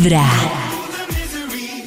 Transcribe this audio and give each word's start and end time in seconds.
Vibra. 0.00 0.24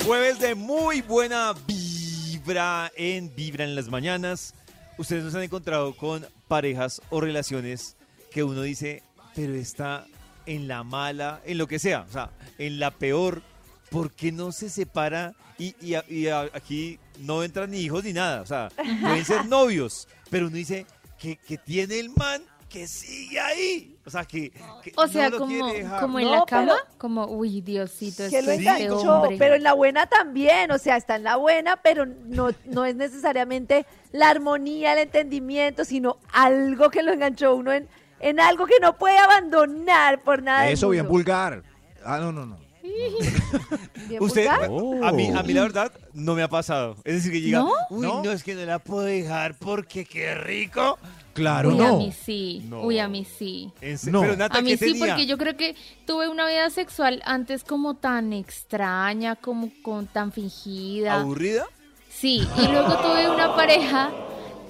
Jueves 0.05 0.38
de 0.38 0.54
muy 0.54 1.02
buena 1.02 1.56
vibra 1.65 2.92
en 2.96 3.33
Vibra 3.33 3.63
en 3.63 3.74
las 3.74 3.89
mañanas. 3.89 4.54
Ustedes 5.00 5.24
nos 5.24 5.33
han 5.33 5.42
encontrado 5.42 5.96
con 5.96 6.23
parejas 6.47 7.02
o 7.10 7.21
relaciones 7.21 7.97
que 8.31 8.44
uno 8.44 8.62
dice, 8.62 9.02
pero 9.34 9.55
está 9.55 10.05
en 10.46 10.68
la 10.68 10.84
mala, 10.84 11.41
en 11.44 11.57
lo 11.57 11.65
que 11.65 11.79
sea, 11.79 12.05
o 12.07 12.12
sea, 12.12 12.29
en 12.60 12.79
la 12.79 12.91
peor, 12.91 13.41
¿por 13.89 14.12
qué 14.12 14.32
no 14.32 14.52
se 14.52 14.70
separa? 14.70 15.34
Y, 15.57 15.73
y 15.82 15.95
y 16.07 16.27
aquí 16.27 17.00
no 17.18 17.43
entran 17.43 17.71
ni 17.71 17.80
hijos 17.80 18.04
ni 18.04 18.14
nada, 18.14 18.43
o 18.43 18.45
sea, 18.45 18.70
pueden 19.02 19.25
ser 19.25 19.45
novios, 19.48 20.07
pero 20.30 20.48
uno 20.48 20.55
dice 20.55 20.86
que, 21.18 21.38
que 21.38 21.57
tiene 21.57 22.00
el 22.00 22.11
man 22.11 22.43
que 22.74 22.88
sigue 22.88 23.40
ahí, 23.40 23.96
o 24.04 24.10
sea, 24.10 24.26
que, 24.26 24.50
que 24.82 24.92
O 24.96 25.08
sea, 25.08 25.30
no 25.30 25.38
como, 25.38 25.72
como 26.00 26.20
en 26.20 26.26
No, 26.26 26.32
la 26.32 26.46
cama, 26.46 26.73
pero- 26.84 26.98
como, 26.98 27.26
uy, 27.28 27.62
Diosito, 27.62 28.28
que 28.30 28.40
es 28.40 28.44
lo 28.46 28.50
que 28.52 28.55
este 28.58 28.84
enganchó, 28.86 29.20
hombre. 29.22 29.36
pero 29.38 29.54
en 29.54 29.62
la 29.62 29.73
buena 29.73 30.08
también, 30.08 30.72
o 30.72 30.80
sea, 30.80 30.98
está 30.98 31.16
en 31.17 31.23
la 31.23 31.36
buena, 31.36 31.78
pero 31.78 32.08
no, 32.08 32.50
no 32.66 32.86
es 32.86 32.95
necesariamente 32.95 33.86
la 34.12 34.30
armonía, 34.30 34.94
el 34.94 35.00
entendimiento, 35.00 35.86
sino 35.86 36.17
algo 36.31 36.90
que 36.90 37.04
lo 37.04 37.14
enganchó 37.14 37.54
uno 37.55 37.72
en, 37.73 37.88
en 38.20 38.40
algo 38.40 38.66
que 38.66 38.80
no 38.81 38.98
puede 38.98 39.20
abandonar 39.20 40.22
por 40.23 40.42
nada. 40.42 40.64
del 40.64 40.73
Eso 40.73 40.90
bien 40.90 41.08
vulgar. 41.08 41.62
Ah, 42.03 42.17
no, 42.17 42.31
no, 42.31 42.45
no. 42.48 42.58
Usted. 44.20 44.48
Oh. 44.70 45.04
a, 45.04 45.12
mí, 45.12 45.30
a 45.30 45.42
mí 45.44 45.54
la 45.54 45.62
verdad 45.64 45.92
no 46.14 46.36
me 46.36 46.44
ha 46.44 46.48
pasado. 46.50 46.96
Es 47.04 47.16
decir, 47.16 47.32
que 47.32 47.42
llega, 47.42 47.59
¿No? 47.59 47.72
uy, 47.90 48.02
¿No? 48.02 48.23
no, 48.23 48.32
es 48.32 48.44
que 48.44 48.54
no 48.56 48.66
la 48.66 48.80
puedo 48.80 49.04
dejar 49.04 49.56
porque 49.58 50.06
qué 50.06 50.36
rico. 50.36 50.98
Claro, 51.34 51.70
Uy, 51.70 51.80
a 51.82 51.88
no. 51.88 51.98
mí 51.98 52.12
sí, 52.12 52.62
No. 52.70 52.82
uy, 52.82 53.00
a 53.00 53.08
mí 53.08 53.26
sí. 53.26 53.72
No. 54.12 54.22
Pero 54.22 54.36
Nata, 54.36 54.59
A 54.59 54.62
mí 54.62 54.70
¿qué 54.72 54.78
sí, 54.78 54.92
tenía? 54.94 55.08
porque 55.08 55.26
yo 55.26 55.38
creo 55.40 55.58
que 55.58 55.76
tuve 56.06 56.28
una 56.28 56.46
vida 56.48 56.70
sexual 56.70 57.23
antes 57.26 57.64
como 57.64 57.96
tan 57.96 58.34
extraña, 58.34 59.36
como 59.36 59.72
con 59.81 60.06
tan 60.06 60.31
fingida. 60.31 61.22
¿Aburrida? 61.22 61.66
Sí, 62.09 62.47
y 62.58 62.68
luego 62.68 62.95
tuve 62.97 63.28
una 63.31 63.56
pareja 63.56 64.12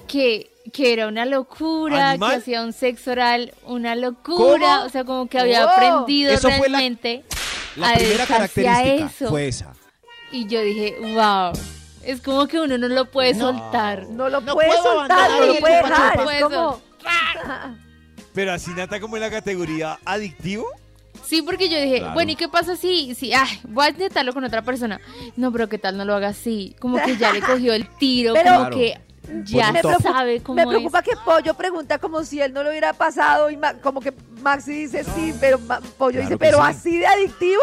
que, 0.08 0.50
que 0.72 0.94
era 0.94 1.06
una 1.08 1.26
locura, 1.26 2.10
¿Animal? 2.12 2.30
que 2.30 2.36
hacía 2.38 2.62
un 2.62 2.72
sexo 2.72 3.10
oral, 3.10 3.52
una 3.66 3.94
locura, 3.94 4.76
¿Cómo? 4.76 4.86
o 4.86 4.88
sea, 4.88 5.04
como 5.04 5.26
que 5.28 5.38
había 5.38 5.66
Oh. 5.66 5.68
aprendido 5.68 6.32
Eso 6.32 6.48
fue 6.50 6.70
la- 6.70 6.78
realmente 6.78 7.24
La 7.76 7.90
a 7.90 7.94
primera 7.94 8.26
característica 8.26 8.82
eso. 9.06 9.28
fue 9.28 9.48
esa. 9.48 9.72
Y 10.32 10.46
yo 10.46 10.60
dije, 10.62 10.96
wow, 11.00 11.52
es 12.04 12.20
como 12.20 12.46
que 12.46 12.60
uno 12.60 12.76
no 12.78 12.88
lo 12.88 13.10
puede 13.10 13.34
soltar. 13.34 14.08
No 14.08 14.28
lo 14.28 14.40
No 14.40 14.54
puede 14.54 14.68
puedo 14.68 14.82
soltar, 14.82 15.30
no 15.30 15.46
lo 15.46 15.54
puede 15.56 15.76
dejar. 15.76 16.18
chupa. 16.18 16.36
Es 16.36 16.42
como, 16.42 16.80
Pero 18.34 18.52
así 18.52 18.70
Nata 18.72 19.00
como 19.00 19.16
en 19.16 19.22
la 19.22 19.30
categoría 19.30 19.98
adictivo. 20.04 20.66
Sí, 21.24 21.40
porque 21.42 21.68
yo 21.68 21.80
dije, 21.80 21.98
Claro. 22.00 22.14
bueno, 22.14 22.32
¿y 22.32 22.36
qué 22.36 22.48
pasa 22.48 22.76
si, 22.76 23.14
si, 23.14 23.32
ay, 23.32 23.60
voy 23.68 23.86
a 23.86 23.88
intentarlo 23.90 24.32
con 24.34 24.44
otra 24.44 24.62
persona? 24.62 25.00
No, 25.36 25.50
pero 25.52 25.68
¿qué 25.68 25.78
tal 25.78 25.96
no 25.96 26.04
lo 26.04 26.14
haga 26.14 26.28
así? 26.28 26.74
Como 26.80 27.00
que 27.02 27.16
ya 27.16 27.32
le 27.32 27.40
cogió 27.40 27.72
el 27.72 27.88
tiro, 27.96 28.34
Pero- 28.34 28.54
como 28.56 28.70
que 28.70 29.00
ya 29.44 29.72
Me 29.72 29.80
preocupa- 29.80 30.02
sabe 30.12 30.42
cómo 30.42 30.56
me 30.56 30.66
preocupa 30.66 30.98
es. 31.00 31.04
que 31.08 31.16
Pollo 31.24 31.54
pregunta 31.54 31.98
como 31.98 32.24
si 32.24 32.40
él 32.40 32.52
no 32.52 32.62
lo 32.62 32.70
hubiera 32.70 32.92
pasado 32.92 33.50
y 33.50 33.56
Ma- 33.56 33.74
como 33.74 34.00
que 34.00 34.12
Maxi 34.42 34.72
dice 34.72 35.04
sí, 35.04 35.34
pero 35.40 35.58
Ma- 35.60 35.80
Pollo 35.98 36.12
Claro 36.20 36.28
dice, 36.28 36.38
pero 36.38 36.58
sí. 36.58 36.64
así 36.66 36.98
de 36.98 37.06
adictivo. 37.06 37.62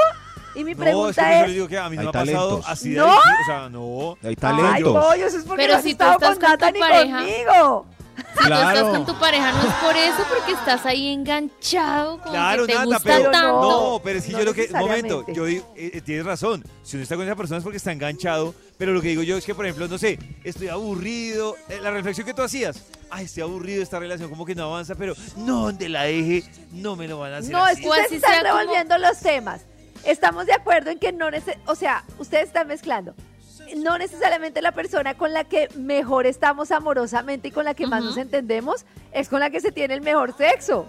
Y 0.53 0.66
mi 0.66 0.66
No, 0.66 0.70
es 0.72 0.76
que 0.78 0.84
pregunta 0.84 1.40
es, 1.42 1.48
le 1.48 1.53
digo 1.53 1.68
que 1.70 1.78
a 1.78 1.90
mí 1.90 1.95
no 1.95 2.03
me 2.03 2.09
ha 2.09 2.12
pasado 2.12 2.48
talentos. 2.50 2.70
así 2.70 2.90
de 2.90 2.98
¿No? 2.98 3.06
adictivo. 3.06 3.34
O 3.42 3.45
sea, 3.45 3.70
no. 3.70 4.12
Hay 4.22 4.30
ay, 4.30 4.36
talentos. 4.36 5.06
Pollo, 5.06 5.26
eso 5.26 5.38
es 5.38 5.44
porque 5.45 5.62
Pero 5.64 5.73
no 5.73 5.78
has 5.78 5.84
si 5.84 5.90
tú 5.90 5.92
estado 6.03 6.12
estás 6.14 6.30
con 6.31 6.40
con 6.40 6.50
Nata 6.50 6.68
tu 6.68 6.73
ni 6.73 6.80
pareja. 6.80 7.18
conmigo. 7.18 7.86
Si 8.34 8.38
tú 8.38 8.44
estás 8.44 8.72
Claro. 8.72 8.90
con 8.92 9.06
tu 9.06 9.20
pareja 9.20 9.52
no 9.52 9.60
es 9.62 9.74
por 9.76 9.96
eso, 9.96 10.24
porque 10.30 10.52
estás 10.54 10.86
ahí 10.86 11.10
enganchado, 11.14 12.18
como 12.20 12.32
Claro, 12.32 12.66
que 12.66 12.72
te 12.74 12.80
Nata, 12.80 12.86
gusta 12.86 13.00
pero 13.04 13.32
tanto. 13.32 13.62
no, 13.62 14.02
pero 14.04 14.20
es 14.20 14.26
que 14.26 14.32
No 14.32 14.40
yo 14.40 14.46
lo 14.46 14.54
que, 14.54 14.70
un 14.72 14.80
momento, 14.80 15.26
yo 15.34 15.46
digo, 15.46 15.74
eh, 15.76 15.92
eh, 15.96 16.02
tienes 16.02 16.26
razón, 16.26 16.64
si 16.84 16.96
uno 16.96 17.04
está 17.04 17.16
con 17.16 17.26
esa 17.26 17.36
persona 17.36 17.58
es 17.58 17.64
porque 17.64 17.78
está 17.78 17.92
enganchado, 17.92 18.56
pero 18.78 18.94
lo 18.94 19.02
que 19.02 19.09
digo 19.09 19.22
yo 19.24 19.38
es 19.38 19.46
que, 19.46 19.54
por 19.54 19.66
ejemplo, 19.66 19.88
no 19.88 19.98
sé, 19.98 20.18
estoy 20.44 20.70
aburrido, 20.70 21.56
eh, 21.70 21.80
la 21.82 21.92
reflexión 21.92 22.26
que 22.26 22.34
tú 22.34 22.42
hacías, 22.42 22.82
ay, 23.09 23.26
estoy 23.26 23.44
aburrido, 23.44 23.84
esta 23.84 24.00
relación 24.00 24.30
como 24.30 24.46
que 24.46 24.56
no 24.56 24.63
avanza, 24.63 24.96
pero 24.96 25.13
no, 25.38 25.63
donde 25.66 25.90
la 25.90 26.03
deje, 26.03 26.44
no 26.72 26.96
me 26.96 27.08
lo 27.08 27.19
van 27.19 27.34
a 27.34 27.38
hacer 27.38 27.52
No, 27.52 27.68
es 27.68 27.80
que 27.80 27.88
ustedes 27.90 28.12
están 28.13 28.31
como- 28.42 28.44
revolviendo 28.59 28.98
los 28.98 29.18
temas. 29.19 29.62
Estamos 30.03 30.48
de 30.48 30.53
acuerdo 30.53 30.90
en 30.90 30.98
que 30.98 31.12
no 31.12 31.30
neces 31.30 31.58
o 31.68 31.75
sea, 31.75 32.03
ustedes 32.18 32.48
están 32.48 32.68
mezclando. 32.68 33.13
No 33.78 33.98
necesariamente 33.98 34.62
la 34.62 34.72
persona 34.74 35.16
con 35.16 35.34
la 35.34 35.44
que 35.46 35.68
mejor 35.76 36.26
estamos 36.26 36.72
amorosamente 36.72 37.48
y 37.50 37.52
con 37.52 37.66
la 37.66 37.74
que 37.74 37.88
más 37.88 38.04
nos 38.04 38.18
entendemos 38.18 38.86
es 39.12 39.30
con 39.30 39.40
la 39.40 39.50
que 39.50 39.59
se 39.62 39.72
tiene 39.72 39.94
el 39.94 40.02
mejor 40.02 40.36
sexo. 40.38 40.88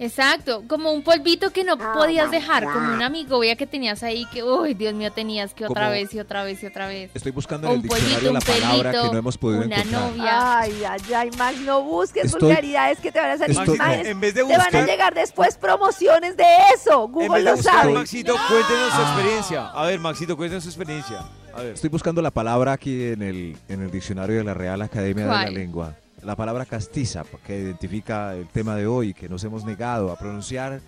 Exacto, 0.00 0.62
como 0.68 0.92
un 0.92 1.02
polvito 1.02 1.50
que 1.50 1.64
no 1.64 1.72
Oh 1.74 1.92
podías 1.94 2.30
dejar, 2.30 2.62
como 2.62 2.92
una 2.94 3.06
amigovia 3.06 3.56
que 3.56 3.66
tenías 3.66 4.04
ahí 4.04 4.26
que, 4.32 4.44
uy, 4.44 4.74
Dios 4.74 4.94
mío, 4.94 5.10
tenías 5.10 5.54
que 5.54 5.64
otra 5.66 5.86
Como- 5.86 5.90
vez 5.90 6.14
y 6.14 6.20
otra 6.20 6.44
vez 6.44 6.62
y 6.62 6.66
otra 6.66 6.86
vez. 6.86 7.10
Estoy 7.14 7.32
buscando 7.32 7.66
en 7.66 7.72
el 7.72 7.80
un 7.80 7.88
pollito, 7.88 8.06
diccionario 8.08 8.32
la 8.32 8.38
un 8.38 8.44
palabra 8.44 8.90
pelito, 8.92 9.02
que 9.08 9.12
no 9.12 9.18
hemos 9.18 9.38
podido 9.38 9.62
una 9.64 9.74
encontrar. 9.76 10.02
novia. 10.12 10.58
Ay, 10.60 10.84
ay, 10.88 11.12
ay, 11.16 11.30
Max, 11.36 11.60
no 11.62 11.82
busques 11.82 12.26
Estoy- 12.26 12.40
vulgaridades 12.42 13.00
que 13.00 13.10
te 13.10 13.18
van 13.18 13.30
a 13.32 13.38
salir 13.38 13.58
Estoy- 13.58 13.74
imágenes. 13.74 14.06
en 14.06 14.20
vez 14.20 14.34
de 14.34 14.42
Te 14.44 14.52
van 14.52 14.60
a 14.60 14.64
buscar, 14.66 14.86
llegar 14.86 15.14
después 15.14 15.56
promociones 15.56 16.36
de 16.36 16.44
eso. 16.76 17.06
en 17.06 17.12
Google 17.12 17.28
vez 17.30 17.44
de 17.44 17.50
lo 17.50 17.56
buscar, 17.56 17.74
sabe. 17.74 17.92
Maxito, 17.94 18.36
cuéntenos 18.48 18.92
su 18.94 19.00
experiencia. 19.02 19.66
A 19.70 19.84
ver, 19.86 19.98
Maxito, 19.98 20.36
cuéntenos 20.36 20.62
su 20.62 20.70
experiencia. 20.70 21.24
A 21.58 21.62
ver. 21.62 21.74
Estoy 21.74 21.90
buscando 21.90 22.22
la 22.22 22.30
palabra 22.30 22.72
aquí 22.72 23.04
en 23.08 23.22
el, 23.22 23.56
en 23.68 23.82
el 23.82 23.90
diccionario 23.90 24.36
de 24.38 24.44
la 24.44 24.54
Real 24.54 24.80
Academia 24.82 25.24
de 25.24 25.30
la 25.30 25.42
¿Cuál? 25.42 25.54
Lengua. 25.54 25.94
La 26.22 26.34
palabra 26.36 26.64
castiza, 26.66 27.24
que 27.46 27.56
identifica 27.58 28.34
el 28.34 28.48
tema 28.48 28.74
de 28.74 28.86
hoy, 28.86 29.14
que 29.14 29.28
nos 29.28 29.42
hemos 29.44 29.64
negado 29.64 30.10
a 30.10 30.16
pronunciar. 30.18 30.80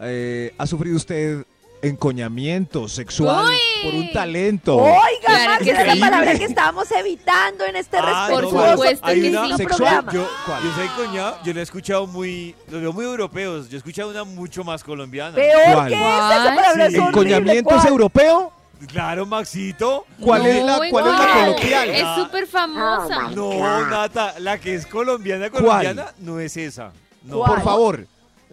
Eh, 0.00 0.52
¿Ha 0.58 0.66
sufrido 0.66 0.96
usted 0.96 1.44
encoñamiento 1.82 2.88
sexual 2.88 3.46
¡Uy! 3.46 3.56
por 3.84 3.94
un 3.94 4.12
talento? 4.12 4.76
Oiga, 4.76 4.98
Claro 5.24 5.50
Max, 5.52 5.64
que 5.64 5.70
era 5.70 5.84
la 5.84 5.92
sí. 5.94 6.00
palabra 6.00 6.34
que 6.38 6.44
estábamos 6.44 6.90
evitando 6.90 7.64
en 7.64 7.76
este 7.76 7.96
Ah, 8.00 8.26
Por 8.30 8.42
respetuoso 8.42 8.76
no, 8.76 8.82
que 8.82 9.30
una 9.30 9.48
sí. 9.48 9.56
sexual. 9.56 9.78
programa. 10.04 10.12
Yo, 10.12 10.28
¿Cuál? 10.46 10.62
yo 10.64 10.72
soy 10.74 10.88
coñado, 11.06 11.38
yo 11.44 11.54
lo 11.54 11.60
he 11.60 11.62
escuchado 11.62 12.06
muy, 12.06 12.54
los 12.70 12.80
veo 12.82 12.92
muy 12.92 13.04
europeos. 13.04 13.68
Yo 13.70 13.76
he 13.76 13.78
escuchado 13.78 14.10
una 14.10 14.24
mucho 14.24 14.64
más 14.64 14.82
colombiana. 14.84 15.34
Peor 15.34 15.74
¿Cuál? 15.74 15.88
que 15.88 15.94
esa, 15.94 16.06
esa 16.28 16.42
¿Cuál? 16.42 16.56
palabra 16.56 16.86
Sí. 16.90 16.94
es 16.96 17.00
horrible. 17.00 17.08
¿Encoñamiento 17.08 17.70
es 17.70 17.76
¿Cuál? 17.82 17.88
europeo? 17.92 18.52
Claro, 18.88 19.26
Maxito. 19.26 20.06
¿Cuál 20.20 20.46
es 20.46 20.64
la, 20.64 20.78
No, 20.78 20.82
cuál 20.90 21.06
es 21.06 21.12
la 21.18 21.32
coloquial? 21.44 21.90
Es 21.90 22.06
súper 22.16 22.46
famosa. 22.46 23.30
No, 23.34 23.86
Nata, 23.86 24.34
la 24.38 24.58
que 24.58 24.74
es 24.74 24.86
colombiana, 24.86 25.50
colombiana, 25.50 26.06
no 26.18 26.40
es 26.40 26.56
esa. 26.56 26.92
No. 27.24 27.38
¿Cuál? 27.38 27.50
Por 27.54 27.62
favor, 27.62 28.06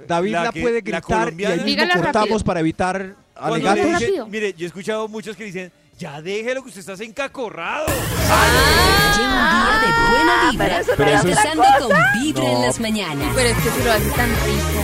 David 0.08 0.32
La 0.34 0.44
la, 0.44 0.52
que- 0.52 0.62
puede 0.62 0.76
la 0.76 0.82
gritar 0.82 1.00
y 1.00 1.02
colombiana- 1.02 1.54
ahí 1.56 1.64
mismo 1.64 1.84
cortamos 1.94 2.14
rápido. 2.30 2.40
para 2.46 2.60
evitar 2.60 3.16
alegatos. 3.36 4.02
mire, 4.30 4.54
yo 4.54 4.66
he 4.66 4.68
escuchado 4.68 5.08
muchos 5.08 5.36
que 5.38 5.46
dicen, 5.46 5.72
ya 5.98 6.22
déjelo 6.22 6.62
que 6.62 6.70
usted 6.70 6.88
está 6.88 7.04
encacorrado. 7.04 7.86
Lleva 7.88 9.34
un 9.34 9.50
día 9.50 9.80
de 9.82 10.10
buena 10.12 10.52
vibra. 10.52 10.66
pero 10.66 10.78
eso 10.80 10.92
no 10.92 10.98
Pero 10.98 11.10
eso 11.10 11.28
Empezando 11.28 11.64
con 11.88 11.98
Vibra 12.22 12.52
en 12.52 12.62
las 12.62 12.80
mañanas. 12.80 13.32
Pero 13.36 13.50
es 13.50 13.58
que 13.58 13.70
se 13.72 13.84
lo 13.84 13.92
hace 13.92 14.10
tan 14.12 14.30
rico. 14.30 14.84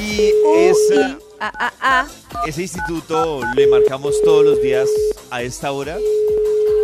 Y 0.00 0.32
esa, 0.56 1.18
Ah, 1.42 1.52
ah, 1.58 1.72
ah. 1.80 2.06
ese 2.46 2.62
instituto 2.62 3.40
le 3.54 3.66
marcamos 3.66 4.14
todos 4.22 4.44
los 4.44 4.60
días 4.62 4.88
a 5.30 5.42
esta 5.42 5.72
hora 5.72 5.96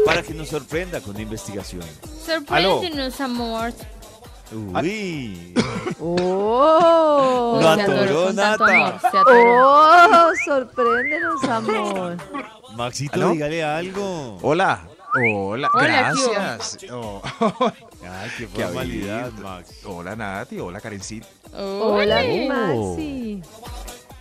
para 0.05 0.23
que 0.23 0.33
nos 0.35 0.49
sorprenda 0.49 1.01
con 1.01 1.15
la 1.15 1.23
investigación. 1.23 1.83
Sorpréndenos, 2.25 3.21
amor. 3.21 3.73
Uy, 4.53 5.55
Oh. 6.01 7.59
Lo 7.61 7.69
atoró, 7.69 8.33
Nata. 8.33 9.01
Oh, 9.27 10.31
sorpréndenos, 10.45 11.45
amor. 11.45 12.17
Maxito, 12.77 13.15
¿Aló? 13.15 13.31
dígale 13.33 13.65
algo. 13.65 14.39
Hola. 14.43 14.87
Hola, 15.19 15.69
Hola, 15.73 15.87
gracias. 16.15 16.79
Oh, 16.93 17.23
Ay, 18.07 18.31
qué 18.39 18.47
Qué 18.49 18.65
formalidad. 18.65 19.33
Max. 19.33 19.71
hola 19.85 20.17
Nati, 20.17 20.59
hola 20.59 20.81
Karencita. 20.81 21.27
Hola. 21.55 22.23
Maxi. 22.49 23.43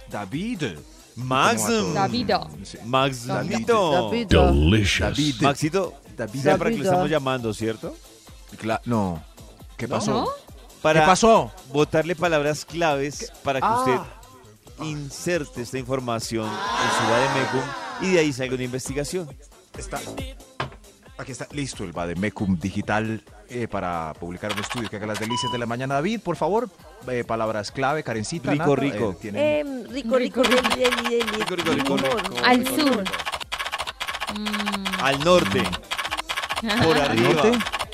David. 0.10 0.64
Max. 1.16 1.64
Davido. 1.94 2.50
Max, 2.86 3.26
David. 3.26 3.50
Davidito. 3.52 3.92
David. 3.92 4.28
David. 5.00 5.36
Maxito, 5.42 5.94
David. 6.18 6.44
para 6.44 6.58
que 6.58 6.58
lo 6.58 6.66
Davido. 6.70 6.84
estamos 6.84 7.10
llamando, 7.10 7.54
¿cierto? 7.54 7.96
Cla- 8.62 8.82
no. 8.86 9.24
¿Qué 9.78 9.88
pasó? 9.88 10.12
¿No? 10.12 10.28
Para 10.82 11.02
¿Qué 11.02 11.06
pasó? 11.08 11.52
botarle 11.72 12.16
palabras 12.16 12.66
claves 12.66 13.32
para 13.44 13.60
que 13.60 13.66
Ah. 13.68 13.80
usted 13.80 14.86
inserte 14.86 15.62
esta 15.62 15.78
información 15.78 16.46
en 16.48 16.52
su 16.52 17.12
Bademecum 17.12 17.62
y 18.02 18.12
de 18.14 18.20
ahí 18.20 18.34
salga 18.34 18.56
una 18.56 18.64
investigación. 18.64 19.28
Está, 19.78 20.00
aquí 21.18 21.32
está 21.32 21.48
listo 21.52 21.84
el 21.84 21.92
Bademecum 21.94 22.58
digital 22.60 23.24
eh, 23.50 23.68
para 23.68 24.14
publicar 24.20 24.52
un 24.54 24.60
estudio 24.60 24.90
que 24.90 24.98
haga 24.98 25.08
las 25.08 25.20
delicias 25.20 25.52
de 25.52 25.58
la 25.58 25.66
mañana. 25.66 25.96
David, 25.96 26.22
por 26.22 26.36
favor, 26.36 26.70
eh, 27.08 27.24
palabras 27.24 27.72
clave, 27.72 28.04
Karencita. 28.04 28.52
Rico, 28.52 28.64
Nata, 28.76 28.82
rico. 28.82 29.12
eh, 29.12 29.18
tienen- 29.22 29.68
Em, 29.68 29.84
rico, 29.92 30.18
rico, 30.18 30.44
Rico. 30.44 30.62
Rico, 30.76 31.56
rico, 31.56 31.72
rico, 31.74 31.98
rico. 31.98 32.18
Al 32.44 32.66
sur. 32.66 33.04
Mm, 34.38 35.04
Al 35.04 35.20
norte, 35.24 35.64
por 36.84 36.98
¿Al 36.98 37.02
arriba? 37.02 37.42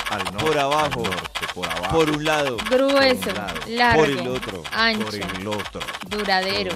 Al 0.10 0.24
norte, 0.26 0.46
por 0.46 0.58
abajo, 0.58 1.04
al 1.06 1.12
norte, 1.12 1.48
por 1.54 1.70
abajo, 1.70 1.96
por 1.96 2.10
un 2.10 2.24
lado, 2.24 2.58
grueso, 2.70 3.22
Por 3.22 3.32
un 3.32 3.36
lado, 3.38 3.60
largo, 3.68 4.00
por 4.02 4.10
el 4.10 4.28
otro, 4.28 4.64
ancho, 4.72 5.06
por 5.06 5.16
el 5.16 5.48
otro. 5.48 5.80
duradero, 6.10 6.76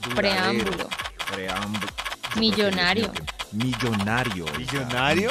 Duradero, 0.00 0.14
preámbulo. 0.14 0.88
preámbulo. 1.32 1.86
Millonario. 2.36 3.12
Millonario. 3.52 4.46
¿Millonario? 4.58 5.30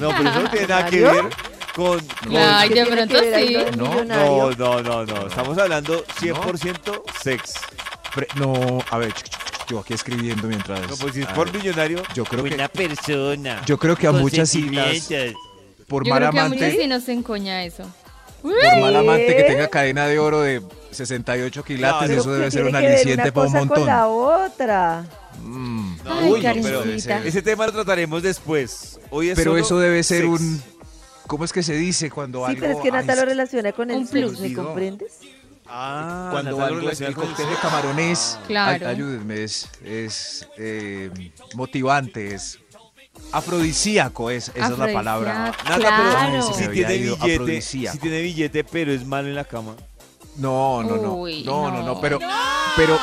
No, 0.00 0.10
pero 0.16 0.30
eso 0.30 0.42
no 0.42 0.50
tiene 0.50 0.66
nada 0.66 0.86
que 0.90 1.00
ver 1.02 1.28
con... 1.78 2.00
con- 2.00 2.36
Ay, 2.36 2.68
¿Qué 2.70 2.84
de 2.84 2.86
pronto 2.90 3.14
sí. 3.18 3.56
No? 3.76 4.04
No, 4.04 4.50
no, 4.50 4.82
no, 4.82 5.06
no. 5.06 5.26
Estamos 5.28 5.56
hablando 5.58 6.04
100% 6.20 7.02
sex. 7.22 7.54
Pre- 8.14 8.26
no, 8.36 8.78
a 8.90 8.98
ver, 8.98 9.14
yo 9.68 9.78
aquí 9.78 9.94
escribiendo 9.94 10.48
mientras. 10.48 10.80
No, 10.88 10.96
pues 10.96 11.14
si 11.14 11.20
es 11.22 11.28
a 11.28 11.34
por 11.34 11.50
ver, 11.52 11.62
millonario, 11.62 12.02
yo 12.14 12.24
creo 12.24 12.42
que 12.42 12.50
buena 12.50 12.68
persona. 12.68 13.62
yo 13.64 13.78
creo 13.78 13.94
que 13.96 14.06
a 14.08 14.10
con 14.10 14.20
muchas 14.22 14.48
siglas 14.50 14.98
sentimientos. 14.98 15.40
por 15.86 16.04
Yo 16.04 16.10
mal 16.10 16.18
creo 16.20 16.32
que 16.32 16.38
a 16.40 16.44
muchos 16.48 16.62
amante, 16.62 16.80
sí 16.82 16.86
nos 16.88 17.08
encoña 17.08 17.62
eso. 17.64 17.84
por 18.42 18.80
mal 18.80 18.96
amante 18.96 19.36
que 19.36 19.42
tenga 19.44 19.68
cadena 19.68 20.06
de 20.06 20.18
oro 20.18 20.40
de 20.40 20.62
68 20.90 21.62
quilates, 21.64 21.98
Claro. 22.08 22.12
eso 22.14 22.22
¿Pero 22.24 22.34
debe 22.38 22.50
ser 22.50 22.64
un 22.64 22.74
aliciente 22.76 23.22
una 23.22 23.32
para 23.32 23.46
un 23.46 23.52
con 23.52 23.68
montón. 23.68 23.86
la 23.86 24.06
otra. 24.08 25.04
Mm, 25.44 25.96
No, 26.04 26.18
Ay, 26.18 26.32
uy, 26.32 26.42
no, 26.42 26.52
pero 26.62 26.80
Karencita. 26.80 27.24
ese 27.24 27.42
tema 27.42 27.66
lo 27.66 27.72
trataremos 27.72 28.22
después. 28.22 28.98
Hoy 29.10 29.30
es 29.30 29.36
Pero 29.36 29.52
solo 29.52 29.62
eso 29.64 29.78
debe 29.78 30.02
ser 30.02 30.22
sex. 30.22 30.28
un 30.40 30.62
¿Cómo 31.28 31.44
es 31.44 31.52
que 31.52 31.62
se 31.62 31.74
dice 31.74 32.10
cuando 32.10 32.40
Sí, 32.40 32.50
algo 32.52 32.60
pero 32.60 32.72
es 32.72 32.78
que 32.82 32.90
Nata 32.90 33.14
lo 33.14 33.24
relaciona 33.24 33.70
con 33.72 33.90
el 33.92 34.04
plus. 34.06 34.40
¿me 34.40 34.52
comprendes? 34.52 35.12
Ah, 35.66 36.28
cuando 36.32 36.52
Natalia 36.52 36.76
lo 36.82 36.88
algo 36.88 36.90
el 36.90 36.96
con 36.96 37.06
el 37.06 37.14
cóctel 37.14 37.48
de 37.50 37.54
camarones, 37.56 38.38
Claro. 38.46 38.86
ay- 38.88 38.94
ayúdenme, 38.94 39.44
es, 39.44 39.68
es 39.84 40.48
eh, 40.56 41.10
motivante, 41.54 42.34
es 42.34 42.58
afrodisíaco, 43.32 44.30
es, 44.30 44.50
esa 44.54 44.68
es 44.72 44.78
la 44.78 44.92
palabra. 44.92 45.52
Pero 45.66 45.78
Claro. 45.78 46.42
Se 46.54 46.64
si 46.64 46.68
tiene 46.70 46.96
billete, 46.96 47.60
si 47.62 47.98
tiene 48.00 48.22
billete, 48.22 48.64
pero 48.64 48.92
es 48.92 49.04
malo 49.06 49.28
en 49.28 49.34
la 49.34 49.44
cama. 49.44 49.74
No, 50.36 50.82
no, 50.82 50.96
no. 50.96 51.14
Uy, 51.16 51.42
no, 51.44 51.70
no, 51.70 51.78
no, 51.80 51.86
no. 51.86 52.00
pero, 52.00 52.18
pero 52.76 52.98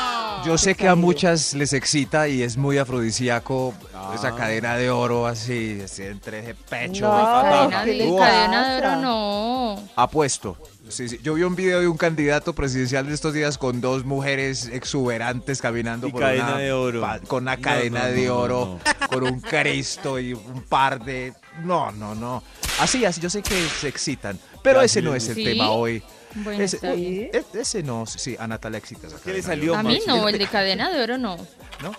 yo 0.46 0.58
sé 0.58 0.74
que 0.76 0.88
a 0.88 0.96
muchas 0.96 1.54
les 1.54 1.74
excita 1.74 2.28
y 2.28 2.42
es 2.42 2.56
muy 2.58 2.78
afrodisíaco 2.78 3.74
esa 4.14 4.36
cadena 4.36 4.76
de 4.76 4.90
oro 4.90 5.26
así, 5.28 5.82
así 5.84 6.04
entre 6.04 6.40
ese 6.40 6.56
pecho. 6.56 7.06
No, 7.08 7.42
Cadena 7.42 7.84
¿qué 7.84 7.92
de, 7.94 8.16
cadena 8.18 8.70
de 8.70 8.78
oro, 8.78 8.96
no. 8.98 9.90
Apuesto. 9.96 10.58
Sí, 10.90 11.10
sí. 11.10 11.20
Yo 11.24 11.34
vi 11.34 11.42
un 11.44 11.56
video 11.56 11.80
de 11.80 11.88
un 11.88 11.98
candidato 11.98 12.54
presidencial 12.54 13.08
de 13.08 13.14
estos 13.16 13.34
días 13.34 13.58
con 13.58 13.82
dos 13.82 14.06
mujeres 14.06 14.68
exuberantes 14.72 15.62
caminando 15.62 16.08
Y 16.08 16.12
por 16.12 16.22
cadena 16.22 16.50
una, 16.50 16.58
de 16.60 16.72
oro. 16.74 17.02
pa- 17.02 17.20
con 17.22 17.44
una 17.44 17.58
cadena 17.58 18.02
no, 18.08 18.12
de 18.12 18.26
no, 18.28 18.38
oro, 18.38 18.80
con 19.10 19.24
un 19.24 19.40
Cristo 19.42 20.20
y 20.20 20.34
un 20.34 20.62
par 20.70 21.04
de... 21.04 21.34
No, 21.64 21.92
no, 21.92 22.14
no. 22.14 22.44
Así, 22.80 23.04
así, 23.06 23.20
yo 23.22 23.30
sé 23.30 23.42
que 23.42 23.56
se 23.80 23.88
excitan, 23.88 24.38
pero 24.62 24.82
ese 24.82 25.02
no 25.02 25.16
es 25.16 25.28
el 25.30 25.36
tema 25.44 25.70
hoy. 25.72 26.04
Bueno, 26.36 26.62
Ese, 26.62 26.76
está 26.76 26.92
bien. 26.92 27.30
e- 27.32 27.46
ese 27.60 27.82
no, 27.82 28.06
sí, 28.06 28.36
a 28.38 28.46
Nata 28.46 28.70
le 28.70 28.78
excita 28.78 29.08
esa 29.08 29.16
¿Qué 29.24 29.30
le 29.30 29.38
de 29.38 29.42
salió 29.42 29.74
A 29.74 29.82
mí 29.82 30.02
no, 30.06 30.28
el 30.28 30.38
de 30.38 30.48
cadena 30.48 30.90
de 30.92 31.02
oro 31.02 31.18
no. 31.18 31.38
¿no? 31.82 31.94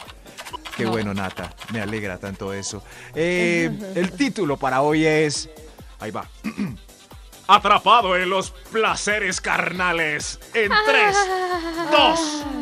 Qué 0.76 0.84
No. 0.84 0.90
bueno, 0.90 1.14
Nata. 1.14 1.54
Me 1.72 1.80
alegra 1.80 2.18
tanto 2.18 2.52
eso. 2.52 2.82
Eh, 3.14 3.70
el 3.94 4.12
título 4.12 4.56
para 4.56 4.82
hoy 4.82 5.06
es... 5.06 5.48
Ahí 6.00 6.10
va. 6.10 6.28
Atrapado 7.48 8.16
en 8.16 8.28
los 8.28 8.50
placeres 8.50 9.40
carnales. 9.40 10.38
En 10.52 10.70
tres, 10.86 11.16
dos. 11.90 12.42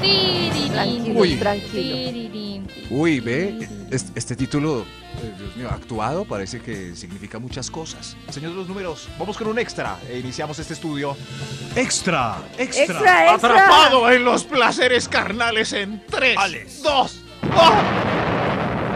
Tirirín, 0.00 0.72
Tranquilo, 0.72 1.20
Uy. 1.20 1.34
tranquilo. 1.36 1.96
tirirín, 2.10 2.66
Uy, 2.90 3.20
ve, 3.20 3.68
este, 3.90 4.18
este 4.18 4.36
título, 4.36 4.84
Dios 5.38 5.56
mío, 5.56 5.68
actuado, 5.70 6.24
parece 6.24 6.60
que 6.60 6.94
significa 6.96 7.38
muchas 7.38 7.70
cosas. 7.70 8.16
Señor 8.30 8.50
de 8.52 8.56
los 8.56 8.68
números, 8.68 9.08
vamos 9.18 9.36
con 9.36 9.48
un 9.48 9.58
extra 9.58 9.98
e 10.08 10.18
iniciamos 10.18 10.58
este 10.58 10.74
estudio. 10.74 11.16
Extra, 11.76 12.38
Extra, 12.58 13.32
extra. 13.32 13.34
Atrapado 13.34 14.10
en 14.10 14.24
los 14.24 14.44
placeres 14.44 15.08
carnales. 15.08 15.72
En 15.72 16.04
tres, 16.06 16.36
Alex. 16.38 16.82
dos. 16.82 17.22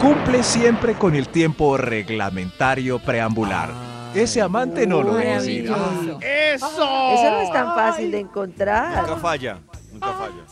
Cumple 0.01 0.43
siempre 0.43 0.95
con 0.95 1.15
el 1.15 1.29
tiempo 1.29 1.77
reglamentario 1.77 2.99
preambular. 2.99 3.71
Ese 4.15 4.41
amante 4.43 4.87
no 4.87 5.03
lo 5.03 5.19
es. 5.19 5.45
¡Eso! 5.47 5.71
Eso 6.21 7.31
no 7.31 7.41
es 7.41 7.53
tan 7.53 7.75
fácil 7.75 8.11
de 8.11 8.21
encontrar. 8.21 9.03
Nunca 9.09 9.17
falla, 9.17 9.59
nunca 9.93 10.13
falla. 10.13 10.45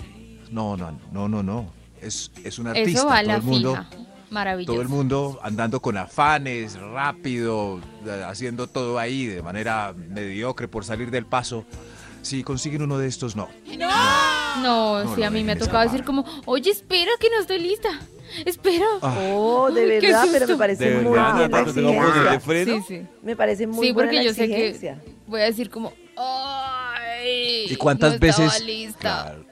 No, 0.50 0.76
no, 0.76 0.98
no, 1.12 1.28
no, 1.28 1.42
no. 1.42 1.72
Es, 2.00 2.32
es 2.42 2.58
un 2.58 2.68
artista. 2.68 2.90
Eso 2.98 3.06
va 3.06 3.18
a 3.18 3.20
todo 3.20 3.28
la 3.28 3.36
el 3.36 3.42
mundo, 3.42 3.70
fija. 3.76 3.86
Maravilloso. 4.32 4.72
todo 4.72 4.82
el 4.82 4.88
mundo 4.88 5.38
andando 5.42 5.80
con 5.80 5.96
afanes, 5.96 6.78
rápido, 6.80 7.80
eh, 8.06 8.22
haciendo 8.26 8.66
todo 8.66 8.98
ahí 8.98 9.26
de 9.26 9.42
manera 9.42 9.94
mediocre 9.96 10.66
por 10.68 10.84
salir 10.84 11.10
del 11.10 11.26
paso. 11.26 11.64
Si 12.22 12.42
consiguen 12.44 12.82
uno 12.82 12.98
de 12.98 13.08
estos, 13.08 13.34
no. 13.36 13.48
No, 13.78 15.04
No 15.04 15.14
sí, 15.16 15.22
a 15.24 15.30
mí 15.30 15.42
me 15.42 15.52
ha 15.52 15.54
tocado 15.56 15.78
escapar. 15.82 15.90
decir 15.90 16.04
como, 16.04 16.24
oye, 16.46 16.70
espera 16.70 17.10
que 17.20 17.28
no 17.30 17.40
estoy 17.40 17.58
lista. 17.58 17.88
Espera. 18.46 18.86
Ah. 19.02 19.16
Oh, 19.34 19.70
de 19.70 19.84
verdad, 20.00 20.26
pero 20.32 20.46
me 20.46 20.56
parece 20.56 20.84
De 20.88 20.94
muy 21.00 21.12
verdad, 21.12 21.32
buena 21.32 21.48
Nata, 21.48 21.62
no 21.66 21.74
tengo 21.74 21.88
poder 21.94 22.12
de 22.14 22.34
exigencia. 22.34 22.40
freno. 22.40 22.84
Sí, 22.86 22.96
sí. 23.00 23.06
Me 23.22 23.36
parece 23.36 23.66
muy 23.66 23.86
Sí, 23.88 23.92
buena 23.92 24.08
porque 24.10 24.16
la 24.18 24.22
yo 24.24 24.34
sé 24.34 24.48
que 24.48 24.96
voy 25.26 25.40
a 25.40 25.44
decir 25.44 25.68
como, 25.68 25.92
ay. 26.16 27.66
¿Y 27.68 27.76
cuántas 27.76 28.20
no 28.20 28.26
estaba 28.26 28.44
veces? 28.48 28.64
lista. 28.66 28.98
Claro, 29.00 29.44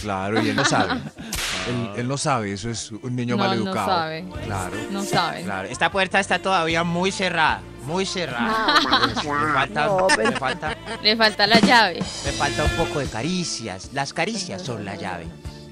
claro, 0.00 0.42
y 0.42 0.48
él 0.50 0.56
no 0.56 0.64
sabe. 0.64 0.92
él, 1.68 1.90
él 1.96 2.08
no 2.08 2.16
sabe, 2.18 2.52
eso 2.52 2.70
es 2.70 2.90
un 2.92 3.14
niño 3.16 3.36
No, 3.36 3.42
no 3.44 3.48
maleducado. 3.50 3.86
sabe. 3.88 4.24
Claro. 4.44 4.72
No. 4.90 5.02
Claro. 5.04 5.68
Esta 5.68 5.90
puerta 5.90 6.20
está 6.20 6.38
todavía 6.38 6.84
muy 6.84 7.10
cerrada, 7.12 7.60
muy 7.86 8.06
cerrada. 8.06 8.74
Me 9.14 9.52
falta, 9.52 9.86
No, 9.86 10.06
pero- 10.14 10.30
me 10.30 10.36
falta, 10.36 10.76
Le 11.02 11.16
falta 11.16 11.46
la 11.46 11.60
llave. 11.60 12.00
me 12.24 12.32
falta 12.32 12.64
un 12.64 12.70
poco 12.72 12.98
de 13.00 13.06
caricias. 13.06 13.90
Las 13.92 14.12
caricias 14.12 14.62
son 14.62 14.84
la 14.84 14.94
llave. 14.96 15.26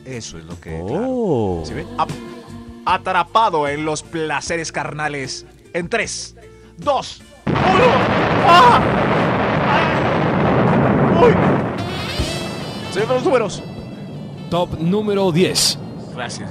Eso 0.04 0.38
es 0.38 0.44
lo 0.44 0.60
que. 0.60 0.78
Oh. 0.82 0.86
claro. 0.88 1.62
¿Sí 1.66 1.74
ven? 1.74 1.86
Ap- 1.98 2.10
Atrapado 2.88 3.66
en 3.66 3.84
los 3.84 4.02
placeres 4.04 4.70
carnales. 4.70 5.44
En 5.72 5.88
tres, 5.88 6.36
dos, 6.76 7.20
uno. 7.46 7.54
¡Ah! 8.46 8.80
¡Ay! 9.68 11.24
¡Uy! 11.24 11.32
Señor 12.92 13.08
de 13.08 13.14
los 13.14 13.24
números. 13.24 13.62
Top 14.50 14.78
número 14.78 15.32
10. 15.32 15.78
Gracias. 16.14 16.50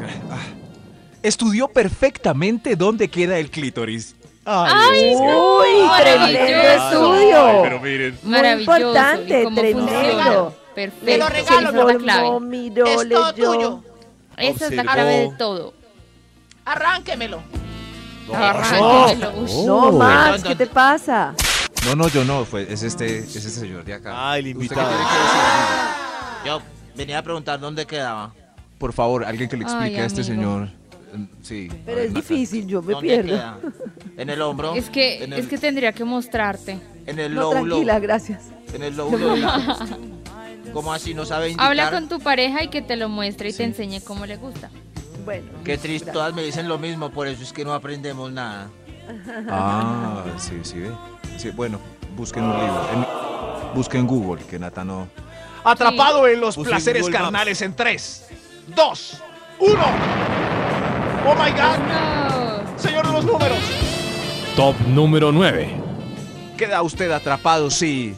Estudió 1.24 1.68
perfectamente 1.68 2.76
dónde 2.76 3.08
queda 3.10 3.38
el 3.40 3.50
clítoris. 3.50 4.16
Ay, 4.46 5.16
Uy, 5.16 5.90
tremendo 6.00 6.40
Maravilloso. 6.40 7.16
estudio. 7.16 7.62
Pero 7.64 7.80
miren. 7.80 8.20
Muy 8.22 8.32
Maravilloso. 8.32 8.78
importante, 8.78 9.42
¿Y 9.42 9.44
cómo 9.44 9.56
tremendo. 9.56 10.56
Perfecto. 10.76 11.06
Te 11.06 11.18
lo 11.18 11.30
regalo, 11.30 11.70
es 11.90 11.96
la 11.96 11.98
clave. 11.98 12.40
miró, 12.42 12.86
es 12.86 13.10
todo 13.10 13.32
leyó. 13.32 13.34
tuyo. 13.54 13.84
Esa 14.38 14.66
es 14.68 14.72
la 14.76 14.84
clave 14.84 15.14
de 15.30 15.32
todo. 15.38 15.74
Arránquemelo. 16.66 17.42
Arránquemelo. 18.34 19.32
Ush. 19.42 19.66
No, 19.66 19.92
Max, 19.94 20.38
no, 20.40 20.44
¿qué 20.44 20.50
no. 20.50 20.58
te 20.58 20.68
pasa? 20.68 21.34
No, 21.86 21.96
no, 21.96 22.08
yo 22.10 22.24
no. 22.26 22.44
Fue, 22.46 22.72
es, 22.72 22.84
este, 22.84 23.20
es 23.20 23.36
este 23.36 23.50
señor 23.50 23.84
de 23.86 23.94
acá. 23.94 24.12
Ah, 24.16 24.38
el 24.38 24.46
¿Usted 24.48 24.62
invitado. 24.62 24.90
qué 24.90 24.96
tiene 24.96 25.10
que 25.10 25.18
decir, 25.18 25.40
amigo? 25.42 26.46
Yo 26.46 26.62
venía 26.96 27.20
a 27.20 27.22
preguntar 27.24 27.60
dónde 27.60 27.86
quedaba. 27.86 28.34
Por 28.78 28.94
favor, 28.94 29.24
alguien 29.26 29.50
que 29.50 29.58
le 29.58 29.64
explique 29.64 29.96
Ay, 29.96 30.02
a 30.02 30.06
este 30.06 30.22
amigo. 30.22 30.36
señor. 30.36 30.70
Mm, 31.14 31.26
Sí. 31.42 31.70
Pero 31.86 32.00
es 32.02 32.14
difícil, 32.14 32.68
yo 32.68 32.82
me 32.82 32.94
¿Dónde 32.94 33.08
pierdo. 33.08 33.30
queda? 33.30 33.58
En 34.18 34.30
el 34.30 34.42
hombro. 34.42 34.76
Es 34.76 34.90
que, 34.90 35.24
en 35.24 35.34
el, 35.34 35.40
es 35.40 35.48
que 35.48 35.58
tendría 35.58 35.94
que 35.94 36.04
mostrarte. 36.04 36.78
en 37.06 37.20
el 37.20 37.34
No, 37.36 37.42
lóbulo. 37.54 37.76
tranquila, 37.76 38.00
gracias. 38.00 38.42
En 38.74 38.84
el 38.84 38.98
lóbulo. 38.98 39.34
de 39.36 39.38
la- 39.40 39.78
¿Cómo 40.74 40.92
así 40.92 41.14
no 41.14 41.24
sabe 41.26 41.50
indicar? 41.52 41.68
Habla 41.68 41.92
con 41.92 42.10
tu 42.10 42.20
pareja 42.20 42.64
y 42.64 42.68
que 42.70 42.82
te 42.82 42.96
lo 42.98 43.08
muestre 43.08 43.50
y 43.50 43.52
Sí. 43.54 43.60
te 43.60 43.64
enseñe 43.66 44.02
cómo 44.04 44.26
le 44.26 44.36
gusta. 44.38 44.70
Bueno. 45.24 45.46
Qué 45.64 45.78
triste, 45.78 46.12
todas 46.12 46.34
me 46.36 46.44
dicen 46.44 46.68
lo 46.68 46.78
mismo, 46.78 47.10
por 47.12 47.28
eso 47.28 47.44
es 47.44 47.54
que 47.54 47.64
no 47.64 47.74
aprendemos 47.74 48.32
nada. 48.32 48.68
Ah, 49.50 50.24
sí, 50.38 50.56
sí, 50.64 50.80
ve. 50.80 50.92
Sí, 51.38 51.50
bueno, 51.52 51.80
busquen 52.18 52.44
un 52.44 52.52
libro. 52.60 52.88
En- 52.94 53.76
busquen 53.76 54.06
Google, 54.08 54.44
que 54.44 54.60
Nata 54.60 54.84
no. 54.84 55.08
Atrapado 55.66 56.28
en 56.28 56.40
los 56.40 56.56
Puse 56.56 56.70
placeres 56.70 57.02
Google 57.02 57.14
Maps. 57.18 57.24
carnales 57.24 57.62
en 57.62 57.76
tres, 57.76 58.28
dos, 58.68 59.22
uno. 59.60 59.84
Oh 61.28 61.34
my 61.34 61.50
God. 61.52 61.78
No. 61.90 62.80
Señor 62.80 63.08
de 63.08 63.12
los 63.14 63.26
números. 63.26 63.58
Top 64.56 64.76
número 64.88 65.32
9. 65.32 65.70
Queda 66.56 66.82
usted 66.84 67.10
atrapado, 67.12 67.70
sí, 67.72 68.16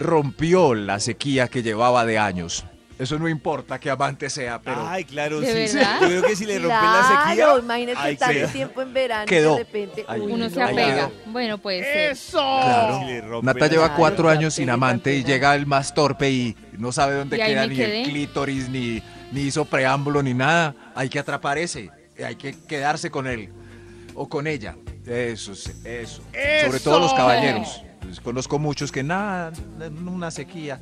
rompió 0.00 0.74
la 0.74 0.98
sequía 0.98 1.48
que 1.48 1.62
llevaba 1.62 2.04
de 2.06 2.18
años. 2.18 2.64
Eso 2.98 3.18
no 3.18 3.28
importa 3.28 3.78
qué 3.78 3.90
amante 3.90 4.30
sea, 4.30 4.58
pero 4.62 4.88
Ay, 4.88 5.04
claro, 5.04 5.40
¿De 5.40 5.68
sí. 5.68 5.76
verdad? 5.76 6.00
Yo 6.00 6.06
creo 6.08 6.22
que 6.22 6.34
si 6.36 6.46
le 6.46 6.54
rompen 6.58 6.70
la 6.70 7.06
Claro, 7.08 7.26
sequía. 7.28 7.58
imagínese 7.62 7.98
ay, 8.00 8.16
tanto 8.16 8.34
queda. 8.34 8.48
tiempo 8.48 8.80
en 8.82 8.94
verano 8.94 9.26
Quedó. 9.26 9.54
y 9.54 9.58
de 9.58 9.64
repente 9.64 10.04
Ay, 10.08 10.20
uy, 10.22 10.32
Uno 10.32 10.48
se 10.48 10.58
no. 10.58 10.64
apega. 10.66 11.10
Bueno, 11.26 11.58
puede 11.58 11.82
ser. 11.82 12.16
Claro. 12.30 13.00
Si 13.40 13.44
Nata 13.46 13.66
lleva 13.68 13.82
sequía. 13.84 13.96
cuatro 13.96 14.24
Claro, 14.24 14.38
años 14.38 14.54
sin 14.54 14.70
amante 14.70 15.14
y 15.14 15.24
llega 15.24 15.54
el 15.54 15.66
más 15.66 15.92
torpe 15.92 16.30
y 16.30 16.56
no 16.78 16.90
sabe 16.90 17.16
dónde 17.16 17.36
queda 17.36 17.66
ni 17.66 17.76
quedé. 17.76 18.02
el 18.02 18.08
clítoris, 18.08 18.68
ni, 18.70 19.02
ni 19.30 19.40
hizo 19.42 19.66
preámbulo, 19.66 20.22
ni 20.22 20.32
nada. 20.32 20.74
Hay 20.94 21.10
que 21.10 21.18
atrapar 21.18 21.58
ese. 21.58 21.90
Hay 22.24 22.36
que 22.36 22.54
quedarse 22.66 23.10
con 23.10 23.26
él 23.26 23.50
o 24.14 24.26
con 24.26 24.46
ella. 24.46 24.74
Eso, 25.04 25.54
sí, 25.54 25.70
eso. 25.84 26.22
Sobre 26.64 26.80
todo 26.80 26.98
los 26.98 27.12
caballeros. 27.12 27.82
Pues, 28.00 28.20
conozco 28.20 28.58
muchos 28.58 28.90
que 28.90 29.02
nada, 29.02 29.52
una 30.06 30.30
sequía. 30.30 30.80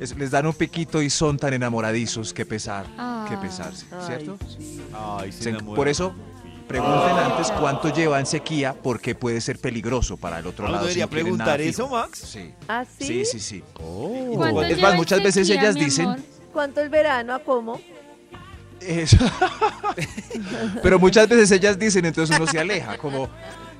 Es- 0.00 0.16
les 0.16 0.30
dan 0.30 0.46
un 0.46 0.52
piquito 0.54 1.02
y 1.02 1.10
son 1.10 1.38
tan 1.38 1.52
enamoradizos 1.54 2.32
que 2.32 2.44
pesar, 2.46 2.84
que 2.86 2.92
Ah. 2.98 3.38
pesarse, 3.40 3.86
Ay, 3.92 4.06
¿cierto? 4.06 4.38
Ay, 4.92 5.32
se 5.32 5.50
enamora. 5.50 5.76
por 5.76 5.88
eso 5.88 6.14
pregunten 6.68 7.16
antes 7.18 7.50
cuánto 7.52 7.92
lleva 7.94 8.18
en 8.18 8.26
sequía 8.26 8.74
porque 8.74 9.14
puede 9.14 9.40
ser 9.40 9.58
peligroso 9.58 10.16
para 10.16 10.38
el 10.38 10.46
otro 10.46 10.66
Ah, 10.66 10.70
¿uno 10.70 10.76
lado. 10.78 10.88
si 10.88 10.94
debería 11.00 11.06
no 11.06 11.10
nada 11.10 11.22
preguntar 11.22 11.60
eso. 11.60 11.88
Max? 11.88 12.18
Sí. 12.26 12.52
¿Ah, 12.68 12.84
sí? 12.98 13.06
Sí, 13.06 13.24
sí, 13.24 13.40
sí. 13.40 13.64
¿Cuánto 14.34 14.62
Es 14.62 14.80
más, 14.80 14.94
muchas 14.94 15.22
veces 15.22 15.48
ellas 15.50 15.74
dicen? 15.74 16.16
¿Cuánto 16.52 16.80
el 16.80 16.88
verano 16.88 17.34
a 17.34 17.38
cómo? 17.40 17.80
Eso. 18.80 19.16
pero 20.82 20.98
muchas 20.98 21.28
veces 21.28 21.50
ellas 21.50 21.78
dicen, 21.78 22.04
entonces 22.04 22.36
uno 22.36 22.46
se 22.46 22.58
aleja, 22.58 22.96
como 22.98 23.28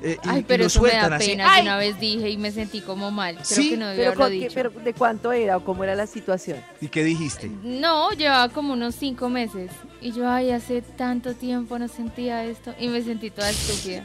eh, 0.04 0.18
y, 0.22 0.28
Ay, 0.28 0.40
y 0.40 0.42
pero 0.44 0.62
lo 0.62 0.66
eso 0.66 0.82
me 0.82 0.90
da 0.90 1.16
así. 1.16 1.30
pena. 1.30 1.46
¡Ay! 1.50 1.56
Yo 1.58 1.62
una 1.70 1.76
vez 1.78 1.98
dije 1.98 2.28
y 2.30 2.36
me 2.36 2.52
sentí 2.52 2.80
como 2.82 3.10
mal. 3.10 3.34
Creo 3.36 3.44
¿Sí? 3.46 3.70
que 3.70 3.76
no 3.78 3.86
debía 3.88 4.10
Pero, 4.10 4.24
haberlo 4.24 4.40
dicho. 4.40 4.52
pero 4.54 4.70
¿de 4.70 4.92
cuánto 4.94 5.32
era 5.32 5.56
o 5.56 5.64
cómo 5.64 5.82
era 5.84 5.94
la 5.94 6.06
situación? 6.06 6.58
¿Y 6.80 6.88
qué 6.88 7.02
dijiste? 7.02 7.50
No, 7.62 8.10
llevaba 8.12 8.48
como 8.50 8.74
unos 8.74 8.94
cinco 8.94 9.28
meses. 9.28 9.70
Y 10.00 10.12
yo, 10.12 10.28
ay, 10.28 10.50
hace 10.50 10.82
tanto 10.82 11.34
tiempo 11.34 11.78
no 11.78 11.88
sentía 11.88 12.44
esto. 12.44 12.74
Y 12.78 12.88
me 12.88 13.02
sentí 13.02 13.30
toda 13.30 13.48
estúpida. 13.50 14.04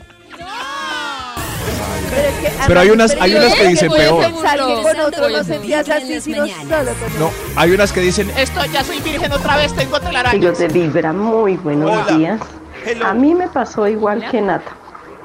Pero, 2.09 2.27
es 2.27 2.33
que, 2.35 2.51
Pero 2.67 2.79
hay 2.79 2.89
unas- 2.89 3.15
hay 3.19 3.35
unas 3.35 3.53
que 3.55 3.67
dicen 3.67 3.91
peor. 3.91 4.25
que 4.25 4.31
con 4.31 4.99
otro 5.01 5.29
no 5.29 5.37
en 5.39 5.45
sentías 5.45 5.89
así, 5.89 6.13
las 6.15 6.23
sino 6.23 6.37
mañanas. 6.39 6.67
solo 6.67 6.91
con 7.09 7.19
No, 7.19 7.31
hay 7.55 7.71
unas 7.71 7.91
que 7.91 7.99
dicen, 8.01 8.29
Esto 8.37 8.61
ya 8.71 8.83
soy 8.83 8.99
virgen 9.01 9.31
otra 9.31 9.57
vez, 9.57 9.73
tengo 9.75 9.99
telarañas. 9.99 10.41
Yo 10.41 10.51
de 10.53 10.67
Vibra, 10.69 11.13
muy 11.13 11.57
buenos 11.57 11.91
Hola. 11.91 12.17
días. 12.17 12.41
Hello. 12.85 13.05
A 13.05 13.13
mí 13.13 13.35
me 13.35 13.47
pasó 13.49 13.87
igual 13.87 14.27
que 14.31 14.41
Nata. 14.41 14.71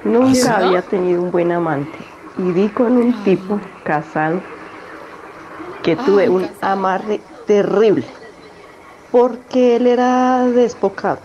Nunca 0.05 0.35
¿Sí? 0.35 0.49
había 0.49 0.83
tenido 0.83 1.23
un 1.23 1.31
buen 1.31 1.51
amante. 1.53 1.99
Y 2.39 2.53
di 2.53 2.69
con 2.69 2.97
un 2.97 3.25
tipo 3.25 3.61
casado 3.85 4.41
que 5.83 5.97
tuve 5.97 6.25
Ay, 6.25 6.29
un 6.29 6.43
casado. 6.43 6.73
amarre 6.73 7.21
terrible. 7.47 8.05
Porque 9.11 9.77
él 9.77 9.87
era 9.87 10.45
despocado. 10.47 11.19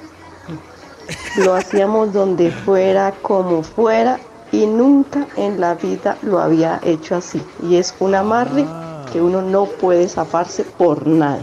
Lo 1.37 1.55
hacíamos 1.55 2.13
donde 2.13 2.51
fuera, 2.51 3.13
como 3.21 3.63
fuera, 3.63 4.19
y 4.51 4.65
nunca 4.65 5.25
en 5.37 5.59
la 5.59 5.73
vida 5.75 6.17
lo 6.21 6.39
había 6.39 6.79
hecho 6.83 7.15
así. 7.15 7.41
Y 7.63 7.77
es 7.77 7.95
un 7.99 8.13
amarre 8.15 8.65
que 9.11 9.21
uno 9.21 9.41
no 9.41 9.65
puede 9.65 10.07
zafarse 10.07 10.63
por 10.63 11.07
nada. 11.07 11.41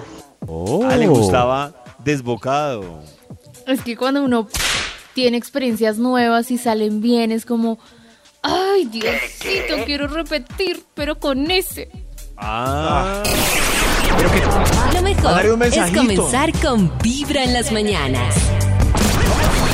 Ah, 0.89 0.97
le 0.97 1.09
gustaba 1.09 1.73
desbocado. 1.99 3.01
Es 3.67 3.83
que 3.83 3.97
cuando 3.97 4.23
uno 4.23 4.47
tiene 5.17 5.39
experiencias 5.39 5.97
nuevas 5.97 6.51
y 6.51 6.59
salen 6.59 7.01
bien, 7.01 7.33
es 7.33 7.47
como, 7.47 7.79
ay, 8.43 8.85
Diosito, 8.85 9.83
quiero 9.87 10.09
repetir, 10.09 10.83
pero 10.93 11.19
con 11.19 11.51
ese. 11.51 11.89
Ah. 12.37 13.23
Lo 14.93 15.01
mejor 15.01 15.63
es 15.73 15.91
comenzar 15.97 16.53
con 16.61 16.93
Vibra 17.03 17.45
en 17.45 17.55
las 17.55 17.73
mañanas. 17.73 18.35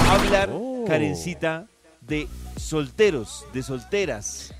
Hablar, 0.08 0.50
Oh. 0.52 0.84
Karencita, 0.86 1.66
de 2.00 2.28
solteros, 2.56 3.44
de 3.52 3.64
solteras. 3.64 4.54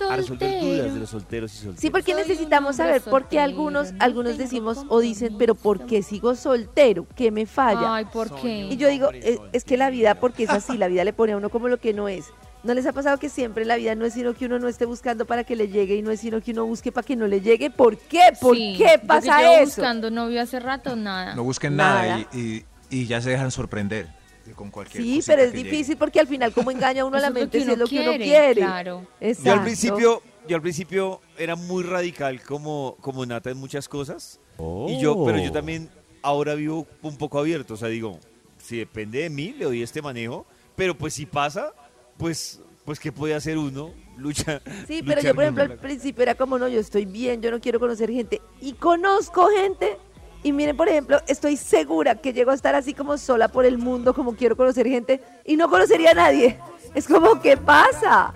A 0.00 0.16
resolver 0.16 0.60
dudas 0.60 0.94
de 0.94 1.00
los 1.00 1.10
solteros 1.10 1.52
y 1.52 1.56
solteras. 1.56 1.80
Sí, 1.80 1.90
porque 1.90 2.14
necesitamos 2.14 2.76
saber 2.76 3.02
por 3.02 3.28
qué 3.28 3.40
algunos, 3.40 3.92
no 3.92 4.04
algunos 4.04 4.38
decimos 4.38 4.84
o 4.88 5.00
dicen, 5.00 5.36
pero 5.38 5.54
¿por 5.54 5.86
qué 5.86 6.02
sigo 6.02 6.34
soltero? 6.34 7.06
¿Qué 7.16 7.30
me 7.30 7.46
falla? 7.46 7.94
Ay, 7.94 8.04
¿por 8.12 8.34
qué? 8.40 8.66
Y 8.70 8.76
yo 8.76 8.88
digo, 8.88 9.10
es, 9.12 9.38
es 9.52 9.64
que 9.64 9.76
la 9.76 9.90
vida, 9.90 10.14
porque 10.16 10.44
es 10.44 10.50
así, 10.50 10.76
la 10.78 10.88
vida 10.88 11.04
le 11.04 11.12
pone 11.12 11.32
a 11.32 11.36
uno 11.36 11.50
como 11.50 11.68
lo 11.68 11.78
que 11.78 11.92
no 11.92 12.08
es. 12.08 12.26
¿No 12.64 12.74
les 12.74 12.84
ha 12.86 12.92
pasado 12.92 13.18
que 13.18 13.28
siempre 13.28 13.64
la 13.64 13.76
vida 13.76 13.94
no 13.94 14.04
es 14.04 14.14
sino 14.14 14.34
que 14.34 14.46
uno 14.46 14.58
no 14.58 14.66
esté 14.66 14.84
buscando 14.84 15.26
para 15.26 15.44
que 15.44 15.54
le 15.54 15.68
llegue 15.68 15.94
y 15.94 16.02
no 16.02 16.10
es 16.10 16.18
sino 16.20 16.40
que 16.40 16.50
uno 16.50 16.66
busque 16.66 16.90
para 16.90 17.06
que 17.06 17.14
no 17.14 17.26
le 17.28 17.40
llegue? 17.40 17.70
¿Por 17.70 17.96
qué? 17.96 18.20
¿Por 18.40 18.56
Sí, 18.56 18.74
qué 18.76 18.84
yo 18.84 19.00
que 19.00 19.06
pasa 19.06 19.52
eso? 19.60 19.64
buscando 19.76 20.10
novio 20.10 20.42
hace 20.42 20.58
rato, 20.58 20.96
nada. 20.96 21.34
no 21.36 21.44
busquen 21.44 21.76
Nada. 21.76 22.02
nada, 22.18 22.26
y, 22.32 22.38
y- 22.38 22.64
y 22.90 23.06
ya 23.06 23.20
se 23.20 23.30
dejan 23.30 23.50
sorprender 23.52 24.08
con 24.54 24.70
cualquier 24.70 25.02
Sí, 25.02 25.20
pero 25.26 25.42
es 25.42 25.50
que 25.50 25.58
llegue. 25.58 25.70
difícil 25.70 25.96
porque 25.96 26.20
al 26.20 26.26
final 26.26 26.52
como 26.52 26.70
engaña 26.70 27.04
uno 27.04 27.16
a 27.16 27.20
la 27.20 27.30
mente 27.30 27.62
si 27.62 27.70
es 27.70 27.78
lo 27.78 27.86
que 27.86 28.00
uno 28.00 28.16
quiere, 28.16 28.60
claro. 28.60 29.06
Exacto. 29.20 29.44
Yo 29.44 29.52
al 29.52 29.62
principio, 29.62 30.22
yo 30.48 30.56
al 30.56 30.62
principio 30.62 31.20
era 31.36 31.56
muy 31.56 31.82
radical 31.84 32.42
como, 32.42 32.96
como 33.00 33.24
Nata 33.26 33.50
en 33.50 33.58
muchas 33.58 33.88
cosas. 33.88 34.40
Y 34.88 35.00
yo, 35.00 35.24
pero 35.24 35.38
yo 35.38 35.52
también 35.52 35.88
ahora 36.22 36.54
vivo 36.54 36.86
un 37.02 37.16
poco 37.16 37.38
abierto. 37.38 37.74
O 37.74 37.76
sea, 37.76 37.88
digo, 37.88 38.18
si 38.58 38.78
depende 38.78 39.20
de 39.20 39.30
mí, 39.30 39.54
le 39.56 39.64
doy 39.64 39.82
este 39.82 40.02
manejo. 40.02 40.46
Pero 40.74 40.96
pues 40.96 41.14
si 41.14 41.26
pasa, 41.26 41.72
pues, 42.16 42.60
pues 42.84 42.98
¿qué 43.00 43.12
puede 43.12 43.34
hacer 43.34 43.58
uno? 43.58 43.92
Lucha. 44.18 44.60
Sí, 44.88 45.02
pero 45.06 45.20
yo 45.20 45.32
por 45.34 45.44
ejemplo 45.44 45.62
al 45.62 45.78
principio 45.78 46.22
era 46.22 46.34
como, 46.34 46.58
no, 46.58 46.66
yo 46.66 46.80
estoy 46.80 47.04
bien, 47.04 47.40
yo 47.40 47.52
no 47.52 47.60
quiero 47.60 47.78
conocer 47.78 48.10
gente. 48.10 48.42
Y 48.60 48.72
conozco 48.72 49.48
gente. 49.48 49.96
Y 50.42 50.52
miren, 50.52 50.76
por 50.76 50.88
ejemplo, 50.88 51.20
estoy 51.26 51.56
segura 51.56 52.14
que 52.14 52.32
llego 52.32 52.50
a 52.50 52.54
estar 52.54 52.74
así 52.74 52.94
como 52.94 53.18
sola 53.18 53.48
por 53.48 53.64
el 53.64 53.78
mundo, 53.78 54.14
como 54.14 54.34
quiero 54.36 54.56
conocer 54.56 54.86
gente, 54.86 55.20
y 55.44 55.56
no 55.56 55.68
conocería 55.68 56.12
a 56.12 56.14
nadie. 56.14 56.58
Es 56.94 57.06
como, 57.06 57.40
¿qué 57.40 57.56
pasa? 57.56 58.32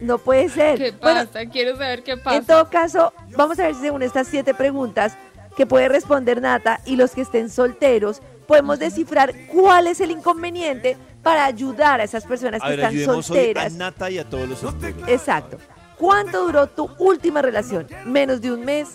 No 0.00 0.18
puede 0.18 0.48
ser. 0.48 0.78
¿Qué 0.78 0.92
Bueno, 0.92 1.26
pasa? 1.26 1.46
Quiero 1.46 1.76
saber 1.76 2.02
qué 2.02 2.16
pasa. 2.16 2.36
en 2.36 2.46
todo 2.46 2.70
caso, 2.70 3.12
vamos 3.36 3.58
a 3.58 3.64
ver 3.64 3.74
si 3.74 3.82
según 3.82 4.02
estas 4.02 4.28
siete 4.28 4.54
preguntas 4.54 5.14
que 5.56 5.66
puede 5.66 5.88
responder 5.88 6.40
Nata 6.40 6.80
y 6.86 6.96
los 6.96 7.10
que 7.10 7.22
estén 7.22 7.50
solteros, 7.50 8.22
podemos 8.46 8.78
descifrar 8.78 9.34
cuál 9.52 9.86
es 9.88 10.00
el 10.00 10.10
inconveniente 10.10 10.96
para 11.22 11.44
ayudar 11.44 12.00
a 12.00 12.04
esas 12.04 12.24
personas 12.24 12.62
A 12.62 12.66
que 12.66 12.76
ver, 12.76 12.80
están 12.80 12.96
hoy 12.96 13.02
a 13.02 13.22
solteras. 13.22 13.72
Nata 13.74 14.10
y 14.10 14.18
a 14.18 14.24
todos 14.24 14.48
los 14.48 14.58
solteros. 14.60 15.08
Exacto. 15.08 15.58
¿Cuánto 15.98 16.46
duró 16.46 16.66
tu 16.66 16.88
última 16.98 17.42
relación? 17.42 17.86
¿Menos 18.06 18.40
de 18.40 18.52
un 18.52 18.64
mes? 18.64 18.88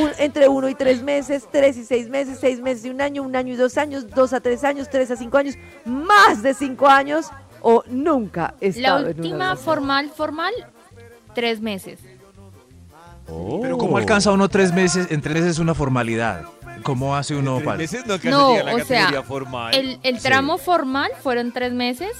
Un- 0.00 0.10
¿Entre 0.18 0.48
uno 0.48 0.68
y 0.68 0.74
tres 0.74 1.02
meses? 1.02 1.46
¿Tres 1.50 1.76
y 1.76 1.84
seis 1.84 2.08
meses? 2.08 2.38
¿Seis 2.40 2.60
meses 2.60 2.84
y 2.84 2.90
un 2.90 3.00
año? 3.00 3.22
¿Un 3.22 3.34
año 3.36 3.52
y 3.54 3.56
dos 3.56 3.76
años? 3.78 4.08
¿Dos 4.08 4.32
a 4.32 4.40
tres 4.40 4.62
años? 4.64 4.88
¿Tres 4.90 5.10
a 5.10 5.16
cinco 5.16 5.38
años? 5.38 5.56
¿Más 5.84 6.42
de 6.42 6.54
cinco 6.54 6.86
años? 6.88 7.26
¿O 7.60 7.82
nunca 7.88 8.54
he 8.60 8.66
La 8.70 8.76
estado 8.76 8.98
en 8.98 9.04
una 9.04 9.14
última 9.16 9.56
formal, 9.56 10.10
formal, 10.10 10.52
tres 11.34 11.60
meses. 11.60 11.98
Pero 13.62 13.78
¿cómo 13.78 13.96
alcanza 13.96 14.30
uno 14.32 14.48
tres 14.48 14.72
meses? 14.72 15.10
En 15.10 15.20
tres 15.20 15.34
meses 15.36 15.50
es 15.52 15.58
una 15.58 15.74
formalidad. 15.74 16.42
¿Cómo 16.82 17.14
hace 17.14 17.36
uno 17.36 17.60
para...? 17.60 17.78
no 18.24 18.56
No, 18.56 18.62
la 18.64 18.74
o 18.74 18.78
sea, 18.80 19.22
formal. 19.22 19.74
El, 19.74 19.98
el 20.02 20.16
Sí. 20.18 20.22
tramo 20.24 20.58
formal 20.58 21.10
fueron 21.22 21.52
tres 21.52 21.72
meses, 21.72 22.10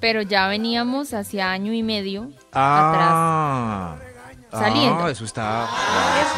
pero 0.00 0.22
ya 0.22 0.46
veníamos 0.46 1.12
hacia 1.12 1.50
año 1.50 1.72
y 1.72 1.82
medio 1.82 2.30
Ah, 2.52 3.96
Saliendo. 4.58 5.04
Ah, 5.04 5.10
eso 5.10 5.24
está... 5.24 5.68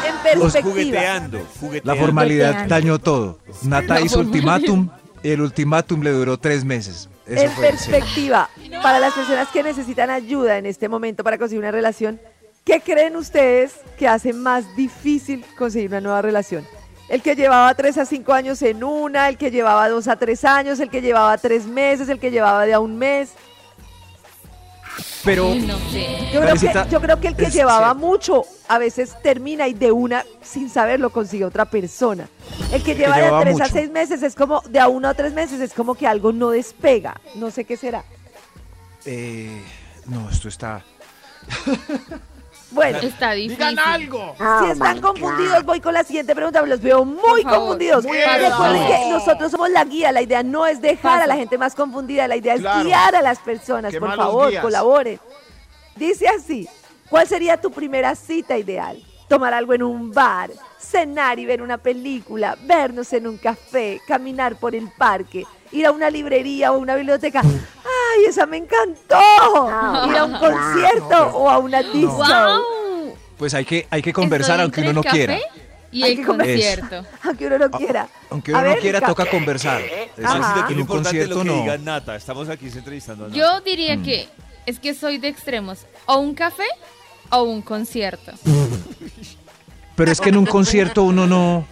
En, 0.05 0.31
en 0.33 0.39
Los 0.39 0.53
perspectiva. 0.53 0.71
jugueteando, 0.71 1.37
La 1.83 1.95
formalidad 1.95 2.47
Jugueteando. 2.47 2.75
dañó 2.75 2.99
todo. 2.99 3.39
Nata 3.63 3.95
La 3.95 4.01
hizo 4.01 4.15
formalidad. 4.17 4.55
ultimátum 4.59 4.89
y 5.23 5.29
el 5.31 5.41
ultimátum 5.41 6.01
le 6.01 6.11
duró 6.11 6.37
tres 6.37 6.63
meses. 6.65 7.09
Eso 7.25 7.43
en 7.43 7.51
perspectiva, 7.55 8.49
para 8.81 8.99
las 8.99 9.13
personas 9.13 9.49
que 9.49 9.61
necesitan 9.63 10.09
ayuda 10.09 10.57
en 10.57 10.65
este 10.65 10.87
momento 10.87 11.23
para 11.23 11.37
conseguir 11.37 11.59
una 11.59 11.71
relación, 11.71 12.19
¿qué 12.63 12.79
creen 12.79 13.15
ustedes 13.17 13.73
que 13.97 14.07
hace 14.07 14.31
más 14.31 14.63
difícil 14.77 15.43
conseguir 15.57 15.89
una 15.89 15.99
nueva 16.01 16.21
relación? 16.21 16.65
El 17.09 17.21
que 17.21 17.35
llevaba 17.35 17.73
tres 17.73 17.97
a 17.97 18.05
cinco 18.05 18.33
años 18.33 18.61
en 18.61 18.83
una, 18.83 19.27
el 19.29 19.37
que 19.37 19.51
llevaba 19.51 19.87
dos 19.89 20.07
a 20.07 20.15
tres 20.17 20.43
años, 20.45 20.79
el 20.79 20.89
que 20.89 21.01
llevaba 21.01 21.37
tres 21.37 21.65
meses, 21.65 22.07
el 22.09 22.19
que 22.19 22.31
llevaba 22.31 22.65
de 22.65 22.73
a 22.73 22.79
un 22.79 22.97
mes. 22.97 23.31
Pero 25.23 25.51
Ay, 25.51 25.61
no 25.61 25.77
sé. 25.91 26.29
Yo 26.33 26.41
creo, 26.41 26.55
que, 26.55 26.89
yo 26.89 27.01
creo 27.01 27.19
que 27.19 27.27
el 27.29 27.35
que 27.35 27.45
es 27.45 27.53
llevaba 27.53 27.91
cierto. 27.93 28.07
mucho 28.07 28.45
a 28.67 28.77
veces 28.77 29.15
termina 29.21 29.67
y 29.67 29.73
de 29.73 29.91
una, 29.91 30.23
sin 30.41 30.69
saberlo, 30.69 31.09
consigue 31.11 31.45
otra 31.45 31.65
persona. 31.65 32.27
El 32.71 32.83
que 32.83 32.95
lleva 32.95 33.17
de 33.17 33.31
tres 33.41 33.61
a 33.61 33.67
seis 33.67 33.89
meses 33.91 34.23
es 34.23 34.35
como, 34.35 34.61
de 34.61 34.79
a 34.79 34.87
uno 34.87 35.07
a 35.07 35.13
tres 35.13 35.33
meses 35.33 35.59
es 35.59 35.73
como 35.73 35.95
que 35.95 36.07
algo 36.07 36.31
no 36.31 36.49
despega. 36.49 37.19
No 37.35 37.51
sé 37.51 37.65
qué 37.65 37.77
será. 37.77 38.03
eh, 39.05 39.61
no, 40.05 40.29
esto 40.29 40.47
está... 40.47 40.83
Bueno, 42.77 42.99
Está 42.99 43.31
difícil. 43.33 43.57
¡Digan 43.57 43.79
algo! 43.79 44.35
Si 44.63 44.69
están 44.71 45.01
confundidos, 45.01 45.63
voy 45.65 45.81
con 45.81 45.93
la 45.93 46.03
siguiente 46.03 46.33
pregunta, 46.35 46.61
los 46.61 46.79
veo 46.79 47.03
muy 47.03 47.41
favor, 47.41 47.59
confundidos. 47.59 48.05
muy 48.05 48.17
Recuerden 48.17 48.85
bien. 48.87 48.87
que 49.03 49.09
nosotros 49.09 49.51
somos 49.51 49.69
la 49.71 49.83
guía, 49.83 50.11
la 50.11 50.21
idea 50.21 50.43
no 50.43 50.65
es 50.67 50.79
dejar 50.79 51.21
a 51.21 51.27
la 51.27 51.35
gente 51.35 51.57
más 51.57 51.73
confundida, 51.75 52.27
la 52.27 52.35
idea 52.35 52.53
es 52.53 52.61
Claro. 52.61 52.83
guiar 52.83 53.15
a 53.15 53.21
las 53.21 53.39
personas, 53.39 53.91
Qué 53.91 53.99
por 53.99 54.09
malos 54.09 54.25
favor, 54.25 54.49
guías. 54.51 54.61
colaboren. 54.61 55.19
Dice 55.95 56.27
así, 56.29 56.67
¿Cuál 57.09 57.25
sería 57.27 57.55
tu 57.59 57.71
primera 57.71 58.13
cita 58.15 58.57
ideal? 58.57 59.01
Tomar 59.29 59.53
algo 59.53 59.73
en 59.73 59.81
un 59.81 60.11
bar, 60.11 60.51
cenar 60.77 61.39
y 61.39 61.45
ver 61.45 61.61
una 61.61 61.77
película, 61.77 62.57
vernos 62.63 63.11
en 63.13 63.27
un 63.27 63.37
café, 63.37 63.99
caminar 64.07 64.57
por 64.57 64.75
el 64.75 64.89
parque, 64.97 65.45
ir 65.71 65.85
a 65.87 65.91
una 65.91 66.09
librería 66.09 66.71
o 66.73 66.77
una 66.77 66.95
biblioteca. 66.95 67.41
¡Ay, 68.17 68.25
esa 68.25 68.45
me 68.45 68.57
encantó! 68.57 69.19
Ir 70.09 70.17
a 70.17 70.25
un 70.25 70.33
concierto 70.37 71.27
o 71.37 71.49
a 71.49 71.57
una 71.59 71.83
disco. 71.83 72.17
¡Wow! 72.17 73.15
Pues 73.37 73.53
hay 73.53 73.65
que, 73.65 73.87
hay 73.89 74.01
que 74.01 74.13
conversar 74.13 74.59
aunque 74.61 74.81
uno 74.81 74.93
no 74.93 75.03
quiera. 75.03 75.37
Y 75.91 76.03
Hay 76.03 76.11
el 76.11 76.17
que 76.17 76.25
conversar. 76.25 76.79
concierto. 76.79 77.09
Aunque 77.23 77.47
uno 77.47 77.57
no 77.59 77.71
quiera. 77.71 78.09
Aunque 78.29 78.51
A 78.51 78.55
uno 78.55 78.63
no 78.63 78.69
ver, 78.73 78.79
quiera, 78.81 78.99
Ca- 78.99 79.07
toca 79.07 79.25
conversar. 79.29 79.81
Eso 79.81 80.27
Ajá. 80.27 80.67
en 80.69 80.73
un 80.73 80.79
lo 80.81 80.85
concierto 80.87 81.37
que 81.39 81.45
no. 81.45 81.61
diga 81.61 81.77
Nata. 81.77 82.15
Estamos 82.17 82.49
aquí 82.49 82.67
entrevistando 82.67 83.23
a 83.25 83.27
Nata. 83.29 83.39
Yo 83.39 83.61
diría 83.61 83.95
Mm. 83.95 84.03
que 84.03 84.27
es 84.65 84.79
que 84.79 84.93
soy 84.93 85.17
de 85.17 85.29
extremos. 85.29 85.85
O 86.05 86.17
un 86.17 86.33
café 86.35 86.65
o 87.29 87.43
un 87.43 87.61
concierto. 87.61 88.33
Pero 89.95 90.11
es 90.11 90.19
que 90.19 90.27
en 90.29 90.37
un 90.37 90.45
concierto 90.45 91.03
uno 91.03 91.25
no. 91.25 91.65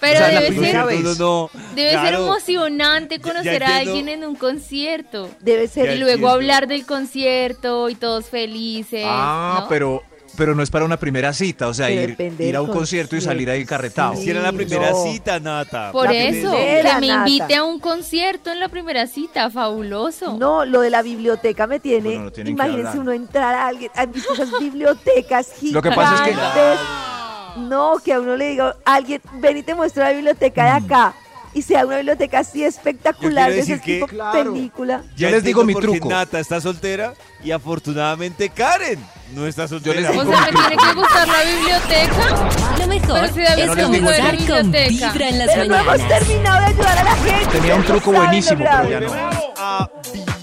Pero 0.00 0.14
O 0.14 0.18
sea, 0.18 0.32
la 0.32 0.40
debe 0.40 0.56
ser. 0.60 0.74
No, 0.76 1.14
no, 1.16 1.50
debe 1.74 1.90
ser 1.92 2.14
emocionante 2.14 3.20
conocer 3.20 3.60
ya 3.60 3.68
a 3.68 3.76
alguien 3.78 4.08
en 4.08 4.24
un 4.24 4.36
concierto. 4.36 5.28
Debe 5.40 5.66
Ya 5.66 5.72
ser. 5.72 5.84
Y 5.90 5.98
luego 5.98 6.10
entiendo. 6.12 6.28
hablar 6.30 6.68
del 6.68 6.86
concierto 6.86 7.88
y 7.88 7.94
todos 7.94 8.26
felices. 8.26 9.04
Ah, 9.06 9.60
¿no? 9.62 9.68
pero, 9.68 10.02
pero 10.36 10.54
no 10.54 10.62
es 10.62 10.70
para 10.70 10.84
una 10.84 10.98
primera 10.98 11.32
cita. 11.32 11.66
O 11.68 11.74
sea, 11.74 11.90
ir, 11.90 12.16
ir 12.38 12.56
a 12.56 12.62
un 12.62 12.70
concierto 12.70 13.16
y 13.16 13.20
salir 13.20 13.50
ahí 13.50 13.64
carretado. 13.64 14.14
Sí. 14.14 14.20
Hiciera 14.20 14.40
la 14.40 14.52
primera 14.52 14.90
no. 14.90 15.02
cita, 15.02 15.40
Nata. 15.40 15.90
Por 15.90 16.06
La 16.06 16.14
eso, 16.14 16.50
primera, 16.52 16.94
que 16.94 17.00
me 17.00 17.08
Nata. 17.08 17.28
invite 17.28 17.54
a 17.56 17.64
un 17.64 17.80
concierto 17.80 18.52
en 18.52 18.60
la 18.60 18.68
primera 18.68 19.06
cita, 19.08 19.50
fabuloso. 19.50 20.36
No, 20.38 20.64
lo 20.64 20.80
de 20.80 20.90
la 20.90 21.02
biblioteca 21.02 21.66
me 21.66 21.80
tiene. 21.80 22.14
Bueno, 22.18 22.30
imagínense 22.44 22.98
uno 23.00 23.10
entrar 23.12 23.54
a 23.54 23.66
alguien. 23.66 23.90
¿Han 23.96 24.12
visto 24.12 24.32
esas 24.34 24.50
bibliotecas 24.60 25.48
gigantes? 25.58 25.72
Lo 25.72 25.82
que 25.82 25.90
pasa 25.90 26.28
es 26.28 26.36
que- 26.36 27.17
No, 27.56 27.98
que 28.04 28.12
a 28.12 28.20
uno 28.20 28.36
le 28.36 28.48
diga, 28.50 28.76
alguien, 28.84 29.20
ven 29.34 29.56
y 29.58 29.62
te 29.62 29.74
muestro 29.74 30.02
la 30.04 30.10
biblioteca 30.12 30.64
de 30.64 30.70
acá. 30.70 31.14
Y 31.54 31.62
sea 31.62 31.86
una 31.86 31.96
biblioteca 31.96 32.40
así 32.40 32.62
espectacular 32.62 33.48
Yo 33.50 33.56
de 33.56 33.62
quiero 33.62 33.62
ese 33.62 33.72
decir 33.80 33.94
tipo 33.94 34.06
que- 34.06 34.14
Claro. 34.16 34.52
película. 34.52 35.02
Yo 35.16 35.30
les 35.30 35.42
digo 35.42 35.64
mi 35.64 35.72
entiendo 35.72 35.88
por 35.88 35.94
qué 35.94 36.00
truco. 36.00 36.14
Nata 36.14 36.38
está 36.40 36.60
soltera 36.60 37.14
y 37.42 37.50
afortunadamente 37.52 38.50
Karen 38.50 38.98
no 39.34 39.46
está 39.46 39.66
soltera. 39.66 40.00
les 40.00 40.10
O 40.10 40.12
digo 40.12 40.24
sea, 40.30 40.42
me 40.42 40.52
tiene 40.52 40.76
que 40.76 40.94
gustar 40.94 41.26
la 41.26 41.42
biblioteca. 41.42 42.78
Lo 42.78 42.86
mejor 42.86 43.20
Pero 43.22 43.34
si 43.34 43.40
David 43.40 43.62
es 43.62 43.66
no 43.66 43.74
digo 43.74 43.86
comenzar 44.06 44.36
con 44.36 44.70
Biblioteca. 44.70 45.12
Vibra 45.12 45.28
en 45.30 45.38
las 45.38 45.48
Pero 45.48 45.64
no 45.64 45.74
hemos 45.74 45.86
mañanas. 45.86 46.18
terminado 46.18 46.58
de 46.60 46.64
ayudar 46.66 46.98
a 46.98 47.04
la 47.04 47.16
gente. 47.16 47.46
Tenía 47.58 47.74
un 47.74 47.82
truco 47.84 48.04
saben, 48.12 48.20
buenísimo, 48.20 48.64
pero 48.70 48.88
ya 48.90 49.00
no. 49.00 49.12
a 49.56 49.90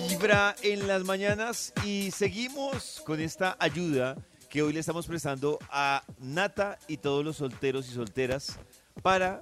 Vibra 0.10 0.56
en 0.64 0.88
las 0.88 1.04
mañanas 1.04 1.74
y 1.86 2.12
seguimos 2.12 3.02
con 3.06 3.22
esta 3.22 3.56
ayuda 3.60 4.16
que 4.56 4.62
hoy 4.62 4.72
le 4.72 4.80
estamos 4.80 5.06
prestando 5.06 5.60
a 5.70 6.02
Nata 6.18 6.80
y 6.88 6.96
todos 6.96 7.26
los 7.26 7.36
solteros 7.36 7.90
y 7.90 7.94
solteras 7.94 8.58
para 9.04 9.42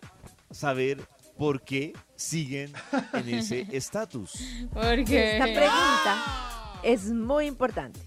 saber 0.49 1.07
por 1.37 1.61
qué 1.61 1.93
siguen 2.15 2.73
en 3.13 3.29
ese 3.29 3.67
estatus. 3.71 4.33
Porque 4.73 5.33
Esta 5.33 5.43
pregunta 5.45 6.79
es 6.81 7.11
muy 7.11 7.45
importante. 7.45 7.99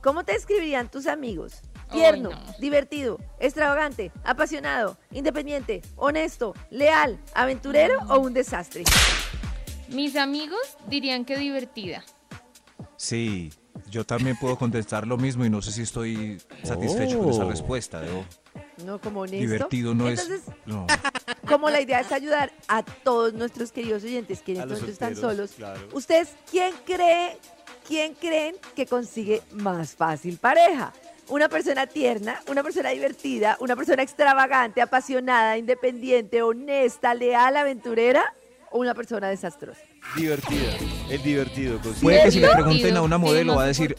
¿Cómo 0.00 0.22
te 0.22 0.34
describirían 0.34 0.88
tus 0.88 1.08
amigos? 1.08 1.62
Tierno, 1.90 2.30
no. 2.30 2.54
divertido, 2.60 3.18
extravagante, 3.40 4.12
apasionado, 4.22 4.96
independiente, 5.10 5.82
honesto, 5.96 6.54
leal, 6.70 7.18
aventurero 7.34 7.98
o 8.08 8.20
un 8.20 8.34
desastre. 8.34 8.84
mis 9.88 10.14
amigos 10.14 10.60
dirían 10.86 11.24
que 11.24 11.36
divertida. 11.36 12.04
Sí, 12.96 13.50
yo 13.88 14.04
también 14.04 14.36
puedo 14.38 14.56
contestar 14.56 15.06
lo 15.06 15.16
mismo 15.16 15.44
y 15.44 15.50
no 15.50 15.62
sé 15.62 15.72
si 15.72 15.82
estoy 15.82 16.40
satisfecho 16.64 17.18
con 17.18 17.30
esa 17.30 17.44
Oh. 17.44 17.50
respuesta. 17.50 18.02
debo- 18.02 18.24
No 18.84 19.00
como 19.00 19.20
honesto. 19.20 19.38
Divertido 19.40 19.94
no 19.94 20.08
Entonces, 20.08 20.42
es. 20.48 20.54
No. 20.66 20.86
como 21.48 21.70
la 21.70 21.80
idea 21.80 22.00
es 22.00 22.10
ayudar 22.12 22.50
a 22.68 22.82
todos 22.82 23.32
nuestros 23.34 23.72
queridos 23.72 24.02
oyentes 24.04 24.40
que 24.42 24.52
en 24.52 24.58
A 24.58 24.60
este 24.62 24.70
los 24.70 24.80
momento 24.80 24.92
están 24.92 25.16
solos, 25.16 25.52
claro. 25.56 25.80
¿ustedes 25.92 26.30
quién 26.50 26.72
cree, 26.84 27.36
quién 27.86 28.14
creen 28.14 28.56
que 28.74 28.86
consigue 28.86 29.42
más 29.52 29.94
fácil 29.94 30.38
pareja? 30.38 30.92
Una 31.28 31.48
persona 31.48 31.86
tierna, 31.86 32.40
una 32.48 32.62
persona 32.64 32.88
divertida, 32.90 33.56
una 33.60 33.76
persona 33.76 34.02
extravagante, 34.02 34.82
apasionada, 34.82 35.56
independiente, 35.58 36.42
honesta, 36.42 37.14
leal, 37.14 37.56
aventurera 37.56 38.34
o 38.72 38.78
una 38.80 38.94
persona 38.94 39.28
desastrosa. 39.28 39.80
Divertida. 40.16 40.72
El 41.10 41.22
divertido. 41.22 41.78
consigue. 41.80 42.00
Puede 42.02 42.22
que 42.24 42.30
si 42.30 42.40
le 42.40 42.48
pregunten 42.48 42.96
a 42.96 43.02
una 43.02 43.18
modelo 43.18 43.56
va 43.56 43.64
a 43.64 43.66
decir 43.66 43.96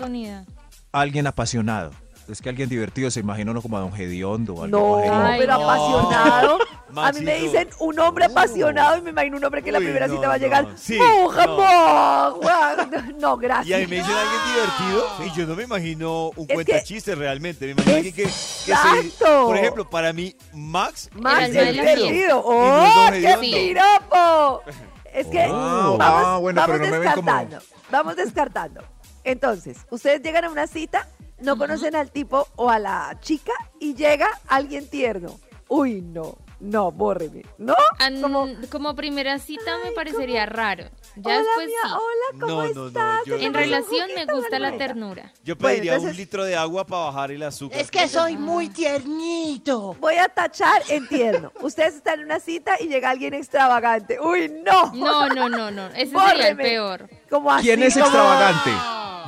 alguien 0.91 1.27
apasionado. 1.27 1.91
Es 2.29 2.41
que 2.41 2.47
alguien 2.47 2.69
divertido 2.69 3.11
se 3.11 3.19
imagina 3.19 3.51
uno 3.51 3.61
como 3.61 3.75
a 3.77 3.81
Don 3.81 3.91
Gediondo 3.91 4.53
o 4.55 4.63
algo 4.63 5.01
No. 5.03 5.25
Ay, 5.25 5.39
pero 5.39 5.57
no. 5.57 5.69
apasionado. 5.69 6.59
A 6.95 7.11
mí 7.11 7.21
me 7.21 7.39
dicen 7.39 7.67
un 7.79 7.99
hombre 7.99 8.25
No. 8.27 8.31
apasionado 8.31 8.97
y 8.97 9.01
me 9.01 9.09
imagino 9.09 9.37
un 9.37 9.43
hombre 9.43 9.61
que 9.61 9.69
en 9.69 9.73
la 9.73 9.79
Uy, 9.79 9.85
primera 9.85 10.07
no, 10.07 10.13
cita 10.15 10.27
va 10.27 10.33
a 10.35 10.37
no. 10.37 10.43
llegar. 10.43 10.67
Sí, 10.77 10.97
"Moja, 10.97 11.45
no. 11.45 11.57
moja". 11.57 12.75
No, 13.19 13.37
Y 13.37 13.41
gracias. 13.41 13.77
a 13.77 13.81
mí 13.81 13.87
me 13.87 13.95
dicen 13.97 14.11
alguien 14.13 14.41
divertido 14.53 15.07
y 15.25 15.37
yo 15.39 15.47
no 15.47 15.55
me 15.55 15.63
imagino 15.63 16.29
un 16.35 16.45
Es 16.47 16.53
cuenta 16.53 16.83
chiste 16.83 17.15
realmente. 17.15 17.65
Me 17.65 17.71
imagino 17.71 17.95
alguien 17.97 18.13
que, 18.15 18.23
que 18.23 18.29
se-. 18.29 19.11
Por 19.25 19.57
ejemplo, 19.57 19.89
para 19.89 20.13
mí, 20.13 20.33
Max 20.53 21.09
de 21.13 21.21
la 21.21 21.71
divertido. 21.71 22.41
¡Oh, 22.45 23.09
Y 23.13 23.25
es 23.25 23.25
qué 23.25 23.37
piropo! 23.41 24.61
Es 25.13 25.27
que 25.27 25.45
Oh, 25.49 25.97
vamos, 25.97 26.23
ah, 26.25 26.37
bueno, 26.37 26.61
vamos 26.61 26.77
pero 26.77 26.85
no 26.85 26.91
me 26.91 26.99
ven 26.99 27.13
como- 27.13 27.31
descartando. 27.31 27.65
Vamos 27.91 28.15
descartando. 28.15 28.81
Entonces, 29.23 29.77
ustedes 29.89 30.21
llegan 30.21 30.45
a 30.45 30.49
una 30.49 30.67
cita, 30.67 31.07
no 31.39 31.57
conocen 31.57 31.95
al 31.95 32.11
tipo 32.11 32.47
o 32.55 32.69
a 32.69 32.79
la 32.79 33.17
chica 33.21 33.51
y 33.79 33.93
llega 33.93 34.27
alguien 34.47 34.89
tierno. 34.89 35.39
Uy, 35.67 36.01
no, 36.01 36.37
no, 36.61 36.91
bórreme. 36.91 37.43
¿No? 37.57 37.75
An- 37.99 38.21
Como, 38.21 38.47
como 38.69 38.95
primera 38.95 39.37
cita 39.39 39.77
me 39.83 39.91
parecería 39.91 40.45
raro. 40.45 40.85
Ya 41.15 41.31
hola, 41.33 41.37
después 41.39 41.67
mía, 41.67 41.75
sí. 41.83 41.89
hola, 41.91 42.39
¿cómo 42.39 42.47
No, 42.47 42.63
no, 42.67 42.73
no, 42.73 42.87
estás? 42.87 43.19
yo- 43.25 43.35
En 43.37 43.53
relación 43.53 44.09
me 44.15 44.25
gusta 44.25 44.59
la 44.59 44.77
ternura. 44.77 45.33
Yo 45.43 45.55
Bueno, 45.55 45.67
pediría 45.73 45.93
entonces- 45.95 46.11
un 46.11 46.17
litro 46.17 46.43
de 46.45 46.55
agua 46.55 46.85
para 46.85 47.05
bajar 47.05 47.31
el 47.31 47.43
azúcar. 47.43 47.79
Es 47.79 47.91
que 47.91 48.07
soy 48.07 48.37
muy 48.37 48.69
tiernito. 48.69 49.95
Voy 49.99 50.15
a 50.15 50.29
tachar 50.29 50.81
en 50.89 51.07
tierno. 51.07 51.51
Ustedes 51.61 51.95
están 51.95 52.19
en 52.19 52.25
una 52.25 52.39
cita 52.39 52.75
y 52.79 52.87
llega 52.87 53.09
alguien 53.09 53.33
extravagante. 53.33 54.19
Uy, 54.19 54.51
no. 54.63 54.93
No, 54.93 55.27
no, 55.29 55.49
no, 55.49 55.71
no. 55.71 55.87
Ese 55.87 56.07
sería 56.11 56.31
el 56.31 56.37
Bórreme. 56.37 56.63
peor. 56.63 57.09
Como 57.29 57.51
así, 57.51 57.65
¿Quién 57.67 57.83
es 57.83 57.93
como- 57.93 58.05
extravagante? 58.05 58.71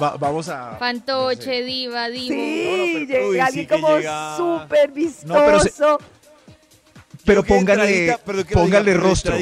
Va- 0.02 0.18
vamos 0.18 0.50
a. 0.50 0.76
Fantoche, 0.78 1.62
diva, 1.64 2.08
divo. 2.10 2.34
Sí, 2.34 2.66
No, 2.66 2.78
no, 2.78 3.08
pero- 3.08 3.08
llega 3.08 3.28
uy, 3.28 3.34
sí 3.36 3.40
alguien 3.40 3.68
como 3.68 3.98
llega- 3.98 4.38
súper 4.38 4.90
No, 4.90 5.34
pero 5.36 5.60
se- 5.60 5.66
vistoso. 5.66 5.98
Pero 7.26 7.44
pero 7.44 8.66
de 8.84 8.94
rostro. 8.96 9.36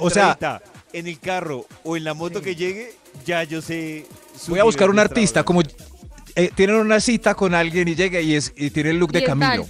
o 0.00 0.10
sea, 0.10 0.60
en 0.92 1.06
el 1.06 1.18
carro 1.18 1.66
o 1.84 1.96
en 1.96 2.04
la 2.04 2.14
moto 2.14 2.40
que 2.40 2.54
llegue, 2.54 2.94
ya 3.24 3.42
yo 3.44 3.60
sé. 3.60 4.06
voy 4.48 4.60
a 4.60 4.64
buscar 4.64 4.90
un 4.90 4.98
artista 4.98 5.42
como 5.44 5.62
eh, 6.34 6.50
tienen 6.54 6.76
una 6.76 7.00
cita 7.00 7.34
con 7.34 7.54
alguien 7.54 7.88
y 7.88 7.94
llega 7.94 8.20
y 8.20 8.34
es 8.36 8.52
y 8.56 8.70
tiene 8.70 8.90
el 8.90 8.98
look 8.98 9.12
de 9.12 9.24
Camilo. 9.24 9.66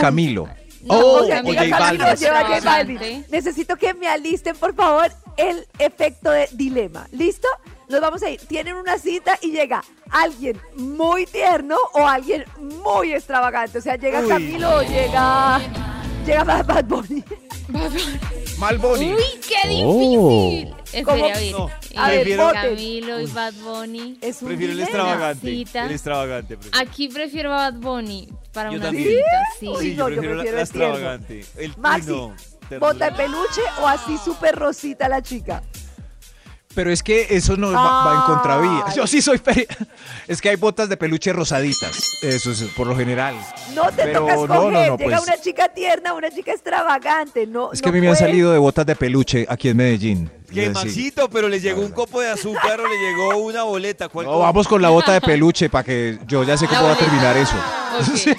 Camilo. 0.00 0.48
No, 0.82 0.98
Oh, 0.98 1.22
o 1.22 1.26
sea, 1.26 1.40
o 1.40 1.44
llega 1.44 1.62
J 1.62 1.78
Camilo, 1.78 2.04
Balvin. 2.04 2.18
lleva 2.18 2.40
J 2.40 2.54
Extravagante. 2.56 2.94
Balvin. 2.98 3.26
Necesito 3.30 3.76
que 3.76 3.94
me 3.94 4.08
alisten, 4.08 4.56
por 4.56 4.74
favor, 4.74 5.12
el 5.36 5.64
efecto 5.78 6.30
de 6.32 6.48
dilema. 6.52 7.06
¿Listo? 7.12 7.46
Nos 7.88 8.00
vamos 8.00 8.20
a 8.24 8.30
ir. 8.30 8.40
Tienen 8.40 8.74
una 8.74 8.98
cita 8.98 9.38
y 9.42 9.52
llega 9.52 9.84
alguien 10.10 10.58
muy 10.74 11.26
tierno 11.26 11.76
o 11.92 12.08
alguien 12.08 12.44
muy 12.84 13.12
extravagante. 13.12 13.78
O 13.78 13.80
sea, 13.80 13.94
llega 13.94 14.22
Uy, 14.22 14.28
Camilo 14.28 14.78
o 14.78 14.82
llega. 14.82 15.60
Llega 16.24 16.44
Bad 16.44 16.66
Bad 16.66 16.84
Bunny. 16.84 17.24
Malboni. 18.58 19.12
Uy, 19.14 19.22
qué 19.48 19.82
Oh. 19.84 20.48
difícil. 20.50 20.74
Eh, 20.92 21.04
a 21.96 22.08
ver, 22.08 22.20
prefiero- 22.20 22.44
voten. 22.44 22.60
Camilo 22.62 23.20
y 23.20 23.26
Bad 23.26 23.52
Bunny. 23.54 24.18
Es 24.20 24.42
un 24.42 24.48
Prefiero 24.48 24.72
el 24.72 24.80
extravagante. 24.80 25.50
Cita. 25.50 25.86
El 25.86 25.92
extravagante. 25.92 26.56
prefiero. 26.56 26.78
Aquí 26.90 27.08
prefiero 27.08 27.52
a 27.52 27.70
Bad 27.70 27.74
Bunny 27.80 28.28
para 28.52 28.70
Yo 28.70 28.76
una 28.76 28.86
también. 28.86 29.08
cita, 29.08 29.46
sí. 29.58 29.68
Uy, 29.68 29.76
Sí, 29.80 29.94
no, 29.94 30.08
yo 30.08 30.14
yo 30.16 30.20
prefiero 30.20 30.34
la, 30.36 30.42
prefiero 30.42 30.56
la 30.56 30.62
el 30.62 30.68
tierno. 30.70 30.88
extravagante. 30.94 31.44
El 31.56 31.76
Maxi, 31.78 32.10
uy, 32.10 32.16
no, 32.16 32.34
ternura. 32.68 32.92
¿Bota 32.92 33.10
de 33.10 33.16
peluche 33.16 33.60
o 33.82 33.88
así 33.88 34.18
súper 34.18 34.54
rosita 34.54 35.08
la 35.08 35.22
chica? 35.22 35.62
Pero 36.74 36.90
es 36.90 37.02
que 37.02 37.26
eso 37.30 37.56
no 37.56 37.70
va, 37.72 38.04
va 38.04 38.14
en 38.16 38.22
contravía. 38.34 38.84
Yo 38.94 39.06
sí 39.06 39.20
soy 39.20 39.38
peri- 39.38 39.66
Es 40.28 40.40
que 40.40 40.48
hay 40.48 40.56
botas 40.56 40.88
de 40.88 40.96
peluche 40.96 41.32
rosaditas. 41.32 42.18
Eso 42.22 42.50
es 42.52 42.62
por 42.76 42.86
lo 42.86 42.96
general. 42.96 43.34
No 43.74 43.90
te 43.90 44.04
Pero 44.04 44.20
toca 44.20 44.34
no, 44.36 44.42
escoger. 44.44 44.62
no, 44.62 44.70
no, 44.70 44.96
Llega 44.96 45.16
pues- 45.18 45.22
una 45.28 45.40
chica 45.40 45.68
tierna, 45.68 46.14
una 46.14 46.30
chica 46.30 46.52
extravagante. 46.52 47.46
No, 47.46 47.72
Es 47.72 47.82
que 47.82 47.88
a 47.88 47.92
mí 47.92 48.00
me 48.00 48.08
han 48.08 48.16
salido 48.16 48.52
de 48.52 48.58
botas 48.58 48.86
de 48.86 48.96
peluche 48.96 49.46
aquí 49.48 49.68
en 49.68 49.76
Medellín. 49.76 50.30
Que 50.52 50.70
Maxito, 50.70 51.28
pero 51.30 51.48
le 51.48 51.60
llegó 51.60 51.80
un 51.82 51.90
copo 51.92 52.20
de 52.20 52.30
azúcar 52.30 52.80
o 52.80 52.86
le 52.86 52.96
llegó 52.98 53.36
una 53.38 53.62
boleta. 53.64 54.08
¿Cuál 54.08 54.26
No, 54.26 54.32
copo? 54.32 54.42
vamos 54.44 54.68
con 54.68 54.80
la 54.82 54.90
bota 54.90 55.12
de 55.12 55.20
peluche 55.22 55.68
para 55.70 55.84
que 55.84 56.18
yo 56.26 56.42
ya 56.44 56.56
sé 56.56 56.66
cómo 56.66 56.82
va 56.84 56.92
a 56.92 56.96
terminar 56.98 57.36
eso. 57.36 57.56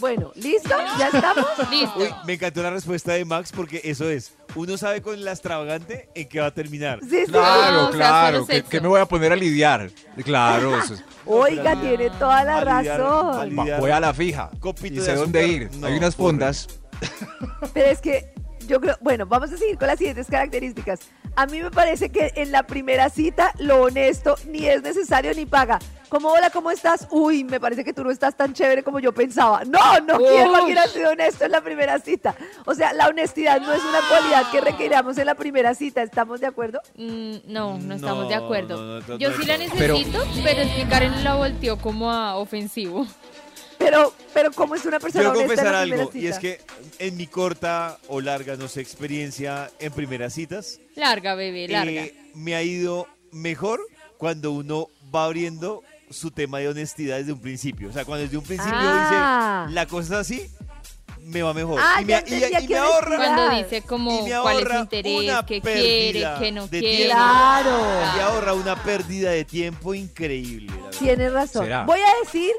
Bueno, 0.00 0.32
¿listo? 0.34 0.70
¿Ya 0.98 1.06
estamos? 1.06 1.46
Listo. 1.70 1.98
Uy, 1.98 2.08
me 2.26 2.32
encantó 2.34 2.62
la 2.62 2.70
respuesta 2.70 3.12
de 3.12 3.24
Max 3.24 3.52
porque 3.54 3.80
eso 3.84 4.10
es. 4.10 4.32
Uno 4.56 4.76
sabe 4.76 5.00
con 5.00 5.24
la 5.24 5.30
extravagante 5.30 6.08
en 6.14 6.28
qué 6.28 6.40
va 6.40 6.46
a 6.46 6.50
terminar. 6.50 6.98
Sí, 7.00 7.24
sí. 7.24 7.32
Claro, 7.32 7.72
No, 7.74 7.88
o 7.88 7.90
sea, 7.92 7.96
claro. 7.98 8.44
solo 8.44 8.64
¿Qué, 8.68 8.80
me 8.80 8.88
voy 8.88 9.00
a 9.00 9.06
poner 9.06 9.32
a 9.32 9.36
lidiar? 9.36 9.90
Claro, 10.24 10.76
eso 10.78 10.94
es- 10.94 11.04
Oiga, 11.24 11.80
tiene 11.80 12.10
toda 12.10 12.42
la 12.44 12.56
A 12.58 12.80
lidiar, 12.80 13.00
razón. 13.00 13.40
a 13.40 13.44
lidiar. 13.46 13.80
voy 13.80 13.90
a 13.92 14.00
la 14.00 14.12
fija. 14.12 14.50
Copito 14.60 15.00
Y 15.00 15.00
sé 15.00 15.14
dónde 15.14 15.46
ir. 15.46 15.70
no, 15.76 15.86
Hay 15.86 15.96
unas 15.96 16.16
fondas. 16.16 16.68
Pero 17.72 17.86
es 17.88 18.00
que 18.00 18.34
yo 18.66 18.80
creo, 18.80 18.96
bueno, 19.00 19.26
vamos 19.26 19.52
a 19.52 19.56
seguir 19.56 19.76
con 19.78 19.86
las 19.88 19.98
siguientes 19.98 20.26
características. 20.28 21.00
A 21.36 21.46
mí 21.46 21.60
me 21.60 21.70
parece 21.70 22.10
que 22.10 22.32
en 22.36 22.52
la 22.52 22.64
primera 22.64 23.10
cita 23.10 23.52
lo 23.58 23.82
honesto 23.82 24.36
ni 24.48 24.66
es 24.66 24.82
necesario 24.82 25.32
ni 25.34 25.46
paga. 25.46 25.78
Como 26.08 26.28
hola, 26.28 26.50
¿cómo 26.50 26.70
estás? 26.70 27.08
Uy, 27.10 27.42
me 27.42 27.58
parece 27.58 27.82
que 27.82 27.92
tú 27.92 28.04
no 28.04 28.12
estás 28.12 28.36
tan 28.36 28.52
chévere 28.54 28.84
como 28.84 29.00
yo 29.00 29.12
pensaba. 29.12 29.64
No, 29.64 29.80
no 30.06 30.18
quiero 30.18 30.54
alguien 30.54 30.78
así 30.78 31.02
honesto 31.02 31.44
en 31.44 31.50
la 31.50 31.60
primera 31.60 31.98
cita. 31.98 32.36
O 32.66 32.74
sea, 32.74 32.92
la 32.92 33.08
honestidad 33.08 33.60
no 33.60 33.72
es 33.72 33.82
una 33.82 33.98
cualidad 34.08 34.48
que 34.52 34.60
requeriramos 34.60 35.18
en 35.18 35.26
la 35.26 35.34
primera 35.34 35.74
cita. 35.74 36.02
¿Estamos 36.02 36.40
de 36.40 36.46
acuerdo? 36.46 36.80
Mm, 36.96 37.36
no, 37.46 37.78
no 37.78 37.94
estamos 37.96 38.24
No, 38.24 38.28
de 38.28 38.34
acuerdo. 38.36 38.76
no, 38.76 39.00
no, 39.00 39.06
no, 39.08 39.18
Yo 39.18 39.32
sí 39.32 39.44
la. 39.44 39.56
Pero- 39.76 39.94
necesito, 39.94 40.24
pero, 40.44 40.60
es 40.62 40.72
que 40.72 40.86
Karen 40.88 41.24
la 41.24 41.34
volteó 41.34 41.78
como 41.78 42.12
a 42.12 42.36
ofensivo. 42.36 43.06
Pero, 43.84 44.14
pero 44.32 44.50
¿cómo 44.52 44.74
es 44.74 44.84
una 44.84 44.98
persona 44.98 45.24
Quiero 45.24 45.30
honesta 45.38 45.52
en 45.52 45.56
confesar 45.58 45.74
algo, 45.74 46.10
y 46.14 46.26
es 46.26 46.38
que 46.38 46.60
en 46.98 47.16
mi 47.16 47.26
corta 47.26 47.98
o 48.08 48.20
larga, 48.20 48.56
no 48.56 48.68
sé, 48.68 48.80
experiencia 48.80 49.70
en 49.78 49.92
primeras 49.92 50.32
citas, 50.34 50.80
Larga, 50.96 51.34
bebé, 51.34 51.68
larga. 51.68 51.90
eh, 51.92 52.14
me 52.34 52.54
ha 52.54 52.62
ido 52.62 53.06
mejor 53.32 53.80
cuando 54.18 54.52
uno 54.52 54.88
va 55.14 55.24
abriendo 55.26 55.82
su 56.10 56.30
tema 56.30 56.58
de 56.58 56.68
honestidad 56.68 57.18
desde 57.18 57.32
un 57.32 57.40
principio. 57.40 57.88
O 57.88 57.92
sea, 57.92 58.04
cuando 58.04 58.22
desde 58.24 58.36
un 58.38 58.44
principio 58.44 58.72
Ah. 58.76 59.64
dice, 59.66 59.74
la 59.74 59.86
cosa 59.86 60.14
es 60.14 60.20
así, 60.20 60.50
me 61.20 61.42
va 61.42 61.54
mejor. 61.54 61.80
Ah, 61.82 62.00
y 62.02 62.04
me, 62.04 62.22
y- 62.26 62.64
y 62.64 62.68
me 62.68 62.76
ahorra. 62.76 63.16
Cuando 63.16 63.50
dice 63.56 63.76
Y 63.78 63.80
como 63.82 64.22
me 64.24 64.30
cuál 64.40 64.60
es 64.60 64.68
su 64.68 64.74
interés, 64.78 65.20
una 65.22 65.46
qué 65.46 65.60
quiere, 65.60 65.80
pérdida 66.12 66.38
qué 66.38 66.52
no 66.52 66.66
de 66.68 66.78
quiere. 66.80 66.96
tiempo. 66.96 67.14
Claro. 67.14 67.78
y 68.16 68.20
ahorra 68.20 68.54
una 68.54 68.82
pérdida 68.82 69.30
de 69.30 69.44
tiempo 69.44 69.94
increíble. 69.94 70.72
Tienes 70.98 71.32
razón. 71.32 71.64
¿Será? 71.64 71.84
Voy 71.84 72.00
a 72.00 72.24
decir 72.24 72.52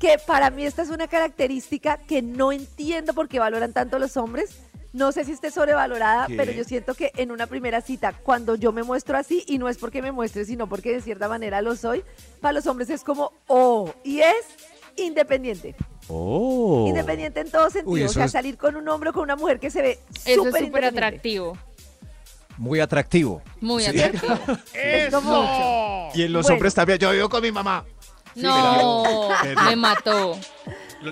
que 0.00 0.16
para 0.26 0.50
mí 0.50 0.64
esta 0.64 0.82
es 0.82 0.88
una 0.90 1.06
característica 1.06 1.98
que 1.98 2.22
no 2.22 2.50
entiendo 2.50 3.12
por 3.14 3.28
qué 3.28 3.38
valoran 3.38 3.72
tanto 3.72 3.98
los 4.00 4.16
hombres. 4.16 4.56
No 4.92 5.12
sé 5.12 5.24
si 5.24 5.30
esté 5.32 5.52
sobrevalorada, 5.52 6.26
¿Qué? 6.26 6.34
pero 6.36 6.50
yo 6.50 6.64
siento 6.64 6.94
que 6.94 7.12
en 7.16 7.30
una 7.30 7.46
primera 7.46 7.80
cita, 7.80 8.12
cuando 8.12 8.56
yo 8.56 8.72
me 8.72 8.82
muestro 8.82 9.16
así, 9.16 9.44
y 9.46 9.58
no 9.58 9.68
es 9.68 9.78
porque 9.78 10.02
me 10.02 10.10
muestre, 10.10 10.44
sino 10.44 10.68
porque 10.68 10.92
de 10.94 11.00
cierta 11.00 11.28
manera 11.28 11.62
lo 11.62 11.76
soy, 11.76 12.02
para 12.40 12.52
los 12.54 12.66
hombres 12.66 12.90
es 12.90 13.04
como, 13.04 13.32
oh, 13.46 13.92
y 14.02 14.18
es 14.18 14.34
independiente. 14.96 15.76
Oh. 16.08 16.86
Independiente 16.88 17.38
en 17.40 17.50
todo 17.52 17.70
sentido. 17.70 17.92
Uy, 17.92 18.02
o 18.02 18.06
eso 18.06 18.14
sea, 18.14 18.24
es- 18.24 18.32
salir 18.32 18.56
con 18.58 18.74
un 18.74 18.88
hombre 18.88 19.10
o 19.10 19.12
con 19.12 19.22
una 19.22 19.36
mujer 19.36 19.60
que 19.60 19.70
se 19.70 19.80
ve 19.80 19.98
Eso 20.24 20.48
es 20.48 20.56
súper 20.64 20.84
atractivo. 20.86 21.56
Muy 22.58 22.80
atractivo. 22.80 23.42
Muy 23.60 23.84
Sí. 23.84 23.90
atractivo. 23.90 24.34
Es 24.74 25.14
como- 25.14 26.10
Y 26.14 26.22
en 26.24 26.32
los 26.32 26.42
Bueno. 26.46 26.54
hombres 26.56 26.74
también. 26.74 26.98
Yo 26.98 27.12
vivo 27.12 27.28
con 27.28 27.42
mi 27.42 27.52
mamá. 27.52 27.84
No, 28.34 29.28
me 29.64 29.76
mató. 29.76 30.38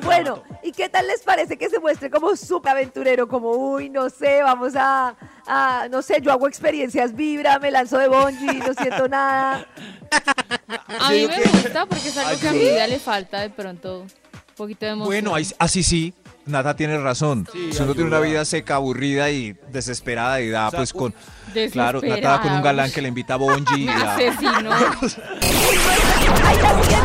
Bueno, 0.03 0.43
¿y 0.63 0.73
qué 0.73 0.89
tal 0.89 1.07
les 1.07 1.23
parece 1.23 1.57
que 1.57 1.71
se 1.71 1.81
muestre 1.81 2.11
como 2.11 2.37
súper 2.37 2.73
aventurero? 2.73 3.27
Como, 3.27 3.53
uy, 3.53 3.89
no 3.89 4.11
sé, 4.11 4.43
vamos 4.43 4.75
a, 4.77 5.17
a, 5.47 5.89
no 5.91 6.03
sé, 6.03 6.21
yo 6.21 6.31
hago 6.31 6.47
experiencias 6.47 7.17
vibra, 7.17 7.59
me 7.59 7.71
lanzo 7.71 7.97
de 7.97 8.09
bungee, 8.09 8.59
no 8.59 8.75
siento 8.75 9.09
nada. 9.09 9.67
A 11.01 11.11
mí 11.11 11.27
me 11.27 11.43
gusta 11.43 11.87
porque 11.87 12.09
es 12.09 12.17
algo 12.19 12.41
que 12.41 12.49
a 12.49 12.53
mi 12.53 12.59
vida 12.59 12.87
le 12.87 12.99
falta 12.99 13.41
de 13.41 13.51
pronto. 13.51 14.01
Un 14.01 14.09
poquito 14.57 14.87
de 14.87 14.93
emoción. 14.93 15.25
Bueno, 15.25 15.35
así 15.59 15.83
sí. 15.83 16.15
Nata 16.47 16.75
tiene 16.75 16.99
razón. 16.99 17.47
Sí, 17.53 17.73
si 17.73 17.83
uno 17.83 17.93
tiene 17.95 18.09
una 18.09 18.21
vida 18.21 18.45
seca, 18.45 18.77
aburrida 18.77 19.31
y 19.31 19.55
desesperada 19.71 20.41
y 20.41 20.49
da 20.49 20.69
O 20.69 20.71
sea, 20.71 20.79
pues 20.79 20.93
con... 20.95 21.15
Claro, 21.73 22.01
Nata 22.01 22.41
con 22.41 22.53
un 22.53 22.63
galán 22.63 22.91
que 22.91 23.03
le 23.03 23.09
invita 23.09 23.35
a 23.35 23.37
Bonji 23.37 23.83
y 23.83 23.85
Me 23.85 23.93
a... 23.93 24.15
asesino. 24.15 24.71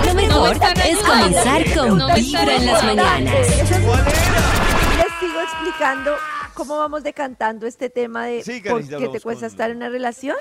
Lo 0.05 0.13
mejor 0.13 0.57
es 0.86 0.97
comenzar 0.99 1.63
con 1.73 1.97
Vibra 2.15 2.55
en 2.55 2.65
las 2.65 2.83
mañanas. 2.83 3.33
Les 3.33 5.19
sigo 5.19 5.41
explicando 5.41 6.12
cómo 6.53 6.77
vamos 6.77 7.03
decantando 7.03 7.65
este 7.65 7.89
tema 7.89 8.25
de 8.27 8.43
Sí, 8.43 8.62
por 8.62 8.86
qué 8.88 9.07
te 9.09 9.19
cuesta 9.21 9.41
con- 9.47 9.51
estar 9.51 9.71
en 9.71 9.77
una 9.77 9.89
relación. 9.89 10.36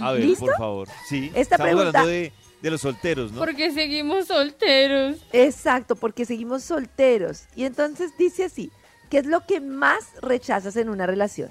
A 0.00 0.12
ver, 0.12 0.24
¿Listo? 0.24 0.46
por 0.46 0.56
favor. 0.56 0.88
Sí. 1.08 1.26
Esta 1.34 1.40
Estamos 1.56 1.64
pregunta- 1.66 1.88
hablando 2.00 2.08
de, 2.10 2.32
de 2.62 2.70
los 2.70 2.80
solteros, 2.80 3.32
¿no? 3.32 3.38
Porque 3.40 3.72
seguimos 3.72 4.26
solteros. 4.26 5.16
Exacto, 5.32 5.96
porque 5.96 6.24
seguimos 6.24 6.62
solteros. 6.62 7.44
Y 7.56 7.64
entonces 7.64 8.12
dice 8.18 8.44
así, 8.44 8.70
¿qué 9.10 9.18
es 9.18 9.26
lo 9.26 9.44
que 9.46 9.60
más 9.60 10.04
rechazas 10.22 10.76
en 10.76 10.88
una 10.88 11.06
relación? 11.06 11.50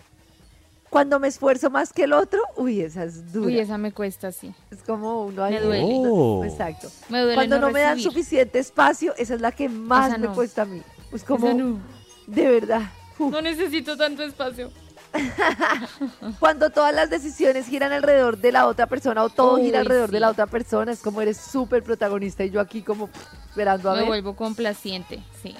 Cuando 0.89 1.19
me 1.19 1.27
esfuerzo 1.27 1.69
más 1.69 1.91
que 1.91 2.03
el 2.03 2.13
otro, 2.13 2.41
uy, 2.55 2.81
esa 2.81 3.03
es 3.03 3.31
dura. 3.33 3.47
Uy, 3.47 3.59
esa 3.59 3.77
me 3.77 3.91
cuesta, 3.91 4.31
sí. 4.31 4.53
Es 4.71 4.81
como 4.83 5.25
uno 5.25 5.43
ahí. 5.43 5.55
Me 5.55 5.61
duele. 5.61 5.85
Oh. 6.09 6.43
Exacto. 6.45 6.89
Me 7.09 7.19
duele 7.19 7.35
Cuando 7.35 7.59
no, 7.59 7.71
me 7.71 7.81
dan 7.81 7.99
suficiente 7.99 8.59
espacio, 8.59 9.13
esa 9.17 9.35
es 9.35 9.41
la 9.41 9.51
que 9.51 9.67
más 9.69 10.09
Esa 10.09 10.17
me 10.17 10.27
no. 10.27 10.33
cuesta 10.33 10.61
a 10.61 10.65
mí. 10.65 10.81
Es 11.11 11.23
como, 11.23 11.53
no. 11.53 11.79
de 12.25 12.47
verdad. 12.47 12.81
uf. 13.19 13.31
No 13.31 13.41
necesito 13.41 13.97
tanto 13.97 14.23
espacio. 14.23 14.71
Cuando 16.39 16.69
todas 16.69 16.93
las 16.93 17.09
decisiones 17.09 17.65
giran 17.67 17.91
alrededor 17.91 18.37
de 18.37 18.51
la 18.51 18.67
otra 18.67 18.87
persona 18.87 19.23
o 19.23 19.29
todo 19.29 19.55
Uy, 19.55 19.63
gira 19.63 19.79
alrededor 19.79 20.11
de 20.11 20.19
la 20.19 20.29
otra 20.29 20.47
persona, 20.47 20.91
es 20.91 20.99
como 20.99 21.21
eres 21.21 21.37
súper 21.37 21.83
protagonista 21.83 22.43
y 22.43 22.49
yo 22.49 22.59
aquí 22.59 22.81
como 22.81 23.07
pff, 23.07 23.33
esperando 23.49 23.89
a 23.89 23.93
Me 23.93 23.99
ver. 23.99 24.07
vuelvo 24.07 24.35
complaciente, 24.35 25.21
sí. 25.41 25.55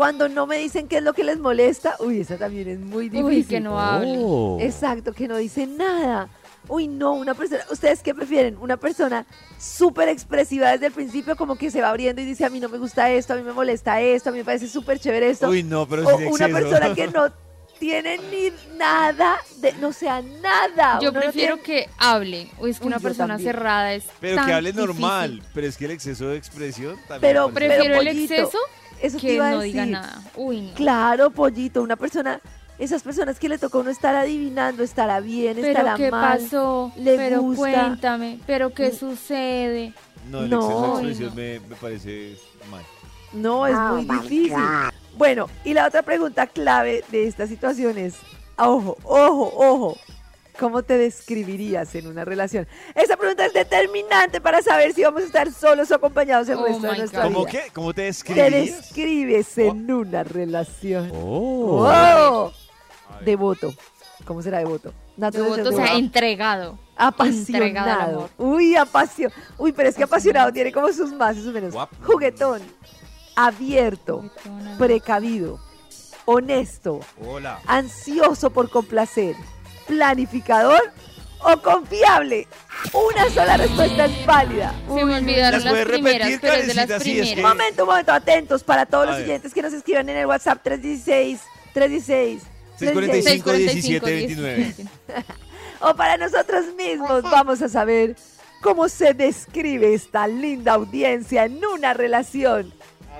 Cuando 0.00 0.30
no 0.30 0.46
me 0.46 0.56
dicen 0.56 0.88
qué 0.88 0.96
es 0.96 1.02
lo 1.02 1.12
que 1.12 1.24
les 1.24 1.38
molesta, 1.38 1.96
uy, 1.98 2.20
esa 2.20 2.38
también 2.38 2.66
es 2.68 2.78
muy 2.80 3.10
difícil. 3.10 3.24
Uy, 3.26 3.44
que 3.44 3.60
no 3.60 3.78
hable. 3.78 4.64
Exacto, 4.64 5.12
que 5.12 5.28
no 5.28 5.36
dicen 5.36 5.76
nada. 5.76 6.30
Uy, 6.68 6.88
no, 6.88 7.12
una 7.12 7.34
persona, 7.34 7.60
¿ustedes 7.70 8.02
qué 8.02 8.14
prefieren? 8.14 8.56
Una 8.62 8.78
persona 8.78 9.26
súper 9.58 10.08
expresiva 10.08 10.70
desde 10.72 10.86
el 10.86 10.92
principio, 10.92 11.36
como 11.36 11.56
que 11.56 11.70
se 11.70 11.82
va 11.82 11.90
abriendo 11.90 12.22
y 12.22 12.24
dice, 12.24 12.46
a 12.46 12.48
mí 12.48 12.60
no 12.60 12.70
me 12.70 12.78
gusta 12.78 13.10
esto, 13.10 13.34
a 13.34 13.36
mí 13.36 13.42
me 13.42 13.52
molesta 13.52 14.00
esto, 14.00 14.30
a 14.30 14.32
mí 14.32 14.38
me 14.38 14.44
parece 14.46 14.68
súper 14.68 14.98
chévere 14.98 15.28
esto. 15.28 15.50
Uy, 15.50 15.62
no, 15.64 15.86
pero 15.86 16.08
o 16.08 16.16
una 16.30 16.48
persona 16.48 16.94
que 16.94 17.06
no 17.14 17.30
tiene 17.78 18.16
ni 18.30 18.52
nada, 18.78 19.36
de, 19.58 19.74
no 19.74 19.92
sea 19.92 20.22
nada. 20.22 20.98
Yo 21.02 21.10
Uno 21.10 21.18
no 21.18 21.24
prefiero 21.24 21.58
tiene- 21.58 21.84
que 21.84 21.90
hable. 21.98 22.48
O 22.58 22.66
es 22.66 22.78
que 22.78 22.84
Uy, 22.84 22.88
una 22.88 23.00
persona 23.00 23.34
también. 23.34 23.52
cerrada 23.52 23.92
es 23.92 24.04
Pero 24.18 24.36
tan 24.36 24.46
que 24.46 24.52
hable 24.54 24.72
difícil. 24.72 24.86
normal. 24.88 25.42
Pero 25.52 25.66
es 25.66 25.76
que 25.76 25.84
el 25.84 25.90
exceso 25.90 26.28
de 26.28 26.38
expresión 26.38 26.96
también. 27.06 27.20
Pero 27.20 27.50
Prefiero 27.50 28.00
el 28.00 28.08
exceso 28.08 28.56
Eso 29.02 29.18
te 29.18 29.26
que 29.26 29.34
iba 29.34 29.48
a 29.48 29.52
no 29.52 29.60
diga 29.62 29.80
decir. 29.82 29.92
nada. 29.92 30.22
Uy, 30.36 30.60
no. 30.62 30.74
Claro, 30.74 31.30
pollito, 31.30 31.82
una 31.82 31.96
persona, 31.96 32.40
esas 32.78 33.02
personas 33.02 33.38
que 33.38 33.48
le 33.48 33.58
toca 33.58 33.78
a 33.78 33.80
uno 33.80 33.90
estar 33.90 34.14
adivinando, 34.14 34.82
estará 34.82 35.20
bien, 35.20 35.54
Pero 35.56 35.66
estará 35.68 35.94
qué 35.96 36.10
mal. 36.10 36.38
pasó, 36.40 36.92
le 36.96 37.16
pero 37.16 37.40
gusta. 37.42 37.60
cuéntame, 37.60 38.38
pero 38.46 38.70
qué 38.74 38.88
Mm. 38.90 38.94
sucede. 38.94 39.94
No, 40.30 40.42
el 40.42 40.50
No. 40.50 40.98
exceso 41.00 41.24
de 41.24 41.30
no. 41.30 41.34
me, 41.34 41.60
me 41.68 41.76
parece 41.76 42.36
mal. 42.70 42.82
No, 43.32 43.66
es 43.66 43.78
muy 43.78 44.04
difícil. 44.04 44.56
Bueno, 45.16 45.48
y 45.64 45.72
la 45.74 45.86
otra 45.86 46.02
pregunta 46.02 46.46
clave 46.46 47.04
de 47.10 47.26
esta 47.26 47.46
situación 47.46 47.96
es, 47.98 48.14
ojo, 48.58 48.96
ojo, 49.04 49.52
ojo, 49.56 49.96
¿cómo 50.60 50.82
te 50.82 50.98
describirías 50.98 51.94
en 51.94 52.06
una 52.06 52.24
relación? 52.24 52.68
Esa 52.94 53.16
pregunta 53.16 53.46
es 53.46 53.54
determinante 53.54 54.40
para 54.40 54.60
saber 54.62 54.92
si 54.92 55.02
vamos 55.02 55.22
a 55.22 55.26
estar 55.26 55.50
solos 55.50 55.90
o 55.90 55.94
acompañados 55.94 56.48
el 56.50 56.58
Oh 56.58 56.66
resto 56.66 56.86
de 56.92 56.98
nuestra. 56.98 57.22
¿Cómo 57.22 57.40
vida. 57.46 57.50
qué? 57.50 57.70
¿Cómo 57.72 57.94
te 57.94 58.02
Te 58.02 58.06
describirías? 58.06 58.52
describes 58.76 59.58
en 59.58 59.90
una 59.90 60.22
relación. 60.22 61.10
Oh. 61.14 61.88
¡Oh! 61.90 62.52
Devoto. 63.24 63.72
¿Cómo 64.26 64.42
será 64.42 64.58
devoto? 64.58 64.92
Nato 65.16 65.38
de 65.38 65.44
ser 65.44 65.56
Devoto, 65.64 65.70
o 65.70 65.72
sea, 65.76 65.84
devoto. 65.86 65.98
entregado. 66.04 66.78
entregado 66.98 67.90
Apasionado. 67.90 68.18
amor. 68.18 68.30
Uy, 68.36 68.76
apasionado. 68.76 69.40
Uy, 69.56 69.72
pero 69.72 69.88
es 69.88 69.96
que 69.96 70.04
apasionado 70.04 70.52
tiene 70.52 70.70
como 70.70 70.92
sus 70.92 71.10
más 71.12 71.36
y 71.38 71.42
sus 71.42 71.52
menos. 71.54 71.74
Juguetón. 72.04 72.60
Abierto. 73.34 74.30
Precavido. 74.78 75.58
Honesto. 76.26 77.00
Hola. 77.26 77.60
Ansioso 77.66 78.50
por 78.50 78.68
complacer. 78.70 79.34
Planificador 79.90 80.80
o 81.42 81.60
confiable. 81.62 82.46
Una 82.92 83.28
sola 83.30 83.56
respuesta 83.56 84.04
es 84.04 84.24
válida. 84.26 84.72
Se 84.86 85.04
me 85.04 85.16
olvidaron 85.16 85.64
¿Las 85.64 85.72
primeras, 85.86 86.28
repetir, 86.28 86.38
pero 86.40 86.54
es 86.54 86.66
de 86.68 86.74
las 86.74 86.86
Karencita? 86.86 87.00
Sí, 87.04 87.18
es 87.18 87.28
que- 87.28 87.34
primeras. 87.34 87.56
Momento, 87.56 87.86
momento, 87.86 88.12
atentos 88.12 88.62
para 88.62 88.86
todos 88.86 89.04
A 89.04 89.10
los 89.10 89.16
ver. 89.18 89.24
oyentes 89.26 89.52
que 89.52 89.62
nos 89.62 89.72
escriban 89.72 90.08
en 90.08 90.16
el 90.16 90.26
WhatsApp 90.26 90.60
316 90.62 91.40
316 91.74 92.42
316. 92.78 93.32
645 93.44 93.52
17 93.52 94.06
29. 94.12 94.74
O 95.80 95.94
para 95.96 96.16
nosotros 96.18 96.66
mismos 96.76 97.22
vamos 97.22 97.60
a 97.62 97.68
saber 97.68 98.14
cómo 98.62 98.88
se 98.88 99.12
describe 99.14 99.92
esta 99.94 100.28
linda 100.28 100.74
audiencia 100.74 101.44
en 101.46 101.64
una 101.64 101.94
relación. 101.94 102.72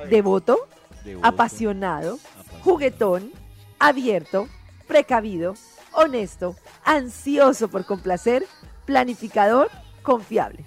Devoto, 0.08 0.68
Devoto. 1.04 1.26
apasionado, 1.26 2.18
juguetón, 2.62 3.32
abierto, 3.78 4.48
precavido, 4.86 5.54
honesto, 5.92 6.56
ansioso 6.84 7.68
por 7.68 7.84
complacer, 7.84 8.46
planificador, 8.84 9.70
confiable. 10.02 10.64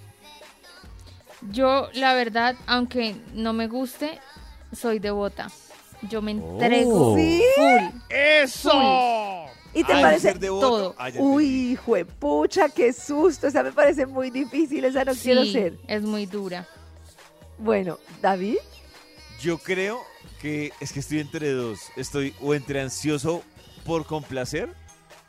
Yo, 1.50 1.88
la 1.92 2.14
verdad, 2.14 2.56
aunque 2.66 3.16
no 3.34 3.52
me 3.52 3.66
guste, 3.68 4.18
soy 4.72 4.98
devota. 4.98 5.50
Yo 6.02 6.22
me 6.22 6.32
entrego 6.32 7.12
Oh. 7.12 7.16
¿Sí? 7.16 7.42
full. 7.56 8.00
¡Eso! 8.10 8.70
¿Y 9.74 9.82
te 9.84 9.92
Ay, 9.92 10.02
parece? 10.02 10.28
ser 10.28 10.38
devoto. 10.38 10.68
todo. 10.68 10.94
Ah, 10.98 11.08
ya 11.08 11.18
entendí. 11.18 11.34
Uy, 11.34 11.76
juepucha, 11.76 12.68
qué 12.68 12.92
susto. 12.92 13.46
Esa 13.48 13.62
me 13.62 13.72
parece 13.72 14.06
muy 14.06 14.30
difícil, 14.30 14.84
esa 14.84 15.04
no 15.04 15.12
quiero 15.14 15.42
Sí, 15.44 15.52
ser. 15.52 15.78
es 15.86 16.02
muy 16.02 16.26
dura. 16.26 16.66
Bueno, 17.58 17.98
David. 18.22 18.58
Yo 19.40 19.58
creo 19.58 20.02
que 20.40 20.72
es 20.80 20.92
que 20.92 21.00
estoy 21.00 21.20
entre 21.20 21.50
dos. 21.52 21.80
Estoy 21.96 22.34
o 22.40 22.54
entre 22.54 22.80
ansioso 22.80 23.42
por 23.84 24.06
complacer 24.06 24.72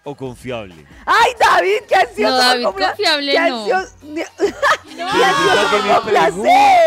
o 0.06 0.16
confiable. 0.16 0.76
¡Ay, 1.06 1.32
David! 1.40 1.78
¡Qué 1.88 1.96
ansioso! 1.96 2.32
No, 2.32 2.38
por 2.38 2.46
David, 2.46 2.64
compla- 2.66 2.88
confiable 2.90 3.32
¡Qué 3.32 3.40
no. 3.50 3.58
ansioso! 3.60 3.96
¡Qué 4.16 4.26
Pero 4.96 5.26
ansioso 5.26 5.70
que 5.70 5.92
por 5.92 5.94
complacer! 6.04 6.86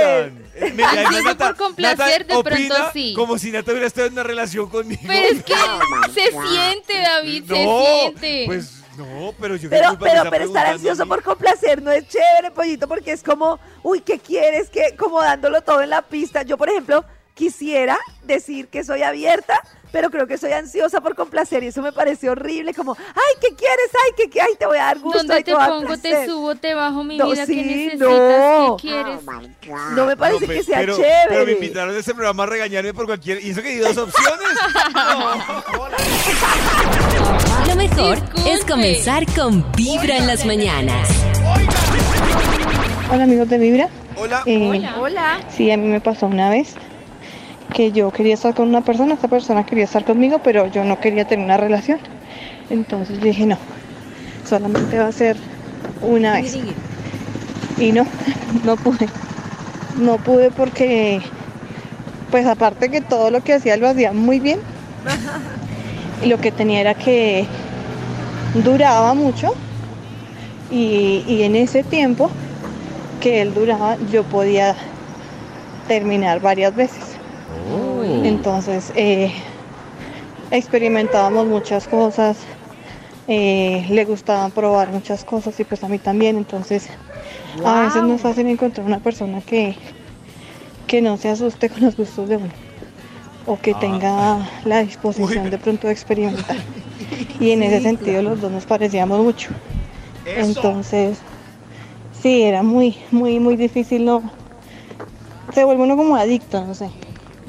la 0.88 0.98
Ansioso 1.00 1.36
por 1.38 1.56
complacer, 1.56 2.26
de 2.26 2.42
pronto 2.42 2.74
sí. 2.92 3.12
Como 3.14 3.38
si 3.38 3.50
Nata 3.50 3.70
hubiera 3.72 3.86
estado 3.88 4.06
en 4.06 4.12
una 4.14 4.22
relación 4.22 4.68
conmigo. 4.70 5.02
Pero 5.06 5.28
es 5.36 5.42
que 5.44 5.54
se 6.14 6.30
siente, 6.48 6.98
David, 6.98 7.44
se 7.48 7.64
no, 7.64 7.82
siente. 7.82 8.42
pues 8.46 8.74
no, 8.96 9.32
pero 9.40 9.56
yo 9.56 9.68
qué 9.68 9.76
Pero, 9.76 9.90
me 9.92 9.96
pero, 9.98 10.30
pero 10.30 10.44
estar 10.44 10.66
ansioso 10.66 11.06
por 11.06 11.22
complacer 11.22 11.82
no 11.82 11.90
es 11.92 12.06
chévere, 12.08 12.50
pollito, 12.52 12.86
porque 12.88 13.12
es 13.12 13.22
como, 13.22 13.58
uy, 13.82 14.00
¿qué 14.00 14.18
quieres? 14.20 14.70
que 14.70 14.94
Como 14.96 15.20
dándolo 15.20 15.60
todo 15.62 15.82
en 15.82 15.90
la 15.90 16.02
pista. 16.02 16.42
Yo, 16.42 16.56
por 16.56 16.68
ejemplo, 16.68 17.04
quisiera 17.34 17.98
decir 18.24 18.68
que 18.68 18.82
soy 18.84 19.02
abierta, 19.02 19.60
pero 19.92 20.10
creo 20.10 20.26
que 20.26 20.38
soy 20.38 20.52
ansiosa 20.52 21.00
por 21.00 21.14
complacer 21.14 21.62
y 21.64 21.68
eso 21.68 21.82
me 21.82 21.92
parece 21.92 22.28
horrible, 22.30 22.74
como, 22.74 22.96
ay, 22.98 23.34
¿qué 23.40 23.54
quieres? 23.54 23.90
Ay, 24.04 24.12
¿qué, 24.16 24.30
qué? 24.30 24.40
Ay, 24.40 24.54
te 24.58 24.66
voy 24.66 24.78
a 24.78 24.84
dar 24.84 24.98
gusto. 24.98 25.18
¿Dónde 25.18 25.34
ay, 25.34 25.44
te 25.44 25.52
dar 25.52 25.70
pongo? 25.70 25.96
Te 25.96 26.08
placer". 26.10 26.26
subo, 26.28 26.54
te 26.54 26.74
bajo, 26.74 27.04
mi 27.04 27.16
No, 27.16 27.30
vida. 27.30 27.46
sí, 27.46 27.54
¿Qué 27.56 27.62
necesitas? 27.64 27.98
no. 28.08 28.76
¿Qué 28.76 28.88
quieres? 28.88 29.20
No 29.94 30.06
me 30.06 30.16
parece 30.16 30.46
No, 30.46 30.52
que 30.52 30.62
sea 30.62 30.78
pero, 30.78 30.96
chévere. 30.96 31.26
Pero 31.28 31.44
me 31.46 31.52
invitaron 31.52 31.94
a 31.94 31.98
este 31.98 32.14
programa 32.14 32.42
a 32.42 32.46
regañarme 32.46 32.94
por 32.94 33.06
cualquier... 33.06 33.44
¿Y 33.44 33.50
eso 33.50 33.62
que 33.62 33.68
di 33.70 33.78
dos 33.78 33.96
opciones? 33.96 34.48
Lo 37.66 37.76
mejor 37.76 38.20
Disculpe. 38.20 38.52
es 38.52 38.64
comenzar 38.64 39.24
con 39.34 39.64
Vibra 39.72 40.16
en 40.16 40.26
las 40.26 40.44
mañanas. 40.44 41.08
Hola 43.12 43.24
amigos 43.24 43.48
de 43.48 43.58
Vibra. 43.58 43.88
Hola. 44.16 44.42
Eh, 44.46 44.68
Hola. 44.68 44.96
Hola. 45.00 45.40
Sí, 45.54 45.70
a 45.70 45.76
mí 45.76 45.86
me 45.88 46.00
pasó 46.00 46.26
una 46.26 46.50
vez 46.50 46.74
que 47.72 47.92
yo 47.92 48.10
quería 48.10 48.34
estar 48.34 48.54
con 48.54 48.68
una 48.68 48.80
persona, 48.80 49.14
esta 49.14 49.28
persona 49.28 49.64
quería 49.64 49.84
estar 49.84 50.04
conmigo, 50.04 50.40
pero 50.42 50.66
yo 50.66 50.84
no 50.84 51.00
quería 51.00 51.26
tener 51.26 51.44
una 51.44 51.56
relación. 51.56 51.98
Entonces 52.70 53.20
dije, 53.20 53.46
no, 53.46 53.58
solamente 54.48 54.98
va 54.98 55.08
a 55.08 55.12
ser 55.12 55.36
una 56.02 56.34
vez. 56.34 56.58
Y 57.78 57.92
no, 57.92 58.06
no 58.64 58.76
pude. 58.76 59.08
No 59.98 60.16
pude 60.18 60.50
porque, 60.50 61.20
pues 62.30 62.46
aparte 62.46 62.90
que 62.90 63.00
todo 63.00 63.30
lo 63.30 63.42
que 63.42 63.54
hacía 63.54 63.76
lo 63.76 63.88
hacía 63.88 64.12
muy 64.12 64.40
bien. 64.40 64.60
Y 66.22 66.26
lo 66.28 66.40
que 66.40 66.52
tenía 66.52 66.80
era 66.80 66.94
que 66.94 67.46
duraba 68.54 69.14
mucho. 69.14 69.54
Y, 70.70 71.24
y 71.26 71.42
en 71.44 71.56
ese 71.56 71.82
tiempo 71.82 72.30
que 73.20 73.40
él 73.40 73.54
duraba, 73.54 73.96
yo 74.10 74.24
podía 74.24 74.76
terminar 75.88 76.40
varias 76.40 76.74
veces. 76.74 77.17
Entonces, 78.24 78.92
eh, 78.94 79.32
experimentábamos 80.50 81.46
muchas 81.46 81.86
cosas, 81.86 82.38
eh, 83.26 83.86
le 83.90 84.04
gustaba 84.04 84.48
probar 84.48 84.90
muchas 84.90 85.24
cosas 85.24 85.58
y 85.60 85.64
pues 85.64 85.84
a 85.84 85.88
mí 85.88 85.98
también. 85.98 86.36
Entonces, 86.36 86.88
a 87.64 87.80
veces 87.82 88.02
no 88.02 88.14
es 88.14 88.20
fácil 88.20 88.46
encontrar 88.46 88.86
una 88.86 89.00
persona 89.00 89.40
que, 89.40 89.76
que 90.86 91.02
no 91.02 91.16
se 91.16 91.28
asuste 91.28 91.68
con 91.68 91.82
los 91.82 91.96
gustos 91.96 92.28
de 92.28 92.36
uno 92.36 92.68
o 93.46 93.58
que 93.58 93.74
tenga 93.74 94.46
la 94.64 94.82
disposición 94.82 95.50
de 95.50 95.58
pronto 95.58 95.86
de 95.86 95.92
experimentar. 95.92 96.56
Y 97.40 97.52
en 97.52 97.62
ese 97.62 97.80
sentido 97.80 98.20
los 98.20 98.40
dos 98.40 98.50
nos 98.50 98.66
parecíamos 98.66 99.22
mucho. 99.22 99.50
Entonces, 100.36 101.18
sí, 102.20 102.42
era 102.42 102.64
muy, 102.64 102.96
muy, 103.12 103.38
muy 103.38 103.56
difícil, 103.56 104.04
no. 104.04 104.22
Se 105.54 105.64
vuelve 105.64 105.84
uno 105.84 105.96
como 105.96 106.16
adicto, 106.16 106.64
no 106.64 106.74
sé. 106.74 106.90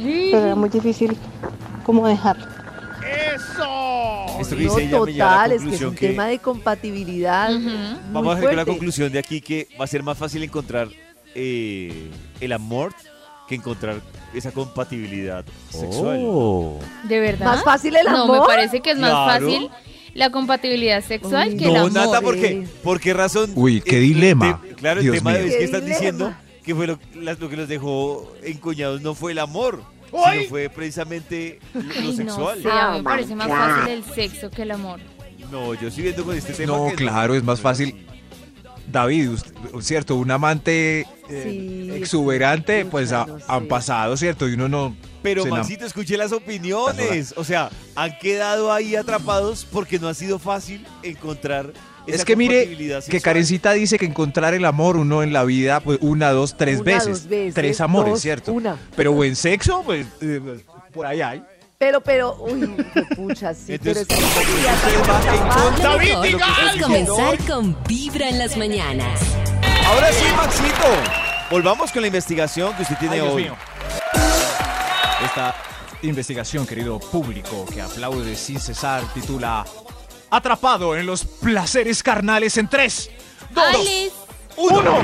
Pero 0.04 0.46
era 0.46 0.56
muy 0.56 0.70
difícil 0.70 1.16
como 1.86 2.08
dejarlo. 2.08 2.46
¡Eso! 3.36 4.40
Esto 4.40 4.56
que 4.56 4.64
No, 4.66 4.76
dice 4.76 4.84
ella 4.88 5.00
me 5.02 5.12
lleva 5.14 5.26
a 5.26 5.34
total, 5.36 5.50
la 5.50 5.50
es 5.50 5.50
que 5.50 5.56
es 5.56 5.62
conclusión 5.62 5.90
un 5.90 5.96
que... 5.96 6.08
tema 6.08 6.28
de 6.28 6.40
compatibilidad. 6.40 7.52
Ujú. 7.56 7.62
muy 7.70 7.98
Vamos 8.14 8.34
a 8.34 8.38
sacar 8.38 8.54
la 8.56 8.64
fuerte. 8.64 8.72
conclusión 8.72 9.12
de 9.12 9.20
aquí 9.20 9.42
que 9.42 9.68
va 9.80 9.84
a 9.86 9.88
ser 9.88 10.04
más 10.04 10.18
fácil 10.18 10.44
encontrar 10.44 10.88
eh, 11.36 12.10
el 12.40 12.52
amor 12.54 12.94
que 13.48 13.56
encontrar 13.56 14.00
esa 14.34 14.52
compatibilidad 14.52 15.44
sexual. 15.70 16.20
¿De 17.04 17.20
verdad? 17.20 17.46
¿Más 17.46 17.64
fácil 17.64 17.96
el 17.96 18.06
No, 18.06 18.24
amor? 18.24 18.42
me 18.42 18.46
parece 18.46 18.80
que 18.82 18.92
es 18.92 18.98
más 19.00 19.10
Claro. 19.10 19.46
fácil 19.46 19.70
la 20.14 20.30
compatibilidad 20.32 21.04
sexual 21.04 21.50
Uy, 21.50 21.58
que 21.58 21.66
el 21.66 21.74
No, 21.74 21.80
amor. 21.82 21.94
Nata, 21.94 22.22
¿por 22.22 22.36
qué? 22.36 22.68
¿Por 22.84 23.00
qué 23.00 23.14
razón? 23.14 23.52
Uy, 23.56 23.82
qué 23.82 23.98
Eh, 23.98 24.02
dilema. 24.02 24.62
te- 24.62 24.74
claro, 24.76 25.02
Dios 25.02 25.16
el 25.16 25.20
tema 25.20 25.34
de 25.34 25.40
mío. 25.40 25.48
es 25.48 25.54
que 25.54 25.60
Qué 25.60 25.66
están 25.66 25.82
dilema. 25.82 25.98
diciendo 26.00 26.34
que 26.64 26.76
fue 26.76 26.88
lo, 26.88 27.00
que 27.00 27.58
los 27.58 27.68
dejó 27.68 28.32
encuñados 28.44 29.02
no 29.02 29.16
fue 29.16 29.32
el 29.32 29.40
amor, 29.40 29.84
¡Ay! 30.26 30.40
sino 30.40 30.50
fue 30.50 30.70
precisamente 30.70 31.60
lo 31.74 31.82
no 31.82 32.12
sexual. 32.14 32.62
sé, 32.64 32.70
a 32.70 32.92
mí 32.92 32.98
me 33.00 33.04
parece 33.04 33.36
más 33.36 33.48
fácil 33.48 33.94
el 33.94 34.04
sexo 34.04 34.50
que 34.52 34.62
el 34.64 34.72
amor. 34.72 35.00
No, 35.52 35.74
yo 35.74 35.88
estoy 35.88 36.04
viendo 36.04 36.24
con 36.24 36.36
este 36.38 36.54
tema 36.54 36.78
No, 36.78 36.88
que 36.90 36.96
claro, 36.96 37.34
es 37.34 37.44
más 37.44 37.60
fácil. 37.60 38.06
David, 38.92 39.30
usted- 39.30 39.52
cierto, 39.82 40.16
un 40.16 40.32
amante 40.32 41.02
eh, 41.30 41.44
Sí, 41.44 41.92
exuberante, 41.94 42.86
pues 42.86 43.12
ha- 43.14 43.28
han 43.48 43.68
pasado, 43.68 44.18
¿cierto? 44.18 44.48
Y 44.50 44.54
uno 44.54 44.68
no... 44.68 44.96
Pero 45.22 45.46
Maxito, 45.46 45.86
escuché 45.86 46.18
las 46.18 46.32
opiniones. 46.32 47.34
O 47.38 47.44
sea, 47.44 47.70
han 47.96 48.18
quedado 48.18 48.72
ahí 48.74 48.96
atrapados 48.96 49.66
porque 49.72 50.00
no 50.00 50.08
ha 50.08 50.14
sido 50.16 50.40
fácil 50.40 50.86
encontrar 51.04 51.72
Es 52.14 52.26
que 52.26 52.36
mire, 52.36 52.78
que. 53.10 53.22
Karencita 53.22 53.72
dice 53.74 53.98
que 53.98 54.06
encontrar 54.06 54.54
el 54.54 54.66
amor 54.66 54.98
uno 54.98 55.24
en 55.24 55.34
la 55.34 55.44
vida, 55.44 55.80
pues 55.80 56.00
una, 56.02 56.32
dos, 56.32 56.58
tres 56.58 56.82
Una, 56.82 56.84
veces. 56.94 57.08
dos 57.24 57.28
veces, 57.30 57.54
Tres 57.54 57.82
amores, 57.82 58.14
dos, 58.14 58.22
¿cierto? 58.22 58.54
una. 58.54 58.78
Pero 58.96 59.14
buen 59.14 59.36
sexo, 59.36 59.84
pues 59.86 60.06
eh, 60.22 60.42
por 60.94 61.06
ahí 61.06 61.22
hay. 61.22 61.44
Pero, 61.78 62.02
pero, 62.02 62.36
uy, 62.42 62.76
qué 62.94 63.04
pucha, 63.16 63.54
sí, 63.54 63.74
Entonces, 63.76 64.06
pero 64.08 64.22
es 66.24 66.74
que 66.76 66.82
comenzar 66.82 67.38
con 67.48 67.78
Vibra 67.88 68.28
en 68.30 68.38
las 68.38 68.58
mañanas. 68.58 69.20
Ahora 69.86 70.12
sí, 70.12 70.26
Maxito. 70.36 70.88
Volvamos 71.50 71.92
con 71.92 72.02
la 72.02 72.08
investigación 72.08 72.74
que 72.76 72.84
usted 72.84 72.98
tiene 72.98 73.16
Ay, 73.16 73.22
Dios 73.22 73.34
hoy. 73.34 73.44
mío. 73.44 73.56
Esta 75.26 75.56
investigación, 76.04 76.68
querido 76.68 77.00
público, 77.00 77.66
que 77.74 77.82
aplaude 77.82 78.36
sin 78.36 78.60
cesar, 78.60 79.02
titula 79.14 79.66
Atrapado 80.32 80.96
en 80.96 81.06
los 81.08 81.26
placeres 81.26 82.04
carnales 82.04 82.58
en 82.58 82.68
tres, 82.68 83.10
dos, 83.50 83.64
Alex, 83.66 84.14
uno. 84.58 84.98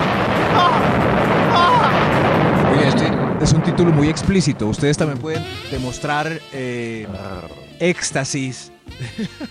Oye, 2.72 2.88
este 2.88 3.12
es 3.42 3.54
un 3.54 3.64
título 3.64 3.92
muy 3.92 4.08
explícito. 4.08 4.68
Ustedes 4.68 4.98
también 4.98 5.18
pueden 5.18 5.44
demostrar 5.72 6.40
eh, 6.54 7.08
éxtasis, 7.80 8.72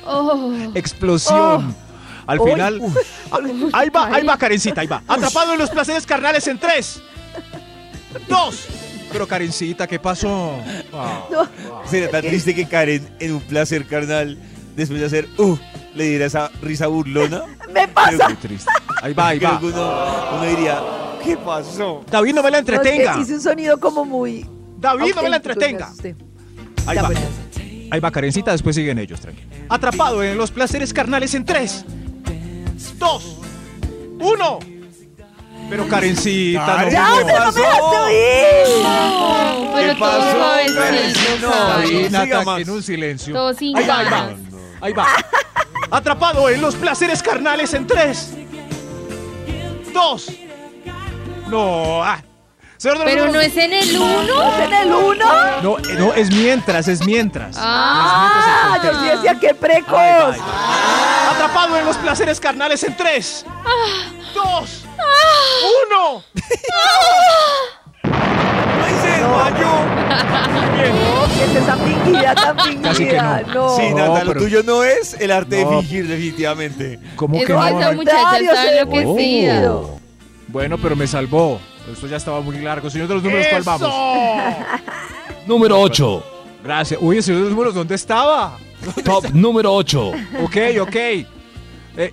oh, 0.07 0.53
explosión. 0.75 1.75
Al 2.27 2.41
Uy, 2.41 2.53
final, 2.53 2.81
ah, 3.33 3.39
ahí 3.73 3.91
va, 3.91 4.07
ahí 4.07 4.25
va, 4.25 4.39
Karencita, 4.39 4.81
ahí 4.81 4.87
va. 4.87 5.03
Atrapado 5.09 5.53
en 5.53 5.59
los 5.59 5.71
placeres 5.71 6.07
carnales 6.07 6.47
en 6.47 6.59
tres, 6.59 7.03
dos. 8.29 8.67
Pero 9.13 9.29
Karencita, 9.29 9.87
¿qué 9.87 9.99
pasó? 9.99 10.57
Ah. 10.93 11.27
Sería 11.85 12.11
tan 12.11 12.23
triste 12.23 12.55
que 12.55 12.67
Karen, 12.67 13.09
en 13.21 13.35
un 13.35 13.41
placer 13.41 13.87
carnal, 13.87 14.39
después 14.77 15.01
de 15.01 15.07
hacer, 15.07 15.29
uh, 15.39 15.57
le 15.95 16.05
diera 16.05 16.27
esa 16.27 16.51
risa 16.63 16.87
burlona. 16.87 17.43
Me 17.73 17.89
pasa. 17.89 18.29
Muy 18.29 18.37
triste. 18.37 18.71
Ahí 19.03 19.13
va, 19.15 19.29
ahí 19.29 19.39
Creo 19.39 19.51
va. 19.53 19.61
que 19.61 19.67
uno, 19.67 19.95
uno 20.35 20.45
diría, 20.45 20.81
¿qué 21.25 21.37
pasó? 21.37 22.05
David, 22.11 22.35
no 22.35 22.43
me 22.43 22.51
la 22.51 22.61
No, 22.61 22.67
es 22.67 22.71
que 22.71 22.75
entretenga. 22.77 23.21
hice 23.21 23.35
un 23.35 23.41
sonido 23.41 23.79
como 23.81 24.05
muy. 24.05 24.47
David, 24.79 25.15
no 25.15 25.23
me 25.23 25.29
la 25.31 25.37
entretenga. 25.37 25.93
Ahí 26.87 26.95
Ya, 26.97 27.03
va. 27.03 27.09
bueno. 27.09 27.21
Ahí 27.91 28.01
va, 28.01 28.11
Karencita, 28.11 28.53
después 28.53 28.75
siguen 28.77 28.99
ellos, 28.99 29.21
tranquilo. 29.21 29.47
Atrapado 29.69 30.23
en 30.23 30.37
los 30.39 30.51
placeres 30.51 30.93
carnales 30.93 31.35
en 31.35 31.45
tres, 31.45 31.85
dos, 32.99 33.39
uno. 34.21 34.59
Pero 35.71 35.89
Karencita, 35.89 36.65
Karen, 36.67 36.85
no. 36.87 36.91
¡Ya, 36.93 37.09
¿qué 37.19 37.25
pero 37.25 37.39
no 37.39 37.53
me 37.53 37.61
pasó? 37.63 38.05
no, 38.83 39.71
pero 39.75 39.93
¿Qué 39.93 39.99
todo 39.99 40.11
pasó, 40.11 40.33
suavecito, 40.33 41.51
Karencita? 41.51 42.61
en 42.61 42.71
un 42.71 42.83
silencio. 42.83 43.35
Todo 43.35 43.55
sin 43.55 43.77
Ahí 43.77 43.87
va, 43.87 43.99
ahí 44.01 44.07
va. 44.11 44.31
Ahí 44.85 44.93
va. 44.93 45.07
Atrapado 45.91 46.51
en 46.51 46.61
los 46.61 46.75
placeres 46.75 47.23
carnales 47.23 47.73
en 47.73 47.87
tres, 47.87 48.35
dos. 49.95 50.31
No. 51.49 52.05
ah. 52.05 52.23
Pero 52.83 53.33
no 53.33 53.41
es 53.41 53.57
en 53.57 53.73
el 53.73 53.97
uno. 53.97 54.43
¿Es 54.43 54.61
en 54.67 54.75
el 54.75 54.93
uno? 54.93 55.25
No, 55.63 55.79
eh, 55.79 55.95
no, 55.99 56.13
es 56.13 56.31
mientras, 56.31 56.87
es 56.89 57.03
mientras. 57.07 57.57
Ah, 57.59 58.79
yo 58.85 59.01
sí 59.01 59.07
decía 59.07 59.41
que 59.41 59.47
Ahí 59.49 59.55
va, 59.55 59.61
precoz. 59.61 60.35
ahí 60.35 60.41
va. 60.41 61.31
Atrapado 61.31 61.79
en 61.79 61.87
los 61.87 61.97
placeres 61.97 62.39
carnales 62.39 62.85
en 62.85 62.95
tres, 62.95 63.47
dos, 64.35 64.85
uno. 65.89 66.23
¡Ay, 68.03 68.95
se 69.01 69.09
desmayó! 69.13 71.04
Bien. 71.35 71.51
¿Qué 71.51 71.59
es 71.59 71.63
esa 71.65 71.77
fingida 71.77 72.35
tan 72.35 72.59
fingida? 72.65 72.83
Casi 72.83 73.05
que 73.07 73.17
no. 73.17 73.41
no. 73.55 73.77
Sí, 73.77 73.83
No, 73.91 73.97
Nata, 73.97 74.25
lo 74.25 74.33
pero- 74.33 74.41
tuyo 74.43 74.63
no 74.63 74.85
es 74.85 75.15
el 75.21 75.31
arte 75.31 75.63
No. 75.65 75.71
de 75.71 75.77
fingir, 75.79 76.07
definitivamente. 76.09 76.99
¿Cómo 77.17 77.37
Es 77.39 77.47
que 77.47 77.53
no? 77.53 77.67
esa 77.67 77.93
muchacha 77.93 78.39
está 78.39 78.73
enloquecida. 78.81 79.61
demostró. 79.61 80.01
Bueno, 80.49 80.79
pero 80.79 80.97
me 80.97 81.07
salvó. 81.07 81.61
Esto 81.93 82.07
ya 82.07 82.17
estaba 82.17 82.41
muy 82.41 82.59
largo. 82.59 82.89
Señor 82.89 83.09
de 83.09 83.15
los 83.15 83.23
números, 83.23 83.47
¿cuál 83.51 83.63
vamos? 83.63 83.93
Número 85.47 85.79
8. 85.81 86.25
Gracias. 86.63 86.99
Uy, 87.03 87.21
señor 87.21 87.39
de 87.41 87.45
los 87.45 87.53
números, 87.53 87.75
¿dónde 87.75 87.95
estaba? 87.95 88.57
Top 89.05 89.27
número 89.33 89.75
8. 89.75 90.09
Ok, 90.43 90.57
ok. 90.81 90.97
Eh, 90.97 92.13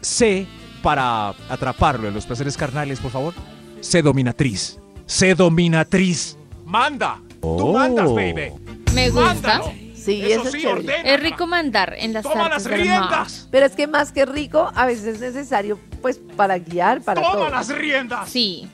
C 0.00 0.46
para 0.82 1.30
atraparlo 1.48 2.08
en 2.08 2.14
los 2.14 2.26
placeres 2.26 2.56
carnales, 2.56 2.98
por 3.00 3.10
favor. 3.10 3.32
C 3.80 4.02
dominatriz. 4.02 4.78
C 5.06 5.34
dominatriz. 5.34 6.36
Manda. 6.66 7.18
Tú 7.42 7.48
Oh. 7.68 7.72
mandas, 7.72 8.10
baby. 8.14 8.52
Me 8.94 9.10
gusta. 9.10 9.24
Mándalo. 9.58 9.72
Sí, 9.94 10.20
Eso 10.24 10.40
eso 10.40 10.48
es 10.56 10.62
sí, 10.62 10.66
ordena. 10.66 10.94
Es 11.14 11.20
rico 11.20 11.46
mandar 11.46 11.94
en 11.98 12.12
las 12.12 12.22
Toma 12.24 12.46
artes 12.46 12.64
las 12.64 12.72
riendas. 12.80 13.48
Pero 13.52 13.66
es 13.66 13.72
que 13.72 13.86
más 13.86 14.10
que 14.10 14.26
rico, 14.26 14.70
a 14.74 14.86
veces 14.86 15.04
es 15.16 15.20
necesario, 15.20 15.78
pues, 16.00 16.18
para 16.36 16.58
guiar, 16.58 17.02
para 17.02 17.20
Toma 17.22 17.32
todo. 17.34 17.48
las 17.50 17.68
riendas. 17.68 18.28
Sí. 18.28 18.68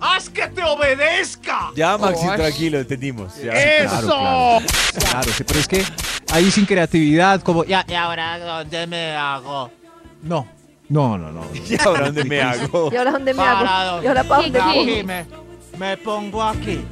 Haz 0.00 0.28
que 0.30 0.46
te 0.48 0.62
obedezca. 0.62 1.70
Ya, 1.76 1.96
Maxi, 1.98 2.26
Osh. 2.26 2.36
tranquilo, 2.36 2.78
entendimos. 2.78 3.36
Ya. 3.36 3.52
Eso. 3.52 3.88
Claro, 4.06 4.06
claro. 4.08 5.10
Claro, 5.10 5.32
sí, 5.32 5.44
pero 5.44 5.60
es 5.60 5.68
que 5.68 5.84
ahí 6.32 6.50
sin 6.50 6.66
creatividad, 6.66 7.40
como. 7.42 7.64
Ya, 7.64 7.84
y 7.88 7.94
ahora, 7.94 8.38
¿dónde 8.38 8.86
me 8.86 9.12
hago? 9.12 9.70
No. 10.22 10.46
No, 10.88 11.16
no, 11.18 11.30
no. 11.32 11.46
¿Y 11.68 11.80
ahora 11.82 12.06
dónde 12.06 12.24
me 12.24 12.40
hago? 12.42 12.90
¿Y 12.92 12.96
ahora 12.96 13.12
dónde 13.12 13.32
me 13.34 13.42
hago? 13.42 14.02
¿Y 14.02 14.06
ahora 14.06 14.24
para 14.24 14.42
dónde 14.42 15.04
me, 15.04 15.26
me 15.78 15.96
pongo 15.98 16.42
aquí. 16.42 16.84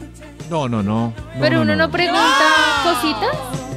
No, 0.52 0.68
no, 0.68 0.82
no. 0.82 1.14
Pero 1.40 1.62
uno 1.62 1.74
no 1.74 1.90
pregunta 1.90 2.22
cositas. 2.84 3.36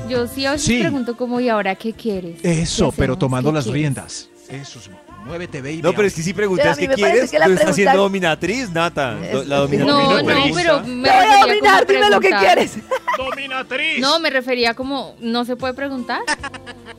Yo 0.09 0.27
sí 0.27 0.45
a 0.45 0.51
veces 0.51 0.67
Sí. 0.67 0.79
pregunto 0.81 1.15
como, 1.15 1.39
¿y 1.39 1.47
ahora 1.47 1.73
qué 1.75 1.93
quieres? 1.93 2.43
Eso, 2.43 2.91
¿Qué 2.91 2.97
pero 2.97 3.13
hacemos? 3.13 3.19
tomando 3.19 3.49
¿Qué 3.49 3.55
las 3.55 3.63
quieres? 3.63 3.81
riendas. 3.81 4.29
Eso 4.49 4.79
es. 4.79 4.89
Muévete, 5.25 5.61
baby. 5.61 5.81
No, 5.81 5.93
pero 5.93 6.07
es 6.07 6.13
que 6.13 6.21
si 6.21 6.33
Pero 6.33 6.49
preguntas 6.49 6.77
mí 6.77 6.83
qué 6.83 6.87
me 6.89 6.97
parece 6.97 7.11
quieres, 7.13 7.31
que 7.31 7.39
la 7.39 7.45
tú 7.45 7.51
estás 7.53 7.65
pregunta- 7.71 7.91
siendo 7.91 8.03
dominatriz, 8.03 8.69
Nata. 8.71 9.15
Do- 9.15 9.43
La 9.45 9.55
dominatriz 9.57 9.93
No, 9.95 10.19
no, 10.19 10.25
pregunta. 10.25 10.53
pero 10.53 10.81
Te 10.81 10.87
me 10.89 11.09
voy 11.09 11.09
a 11.09 11.21
refería 11.21 11.39
como 11.39 11.47
dominar, 11.47 11.75
a 11.75 11.85
dime 11.85 12.09
lo 12.09 12.19
que 12.19 12.27
preguntar. 12.29 12.39
quieres. 12.55 12.77
Dominatriz. 13.17 13.99
No, 13.99 14.19
me 14.19 14.29
refería 14.29 14.73
como, 14.75 15.15
¿no 15.21 15.45
se 15.45 15.55
puede 15.55 15.73
preguntar? 15.73 16.19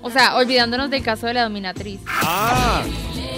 O 0.03 0.11
sea, 0.11 0.37
olvidándonos 0.37 0.91
del 0.91 1.03
caso 1.03 1.27
de 1.27 1.35
la 1.35 1.43
dominatriz. 1.45 2.01
Ah, 2.09 2.83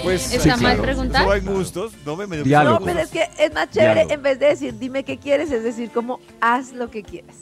pues. 0.03 0.31
¿Está 0.33 0.43
sí, 0.43 0.49
mal 0.49 0.57
claro. 0.59 0.81
preguntar? 0.83 1.21
Eso 1.23 1.31
hay 1.31 1.41
gustos. 1.41 1.93
No 2.05 2.15
me 2.15 2.27
me 2.27 2.43
Diálogo. 2.43 2.79
No, 2.79 2.85
pero 2.85 2.99
es 2.99 3.09
que 3.09 3.29
es 3.37 3.53
más 3.53 3.69
chévere 3.69 3.93
Diálogo. 3.93 4.13
en 4.13 4.21
vez 4.23 4.39
de 4.39 4.45
decir 4.47 4.75
dime 4.79 5.03
qué 5.03 5.17
quieres, 5.17 5.51
es 5.51 5.63
decir 5.63 5.91
como 5.91 6.19
haz 6.41 6.71
lo 6.73 6.89
que 6.91 7.03
quieres. 7.03 7.35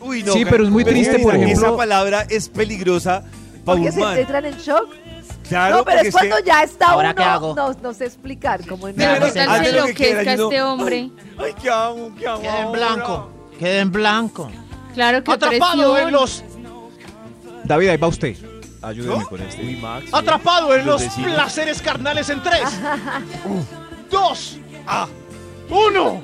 Uy, 0.00 0.22
no. 0.22 0.32
Sí, 0.32 0.44
pero 0.44 0.64
es 0.64 0.70
muy 0.70 0.84
triste, 0.84 1.18
por 1.18 1.34
esa- 1.34 1.44
ejemplo- 1.44 1.66
Esa 1.68 1.76
palabra 1.76 2.26
es 2.30 2.48
peligrosa 2.48 3.24
para 3.64 3.80
un 3.80 3.92
se 3.92 3.98
man. 4.00 4.16
entran 4.18 4.44
en 4.44 4.56
shock. 4.58 4.88
Claro, 5.48 5.78
no, 5.78 5.84
pero 5.84 6.00
es 6.02 6.12
cuando 6.12 6.36
que- 6.36 6.42
ya 6.44 6.62
está 6.62 6.88
¿Ahora 6.88 7.08
uno, 7.10 7.16
qué 7.16 7.22
hago? 7.24 7.54
No, 7.54 7.72
no 7.82 7.94
sé 7.94 8.04
explicar 8.04 8.66
cómo 8.66 8.86
en 8.88 8.96
Pero 8.96 9.14
Pero 9.18 9.32
tal 9.32 9.74
lo 9.76 9.86
que 9.94 10.36
no- 10.36 10.42
este 10.50 10.62
hombre. 10.62 11.10
Ay, 11.38 11.54
¿qué 11.60 11.70
hago? 11.70 12.12
¿Qué 12.18 12.26
hago? 12.26 12.42
Queda 12.42 12.60
en 12.62 12.72
blanco. 12.72 13.30
Queda 13.58 13.78
en 13.80 13.90
blanco. 13.92 14.50
Claro 14.94 15.24
que 15.24 15.32
Atrapado 15.32 15.92
presión. 15.94 16.08
en 16.08 16.12
los 16.12 16.44
David, 17.64 17.88
ahí 17.88 17.96
va 17.96 18.08
usted. 18.08 18.36
Ayúdeme 18.82 19.18
¿No? 19.18 19.28
con 19.28 19.40
este. 19.42 19.62
Uy, 19.62 19.76
Max. 19.76 20.06
atrapado 20.12 20.74
en 20.74 20.86
Los 20.86 21.02
los 21.04 21.14
placeres 21.14 21.82
carnales 21.82 22.28
en 22.30 22.42
tres, 22.42 22.62
dos, 24.10 24.58
uno. 25.70 26.20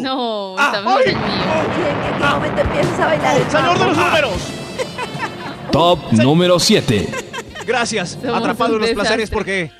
No, 0.00 0.56
Ah, 0.58 0.66
está 0.72 0.80
mejor 0.82 1.02
ay. 1.04 1.12
el 1.12 1.16
mío. 1.16 1.26
¿Y 1.76 2.14
en, 2.14 2.18
qué 2.18 2.24
momento 2.26 2.60
empiezas 2.62 3.00
a 3.00 3.06
bailar 3.06 3.36
el 3.36 3.50
Señor 3.50 3.78
de 3.78 3.84
los 3.84 3.96
números. 3.96 4.32
Top 5.72 6.12
número 6.12 6.58
7. 6.58 7.06
Gracias. 7.66 8.18
Somos 8.22 8.38
Atrapado 8.38 8.76
en 8.76 8.80
los 8.80 8.90
placeres 8.92 9.28
porque 9.30 9.70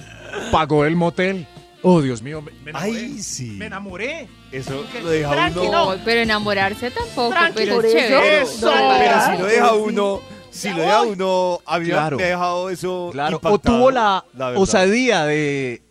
pagó 0.53 0.85
el 0.85 0.97
motel. 0.97 1.47
Oh, 1.83 2.03
Dios 2.03 2.21
mío. 2.21 2.43
me- 2.43 2.51
Me 2.63 2.71
enamoré. 2.73 2.91
Ay, 2.99 3.23
sí. 3.23 3.51
Me 3.53 3.67
enamoré. 3.67 4.29
Eso 4.53 4.85
lo 5.03 5.09
deja 5.09 5.31
Tranquilo. 5.31 5.63
uno. 5.69 5.95
No, 5.97 6.03
pero 6.05 6.21
enamorarse 6.21 6.91
tampoco, 6.91 7.31
Tranqui, 7.31 7.53
pero 7.55 7.77
por 7.77 7.87
es 7.87 7.95
eso. 7.95 8.09
chévere. 8.09 8.43
Eso. 8.43 8.71
Pero 8.99 9.21
si 9.25 9.39
lo 9.43 9.47
deja 9.47 9.69
Sí. 9.71 9.75
uno, 9.79 10.21
si 10.57 10.71
lo 10.71 10.79
deja 10.83 11.03
uno, 11.03 11.61
a 11.67 11.79
mí 11.79 11.87
Claro. 11.89 12.17
me 12.17 12.25
ha 12.25 12.27
dejado 12.29 12.71
eso. 12.71 13.11
Claro. 13.13 13.41
O 13.43 13.59
tuvo 13.59 13.91
la, 13.91 14.25
la 14.35 14.49
osadía 14.59 15.25
de, 15.25 15.83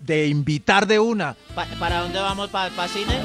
de 0.00 0.28
invitar 0.28 0.86
de 0.86 0.98
una. 0.98 1.36
Pa- 1.54 1.66
¿Para 1.78 2.00
dónde 2.00 2.18
vamos? 2.20 2.48
¿Para 2.50 2.70
cine? 2.88 3.20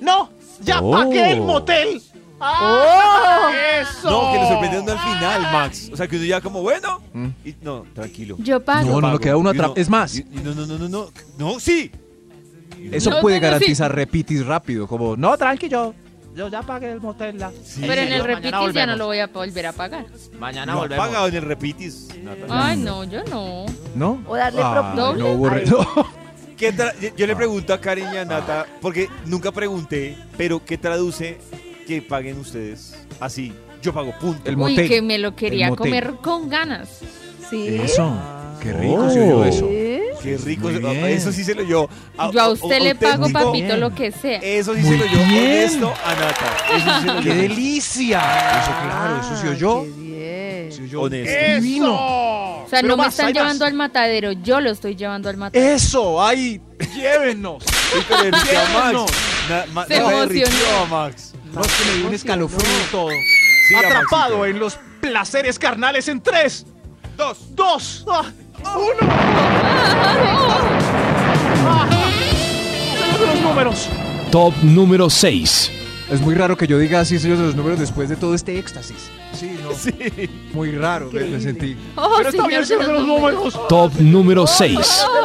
No, 0.00 0.30
ya 0.60 0.80
Oh. 0.80 0.90
pagué 0.92 1.32
el 1.32 1.40
motel. 1.40 2.02
¡Oh! 2.38 2.44
¡Ah! 2.44 3.50
Eso. 3.80 4.10
No, 4.10 4.30
que 4.32 4.38
lo 4.38 4.48
sorprende 4.48 4.80
uno 4.80 4.92
al 4.92 4.98
final, 4.98 5.40
Max. 5.52 5.88
O 5.92 5.96
sea, 5.96 6.06
que 6.06 6.16
uno 6.16 6.24
ya 6.26 6.40
como, 6.42 6.60
bueno. 6.62 7.00
Mm. 7.14 7.26
y- 7.46 7.54
no, 7.62 7.86
tranquilo. 7.94 8.36
Yo 8.38 8.62
pago. 8.62 9.00
No, 9.00 9.00
no, 9.12 9.18
queda 9.18 9.36
uno 9.38 9.50
atrapado. 9.50 9.74
Es 9.76 9.88
más, 9.88 10.16
y- 10.16 10.26
y 10.30 10.40
no, 10.44 10.54
no, 10.54 10.66
no, 10.66 10.76
no, 10.78 10.88
no. 10.88 11.06
No, 11.38 11.58
sí. 11.58 11.90
eso 12.92 13.08
No, 13.10 13.20
puede 13.22 13.36
no, 13.36 13.42
garantizar 13.42 13.94
repitis 13.94 14.44
rápido. 14.44 14.86
Como, 14.86 15.16
no, 15.16 15.36
tranqui, 15.38 15.68
yo. 16.36 16.48
Ya 16.48 16.62
pagué 16.62 16.92
el 16.92 17.00
motel. 17.00 17.38
la". 17.38 17.50
Sí. 17.64 17.80
Pero 17.86 18.02
en 18.02 18.12
el 18.12 18.22
repitis 18.24 18.72
ya 18.74 18.86
no 18.86 18.96
lo 18.96 19.06
voy 19.06 19.18
a 19.18 19.26
volver 19.26 19.66
a 19.66 19.72
pagar. 19.72 20.06
Mañana 20.38 20.72
No 20.72 20.78
ha 20.78 20.82
volvemos. 20.82 21.06
pagado 21.06 21.28
en 21.28 21.34
el 21.36 21.42
repitis. 21.42 22.08
Ay, 22.48 22.76
no, 22.76 23.04
yo 23.04 23.24
no. 23.24 23.66
¿No? 23.94 24.22
O 24.28 24.36
darle 24.36 24.60
Ah, 24.62 24.92
propina. 24.94 25.28
no 25.28 25.36
no. 25.36 26.06
¿Qué 26.56 26.74
tra- 26.74 26.94
yo- 27.16 27.26
le 27.26 27.36
pregunto 27.36 27.74
a 27.74 27.80
Karen 27.80 28.14
y 28.14 28.16
a 28.16 28.24
Nata, 28.24 28.64
porque 28.80 29.08
nunca 29.26 29.52
pregunté, 29.52 30.16
pero 30.38 30.64
¿qué 30.64 30.78
traduce 30.78 31.38
que 31.86 32.00
paguen 32.00 32.38
ustedes 32.38 32.96
así? 33.20 33.52
Yo 33.82 33.92
pago, 33.92 34.14
punto. 34.18 34.48
El 34.48 34.56
Uy, 34.56 34.72
motel. 34.72 34.88
que 34.88 35.02
me 35.02 35.18
lo 35.18 35.36
quería 35.36 35.68
comer 35.70 36.14
con 36.22 36.48
ganas. 36.48 37.00
Sí. 37.50 37.68
Eso. 37.82 38.10
Qué 38.62 38.72
rico 38.72 39.04
Oh. 39.04 39.10
se 39.10 39.20
oyó 39.22 39.44
eso. 39.44 39.68
Sí. 39.68 40.00
Qué 40.22 40.36
rico. 40.38 40.68
Bien. 40.68 41.04
Eso 41.06 41.30
sí 41.32 41.44
se 41.44 41.54
lo 41.54 41.62
yo. 41.62 41.88
Yo 42.32 42.40
a 42.40 42.48
usted 42.50 42.80
le 42.80 42.94
pago, 42.94 43.28
papito, 43.30 43.76
lo 43.76 43.94
que 43.94 44.10
sea. 44.12 44.38
Eso 44.38 44.74
sí 44.74 44.80
Muy 44.82 44.98
se 44.98 45.04
lo 45.04 45.10
yo. 45.12 45.18
bien. 45.26 45.30
Honesto 45.44 45.94
a 46.04 46.14
Nata. 46.14 46.56
Eso 46.76 46.94
sí 46.94 47.00
se 47.00 47.06
lo 47.14 47.20
¡Qué 47.22 47.28
yo. 47.28 47.34
delicia! 47.34 48.20
Eso, 48.60 48.70
claro, 48.82 49.20
eso 49.20 49.36
se 49.40 49.48
oyó. 49.50 49.82
Qué 49.82 49.90
bien. 49.90 50.72
Se 50.72 50.82
oyó 50.84 51.02
Honesto. 51.02 51.54
divino. 51.62 51.94
O 51.94 52.66
sea, 52.68 52.80
Pero 52.80 52.96
no 52.96 53.02
me 53.02 53.08
están 53.08 53.26
más. 53.26 53.34
llevando 53.34 53.64
al 53.64 53.74
matadero, 53.74 54.32
yo 54.32 54.60
lo 54.60 54.70
estoy 54.70 54.96
llevando 54.96 55.28
al 55.28 55.36
matadero. 55.36 55.74
Eso, 55.76 56.22
ahí, 56.24 56.60
llévenos. 56.96 57.62
A. 58.10 58.92
Na- 59.48 59.64
ma- 59.72 59.86
Se 59.86 59.96
emocionó. 59.96 60.82
a 60.82 60.86
Max. 60.86 61.32
No, 61.52 61.60
es 61.60 61.68
que 61.68 61.84
me 61.90 61.96
dio 61.98 62.08
un 62.08 62.14
escalofrío 62.14 62.68
y 62.68 62.90
todo. 62.90 63.08
Atrapado 63.78 64.38
Maxito. 64.38 64.46
en 64.46 64.58
los 64.58 64.78
placeres 65.00 65.58
carnales 65.58 66.08
en 66.08 66.20
tres, 66.20 66.66
dos, 67.16 67.38
dos, 67.54 68.04
ah, 68.10 68.30
uno. 68.64 69.12
Los 73.20 73.40
números. 73.42 73.88
Top 74.30 74.54
número 74.62 75.08
6. 75.10 75.72
Es 76.10 76.20
muy 76.20 76.34
raro 76.34 76.56
que 76.56 76.66
yo 76.66 76.78
diga 76.78 77.00
así, 77.00 77.18
señores, 77.18 77.40
de 77.40 77.46
los 77.46 77.56
números 77.56 77.80
después 77.80 78.08
de 78.08 78.16
todo 78.16 78.34
este 78.34 78.58
éxtasis. 78.58 79.10
Sí, 79.32 79.56
no. 79.62 79.72
Sí. 79.74 79.92
Muy 80.52 80.70
raro, 80.72 81.10
me, 81.12 81.24
me 81.24 81.40
sentí. 81.40 81.76
Oh, 81.96 82.14
Pero 82.18 82.28
está 82.30 82.46
bien, 82.46 82.64
señor 82.64 82.86
de 82.86 82.92
los 82.92 83.06
números. 83.06 83.58
Top 83.68 83.92
número 83.98 84.46
6. 84.46 84.78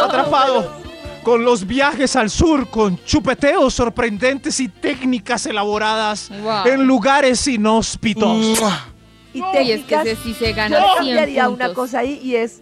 Atrapado 0.03 0.81
con 1.23 1.45
los 1.45 1.67
viajes 1.67 2.15
al 2.15 2.31
sur, 2.31 2.67
con 2.71 2.97
chupeteos 3.05 3.75
sorprendentes 3.75 4.59
y 4.59 4.69
técnicas 4.69 5.45
elaboradas 5.45 6.31
Wow. 6.41 6.65
en 6.65 6.87
lugares 6.87 7.47
inhóspitos. 7.47 8.59
Y 9.33 9.37
Y 9.37 9.41
es 9.43 9.45
que 9.51 9.57
técnicas. 9.59 10.05
ese 10.07 10.23
sí 10.23 10.33
se 10.33 10.49
Yo 10.49 10.55
gana 10.55 10.77
100 10.77 10.95
cambiaría 10.97 11.45
puntos. 11.45 11.65
una 11.65 11.73
cosa 11.75 11.99
ahí 11.99 12.19
y 12.23 12.35
es 12.37 12.61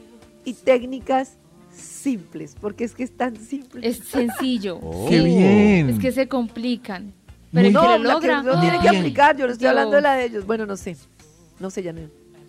y 0.49 0.53
técnicas 0.53 1.33
simples, 1.71 2.55
porque 2.59 2.83
es 2.83 2.93
que 2.93 3.03
es 3.03 3.15
tan 3.15 3.35
simple. 3.38 3.88
Es 3.88 3.97
sencillo. 3.99 4.79
¡Qué 5.09 5.21
bien! 5.21 5.89
Es 5.89 5.99
que 5.99 6.12
se 6.12 6.27
complican. 6.27 7.13
Pero 7.51 7.67
el 7.67 7.73
no, 7.73 7.81
que 7.81 7.88
lo 7.88 7.97
la 7.97 8.13
logra. 8.13 8.38
que 8.41 8.43
no 8.47 8.59
tiene 8.62 8.79
que 8.79 8.89
aplicar, 8.89 9.35
yo 9.38 9.45
no 9.47 9.53
estoy 9.53 9.63
Yo- 9.65 9.69
hablando 9.69 9.95
de 9.95 10.01
la 10.01 10.13
de 10.15 10.25
ellos. 10.25 10.45
Bueno, 10.45 10.65
no 10.65 10.77
sé. 10.77 10.95
No 11.59 11.69
sé, 11.69 11.81
ya 11.83 11.93
no. 11.93 12.01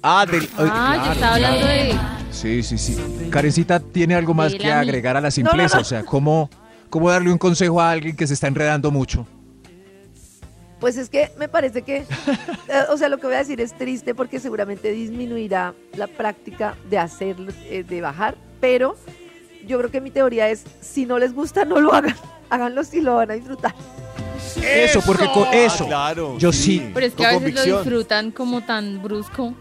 Ah, 0.03 0.25
del. 0.31 0.49
Ah, 0.57 0.95
yo 0.97 1.03
claro, 1.03 1.13
estaba 1.13 1.35
hablando 1.35 1.61
claro. 1.61 1.73
de. 1.75 1.95
Sí, 2.33 2.63
sí, 2.63 2.79
sí. 2.79 2.97
Karencita 3.31 3.81
tiene 3.81 4.15
algo 4.15 4.33
más 4.35 4.55
que 4.55 4.71
agregar 4.71 5.17
a 5.17 5.21
la 5.21 5.31
simpleza. 5.31 5.77
no. 5.77 5.83
O 5.83 5.85
sea, 5.85 6.05
¿cómo, 6.05 6.49
¿cómo 6.89 7.11
darle 7.11 7.31
un 7.33 7.39
consejo 7.39 7.81
a 7.81 7.91
alguien 7.91 8.17
que 8.17 8.27
se 8.27 8.35
está 8.35 8.47
enredando 8.47 8.91
mucho? 8.91 9.27
Pues 10.81 10.97
es 10.97 11.11
que 11.11 11.31
me 11.39 11.47
parece 11.49 11.83
que, 11.83 11.99
eh, 11.99 12.07
o 12.91 12.97
sea, 12.97 13.09
lo 13.11 13.19
que 13.19 13.27
voy 13.27 13.35
a 13.37 13.39
decir 13.39 13.61
es 13.61 13.77
triste 13.77 14.15
porque 14.15 14.41
seguramente 14.41 14.91
disminuirá 14.93 15.75
la 15.95 16.07
práctica 16.07 16.75
de 16.89 16.97
hacerlo, 16.99 17.53
eh, 17.65 17.85
de 17.87 18.01
bajar, 18.01 18.37
pero 18.61 18.97
yo 19.67 19.77
creo 19.79 19.91
que 19.91 20.01
mi 20.01 20.11
teoría 20.11 20.49
es, 20.49 20.65
si 20.81 21.05
no 21.05 21.19
les 21.19 21.35
gusta, 21.35 21.67
no 21.67 21.81
lo 21.81 21.93
hagan, 21.93 22.17
háganlo 22.51 22.83
si 22.85 23.03
lo 23.03 23.17
van 23.17 23.31
a 23.31 23.35
disfrutar. 23.35 23.75
Eso, 24.63 25.01
porque 25.03 25.27
con 25.33 25.45
Ah, 25.49 25.55
eso. 25.55 25.87
claro. 25.87 26.39
Yo 26.39 26.51
sí. 26.51 26.91
Pero 26.95 27.07
es 27.07 27.13
que 27.13 27.25
Con 27.25 27.27
a 27.27 27.39
veces 27.39 27.67
lo 27.67 27.77
disfrutan 27.79 28.31
como 28.31 28.63
tan 28.65 29.03
brusco. 29.03 29.55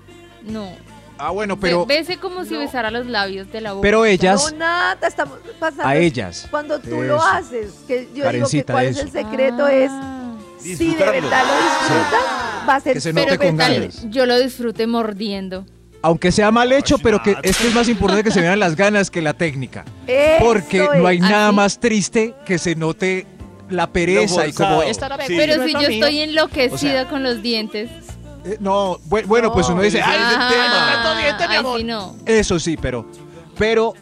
No. 0.44 0.70
Ah, 1.18 1.32
bueno, 1.32 1.60
pero 1.60 1.86
Bese 1.86 2.16
como 2.18 2.46
si 2.46 2.56
besara 2.56 2.90
los 2.92 3.06
labios 3.06 3.52
de 3.52 3.60
la 3.60 3.74
boca. 3.74 3.82
pero 3.82 4.06
ellas, 4.06 4.52
No, 4.54 4.58
nada, 4.58 5.06
estamos 5.06 5.38
pasando. 5.60 5.84
a 5.86 5.98
ellas. 5.98 6.48
Cuando 6.50 6.80
tú 6.80 6.92
Eso. 6.96 7.04
lo 7.04 7.22
haces, 7.22 7.74
que 7.86 8.08
yo 8.16 8.32
digo 8.32 8.48
que 8.48 8.64
cuál 8.64 8.86
es 8.86 8.98
el 9.00 9.12
secreto 9.12 9.68
es 9.68 9.92
Ah. 9.94 10.16
Si 10.62 10.96
de 10.96 11.06
verdad 11.06 11.44
lo 11.46 11.56
disfrutan, 11.70 12.68
va 12.70 12.76
a 12.76 12.80
ser 12.80 12.94
Que 12.94 13.02
se 13.02 13.14
Pero 13.14 13.26
note 13.32 13.38
qué 13.40 13.48
con 13.48 13.58
tal, 13.58 13.74
ganas. 13.74 14.06
yo 14.10 14.26
lo 14.26 14.40
disfrute 14.40 14.88
mordiendo. 14.88 15.66
Aunque 16.02 16.32
sea 16.32 16.50
mal 16.52 16.72
hecho, 16.72 16.98
pero 16.98 17.22
que 17.22 17.36
es 17.44 17.58
que 17.58 17.68
es 17.68 17.74
más 17.74 17.90
importante 17.90 18.24
que 18.24 18.32
se 18.32 18.40
vean 18.40 18.58
las 18.60 18.76
ganas 18.78 19.12
que 19.12 19.22
la 19.22 19.34
técnica. 19.34 19.84
Eso 20.08 20.46
Porque 20.46 20.88
no 20.96 21.06
hay 21.08 21.18
es. 21.18 21.22
nada 21.24 21.50
¿Ah, 21.50 21.52
más 21.52 21.80
triste 21.80 22.34
que 22.46 22.58
se 22.58 22.76
note 22.76 23.28
la 23.70 23.88
pereza 23.92 24.48
y 24.48 24.54
como 24.54 24.82
esta 24.82 25.10
Sí. 25.28 25.36
Pero 25.38 25.64
si 25.66 25.74
yo 25.74 25.80
estoy 25.82 26.20
enloquecida 26.20 26.74
O 26.74 26.78
sea, 26.78 27.10
con 27.10 27.24
los 27.24 27.42
dientes. 27.42 27.90
Eh, 28.46 28.56
no, 28.62 28.98
bu- 29.10 29.26
bueno, 29.26 29.52
pues 29.52 29.68
uno 29.68 29.82
dice, 29.82 30.02
"Ay, 30.02 30.16
es 30.16 30.32
el 30.32 30.48
tema. 30.48 30.66
Ah, 30.72 31.36
ay, 31.50 31.66
sí, 31.80 31.84
no. 31.84 32.16
eso 32.26 32.58
sí, 32.58 32.78
pero, 32.82 33.06
pero, 33.58 33.94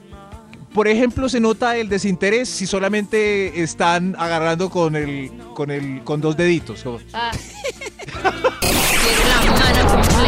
por 0.78 0.88
ejemplo, 0.88 1.28
se 1.28 1.40
nota 1.40 1.76
el 1.76 1.90
desinterés 1.90 2.48
si 2.48 2.68
solamente 2.68 3.64
están 3.64 4.16
agarrando 4.20 4.70
con 4.70 4.96
el, 4.96 5.32
con 5.56 5.72
el, 5.72 6.04
con 6.04 6.22
dos 6.22 6.38
deditos. 6.38 6.86
Ah. 7.14 7.32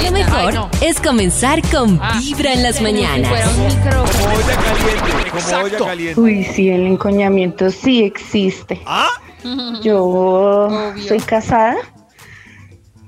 Lo 0.04 0.12
mejor 0.12 0.40
Ay, 0.40 0.56
no. 0.56 0.72
es 0.82 1.00
comenzar 1.00 1.62
con 1.70 2.00
Ah, 2.02 2.20
Vibra 2.20 2.54
en 2.54 2.64
las 2.64 2.82
mañanas. 2.82 3.30
Como 3.32 4.34
olla 4.34 4.56
caliente, 4.56 5.30
como 5.30 5.64
olla 5.64 5.78
caliente. 5.78 6.20
Uy, 6.20 6.44
sí, 6.44 6.70
el 6.70 6.88
encoñamiento 6.88 7.70
sí 7.70 8.02
existe. 8.02 8.82
¿Ah? 8.88 9.08
Yo 9.84 10.04
Obvio. 10.04 11.04
soy 11.08 11.20
casada, 11.20 11.78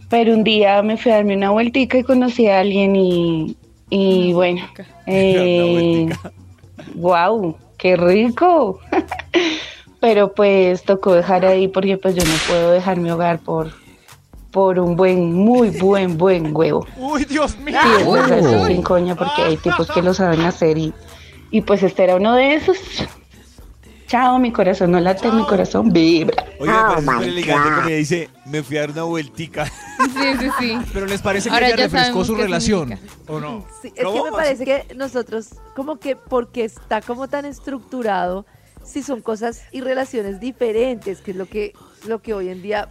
pero 0.09 0.35
un 0.35 0.43
día 0.43 0.83
me 0.83 0.95
fui 0.95 1.11
a 1.11 1.15
darme 1.15 1.35
una 1.35 1.49
vueltica 1.49 1.97
y 1.97 2.03
conocí 2.03 2.45
a 2.47 2.59
alguien 2.59 2.95
y, 2.95 3.57
y 3.89 4.31
bueno, 4.33 4.61
eh, 5.07 6.07
wow, 6.95 7.55
qué 7.77 7.95
rico. 7.95 8.79
pero 10.01 10.33
pues 10.33 10.83
tocó 10.83 11.13
dejar 11.13 11.45
ahí 11.45 11.67
porque 11.67 11.97
pues 11.97 12.15
yo 12.15 12.23
no 12.25 12.33
puedo 12.47 12.71
dejar 12.71 12.97
mi 12.97 13.11
hogar 13.11 13.39
por, 13.39 13.71
por 14.51 14.79
un 14.79 14.95
buen, 14.95 15.31
muy 15.31 15.69
buen, 15.69 16.17
buen 16.17 16.53
huevo. 16.53 16.85
Uy, 16.97 17.23
Dios 17.23 17.57
mío. 17.59 17.79
Sí, 17.81 18.33
es 18.35 18.45
eso 18.45 18.65
sin 18.65 18.81
coña, 18.81 19.15
porque 19.15 19.43
hay 19.43 19.57
tipos 19.57 19.89
que 19.89 20.01
lo 20.01 20.13
saben 20.13 20.41
hacer 20.41 20.77
y, 20.77 20.91
y 21.51 21.61
pues 21.61 21.83
este 21.83 22.03
era 22.03 22.15
uno 22.15 22.35
de 22.35 22.55
esos. 22.55 22.77
Chao, 24.11 24.39
mi 24.39 24.51
corazón 24.51 24.91
no 24.91 24.99
late, 24.99 25.31
mi 25.31 25.45
corazón 25.45 25.89
vibra. 25.89 26.43
Oiga, 26.59 26.73
me 26.73 27.01
parece 27.01 27.05
súper 27.05 27.27
elegante 27.29 27.69
como 27.69 27.87
ella 27.87 27.95
dice, 27.95 28.29
me 28.45 28.61
fui 28.61 28.75
a 28.75 28.81
dar 28.81 28.91
una 28.91 29.03
vueltica. 29.03 29.65
Sí, 29.65 30.33
sí, 30.37 30.49
sí. 30.59 30.77
Pero 30.93 31.05
les 31.05 31.21
parece 31.21 31.47
que 31.47 31.55
Ahora 31.55 31.67
ella 31.67 31.77
ya 31.77 31.83
refrescó 31.83 32.25
su 32.25 32.35
relación, 32.35 32.89
significa. 32.89 33.31
¿o 33.31 33.39
no? 33.39 33.65
Sí, 33.81 33.93
es 33.95 34.03
¿Cómo? 34.03 34.25
que 34.25 34.31
me 34.31 34.35
parece 34.35 34.65
que 34.65 34.85
nosotros, 34.95 35.51
como 35.77 35.97
que 35.97 36.17
porque 36.17 36.65
está 36.65 36.99
como 36.99 37.29
tan 37.29 37.45
estructurado, 37.45 38.45
si 38.83 39.01
son 39.01 39.21
cosas 39.21 39.61
y 39.71 39.79
relaciones 39.79 40.41
diferentes, 40.41 41.21
que 41.21 41.31
es 41.31 41.37
lo 41.37 41.45
que, 41.45 41.71
lo 42.05 42.21
que 42.21 42.33
hoy 42.33 42.49
en 42.49 42.61
día 42.61 42.89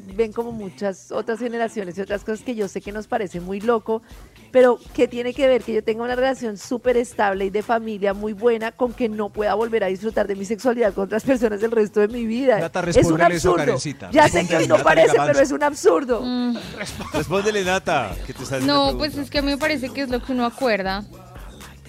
ven 0.00 0.32
como 0.32 0.52
muchas 0.52 1.10
otras 1.12 1.38
generaciones 1.38 1.96
y 1.98 2.00
otras 2.00 2.24
cosas 2.24 2.44
que 2.44 2.54
yo 2.54 2.68
sé 2.68 2.80
que 2.80 2.92
nos 2.92 3.06
parece 3.06 3.40
muy 3.40 3.60
loco, 3.60 4.02
pero 4.50 4.78
que 4.94 5.08
tiene 5.08 5.32
que 5.34 5.46
ver 5.46 5.62
que 5.62 5.72
yo 5.74 5.84
tenga 5.84 6.02
una 6.04 6.16
relación 6.16 6.56
súper 6.56 6.96
estable 6.96 7.46
y 7.46 7.50
de 7.50 7.62
familia 7.62 8.14
muy 8.14 8.32
buena 8.32 8.72
con 8.72 8.92
que 8.92 9.08
no 9.08 9.30
pueda 9.30 9.54
volver 9.54 9.84
a 9.84 9.86
disfrutar 9.88 10.26
de 10.26 10.34
mi 10.36 10.44
sexualidad 10.44 10.92
con 10.94 11.04
otras 11.04 11.22
personas 11.24 11.62
el 11.62 11.70
resto 11.70 12.00
de 12.00 12.08
mi 12.08 12.26
vida. 12.26 12.58
Nata, 12.58 12.80
es 12.88 12.96
un 13.06 13.20
eso, 13.20 13.24
absurdo. 13.24 13.56
Karencita. 13.56 14.10
Ya 14.10 14.28
sé 14.28 14.46
que 14.46 14.66
no 14.66 14.78
parece, 14.78 15.16
pero 15.26 15.40
es 15.40 15.50
un 15.52 15.62
absurdo. 15.62 16.20
Mm, 16.22 16.56
Respóndele, 17.12 17.64
Nata, 17.64 18.14
que 18.26 18.32
te 18.34 18.60
No, 18.60 18.96
pues 18.98 19.16
es 19.16 19.30
que 19.30 19.38
a 19.38 19.42
mí 19.42 19.50
me 19.50 19.58
parece 19.58 19.90
que 19.90 20.02
es 20.02 20.08
lo 20.08 20.22
que 20.22 20.32
uno 20.32 20.44
acuerda. 20.46 21.04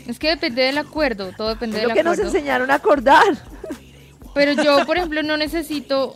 Es 0.08 0.18
que 0.20 0.30
depende 0.30 0.64
del 0.64 0.78
acuerdo, 0.78 1.32
todo 1.38 1.50
depende 1.50 1.78
Es 1.78 1.82
del 1.82 1.90
lo 1.90 1.96
que 1.96 2.04
nos 2.04 2.14
acuerdo. 2.14 2.32
enseñaron 2.36 2.72
a 2.72 2.76
acordar. 2.76 3.24
Pero 4.34 4.54
yo, 4.64 4.86
por 4.86 4.98
ejemplo, 4.98 5.22
no 5.24 5.38
necesito, 5.38 6.16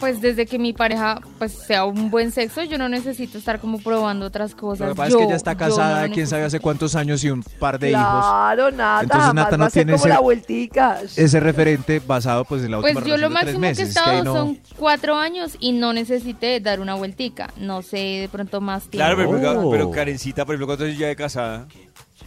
pues 0.00 0.20
desde 0.20 0.46
que 0.46 0.58
mi 0.58 0.72
pareja 0.72 1.20
pues 1.38 1.52
sea 1.52 1.84
un 1.84 2.10
buen 2.10 2.32
sexo, 2.32 2.62
yo 2.64 2.78
no 2.78 2.88
necesito 2.88 3.38
estar 3.38 3.60
como 3.60 3.78
probando 3.78 4.26
otras 4.26 4.54
cosas. 4.54 4.88
Lo 4.88 4.94
que 4.94 4.96
pasa 4.96 5.10
Yo- 5.10 5.16
es 5.16 5.20
que 5.20 5.26
ella 5.26 5.36
está 5.36 5.54
casada, 5.56 6.08
no 6.08 6.14
quién 6.14 6.26
sabe 6.26 6.44
hace 6.44 6.58
cuántos 6.58 6.96
años 6.96 7.22
y 7.22 7.30
un 7.30 7.42
par 7.42 7.78
de 7.78 7.90
hijos. 7.90 8.02
Claro, 8.02 8.70
nada. 8.72 9.02
Entonces, 9.02 9.34
Nata 9.34 9.56
no 9.58 9.68
tiene 9.70 9.92
como 9.92 10.04
ese- 10.04 10.08
la 10.08 10.20
vueltica. 10.20 10.98
Ese 11.16 11.38
referente 11.40 12.00
basado 12.04 12.44
pues 12.44 12.64
en 12.64 12.70
la 12.72 12.80
Pues 12.80 12.96
última 12.96 13.14
yo 13.16 13.20
lo 13.20 13.30
máximo 13.30 13.52
que 13.60 13.66
he 13.66 13.70
meses. 13.70 13.84
que 13.84 13.88
estado 13.90 14.24
no- 14.24 14.34
son 14.34 14.58
cuatro 14.76 15.16
años 15.16 15.56
y 15.60 15.72
no 15.72 15.92
necesité 15.92 16.58
dar 16.60 16.80
una 16.80 16.94
vueltica. 16.94 17.50
No 17.58 17.82
sé, 17.82 17.98
de 17.98 18.28
pronto 18.32 18.60
más 18.60 18.84
tiempo. 18.84 18.98
Claro, 19.14 19.16
pero, 19.38 19.60
Oh. 19.68 19.70
pero 19.70 19.90
Karencita, 19.90 20.44
por 20.46 20.54
ejemplo, 20.54 20.66
¿cuántos 20.66 20.86
años 20.86 20.98
ya 20.98 21.08
de 21.08 21.16
casada? 21.16 21.66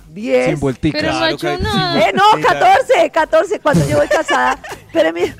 Diez. 0.09 0.45
Sin 0.51 0.59
vueltica. 0.59 0.97
Pero 0.99 1.11
no 1.13 1.19
ha 1.23 1.31
hecho 1.31 1.57
nada. 1.57 1.99
Eh, 1.99 2.13
no, 2.13 2.23
vueltica. 2.33 2.53
14, 2.59 3.09
14, 3.11 3.59
cuando 3.59 3.85
llevo 3.87 4.01
de 4.01 4.09
casada. 4.09 4.59
Pero 4.91 5.11
mira, 5.11 5.35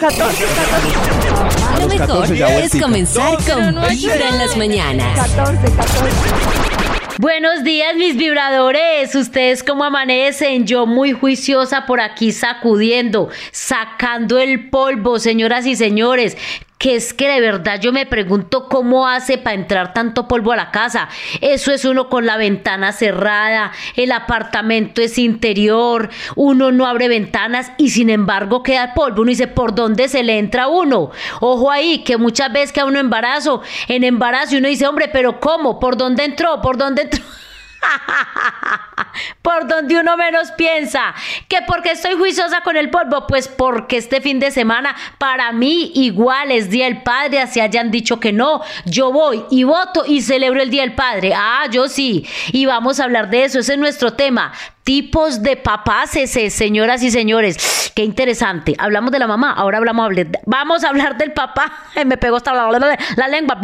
14, 0.00 0.44
14, 0.44 1.57
Lo 1.78 1.84
los 1.84 1.94
mejor 1.94 2.06
14 2.08 2.36
ya 2.36 2.58
es 2.58 2.80
comenzar 2.80 3.36
con 3.44 3.74
no 3.74 3.88
Vibra 3.88 4.28
en 4.28 4.38
las 4.38 4.56
mañanas. 4.56 5.30
14, 5.36 5.76
14. 5.76 6.58
Buenos 7.20 7.62
días, 7.62 7.94
mis 7.96 8.16
vibradores. 8.16 9.14
¿Ustedes 9.14 9.62
cómo 9.62 9.84
amanecen? 9.84 10.66
Yo 10.66 10.86
muy 10.86 11.12
juiciosa 11.12 11.86
por 11.86 12.00
aquí 12.00 12.32
sacudiendo, 12.32 13.28
sacando 13.52 14.38
el 14.38 14.70
polvo, 14.70 15.20
señoras 15.20 15.66
y 15.66 15.76
señores. 15.76 16.36
Que 16.78 16.94
es 16.94 17.12
que 17.12 17.28
de 17.28 17.40
verdad 17.40 17.80
yo 17.80 17.92
me 17.92 18.06
pregunto 18.06 18.68
cómo 18.68 19.08
hace 19.08 19.36
para 19.36 19.56
entrar 19.56 19.92
tanto 19.92 20.28
polvo 20.28 20.52
a 20.52 20.56
la 20.56 20.70
casa. 20.70 21.08
Eso 21.40 21.72
es 21.72 21.84
uno 21.84 22.08
con 22.08 22.24
la 22.24 22.36
ventana 22.36 22.92
cerrada, 22.92 23.72
el 23.96 24.12
apartamento 24.12 25.02
es 25.02 25.18
interior, 25.18 26.08
uno 26.36 26.70
no 26.70 26.86
abre 26.86 27.08
ventanas 27.08 27.72
y 27.78 27.90
sin 27.90 28.10
embargo 28.10 28.62
queda 28.62 28.94
polvo. 28.94 29.22
Uno 29.22 29.30
dice, 29.30 29.48
¿por 29.48 29.74
dónde 29.74 30.08
se 30.08 30.22
le 30.22 30.38
entra 30.38 30.68
uno? 30.68 31.10
Ojo 31.40 31.70
ahí, 31.70 32.04
que 32.04 32.16
muchas 32.16 32.52
veces 32.52 32.72
que 32.72 32.80
a 32.80 32.86
uno 32.86 33.00
embarazo, 33.00 33.60
en 33.88 34.04
embarazo 34.04 34.54
y 34.54 34.58
uno 34.58 34.68
dice, 34.68 34.86
hombre, 34.86 35.08
pero 35.12 35.40
¿cómo? 35.40 35.80
¿Por 35.80 35.96
dónde 35.96 36.24
entró? 36.24 36.62
¿Por 36.62 36.76
dónde 36.76 37.02
entró? 37.02 37.24
Por 39.42 39.66
donde 39.66 39.98
uno 39.98 40.16
menos 40.16 40.50
piensa. 40.52 41.14
¿Que 41.48 41.62
porque 41.62 41.92
estoy 41.92 42.14
juiciosa 42.14 42.60
con 42.62 42.76
el 42.76 42.90
polvo? 42.90 43.26
Pues 43.26 43.48
porque 43.48 43.96
este 43.96 44.20
fin 44.20 44.38
de 44.38 44.50
semana 44.50 44.94
para 45.18 45.52
mí 45.52 45.92
igual 45.94 46.50
es 46.50 46.70
Día 46.70 46.84
del 46.84 47.02
Padre, 47.02 47.40
así 47.40 47.60
hayan 47.60 47.90
dicho 47.90 48.20
que 48.20 48.32
no. 48.32 48.62
Yo 48.84 49.12
voy 49.12 49.44
y 49.50 49.64
voto 49.64 50.04
y 50.06 50.22
celebro 50.22 50.62
el 50.62 50.70
Día 50.70 50.82
del 50.82 50.94
Padre. 50.94 51.32
Ah, 51.34 51.66
yo 51.70 51.88
sí. 51.88 52.26
Y 52.52 52.66
vamos 52.66 53.00
a 53.00 53.04
hablar 53.04 53.30
de 53.30 53.44
eso, 53.44 53.58
ese 53.60 53.74
es 53.74 53.78
nuestro 53.78 54.12
tema. 54.14 54.52
Tipos 54.88 55.42
de 55.42 55.56
papás, 55.56 56.16
ese, 56.16 56.48
señoras 56.48 57.02
y 57.02 57.10
señores. 57.10 57.92
Qué 57.94 58.04
interesante. 58.04 58.74
Hablamos 58.78 59.12
de 59.12 59.18
la 59.18 59.26
mamá, 59.26 59.52
ahora 59.52 59.76
hablamos, 59.76 60.10
vamos 60.46 60.82
a 60.82 60.88
hablar 60.88 61.18
del 61.18 61.32
papá. 61.32 61.70
Me 62.06 62.16
pegó 62.16 62.36
hasta 62.36 62.54
la, 62.54 62.70
la 62.70 63.28
lengua. 63.28 63.58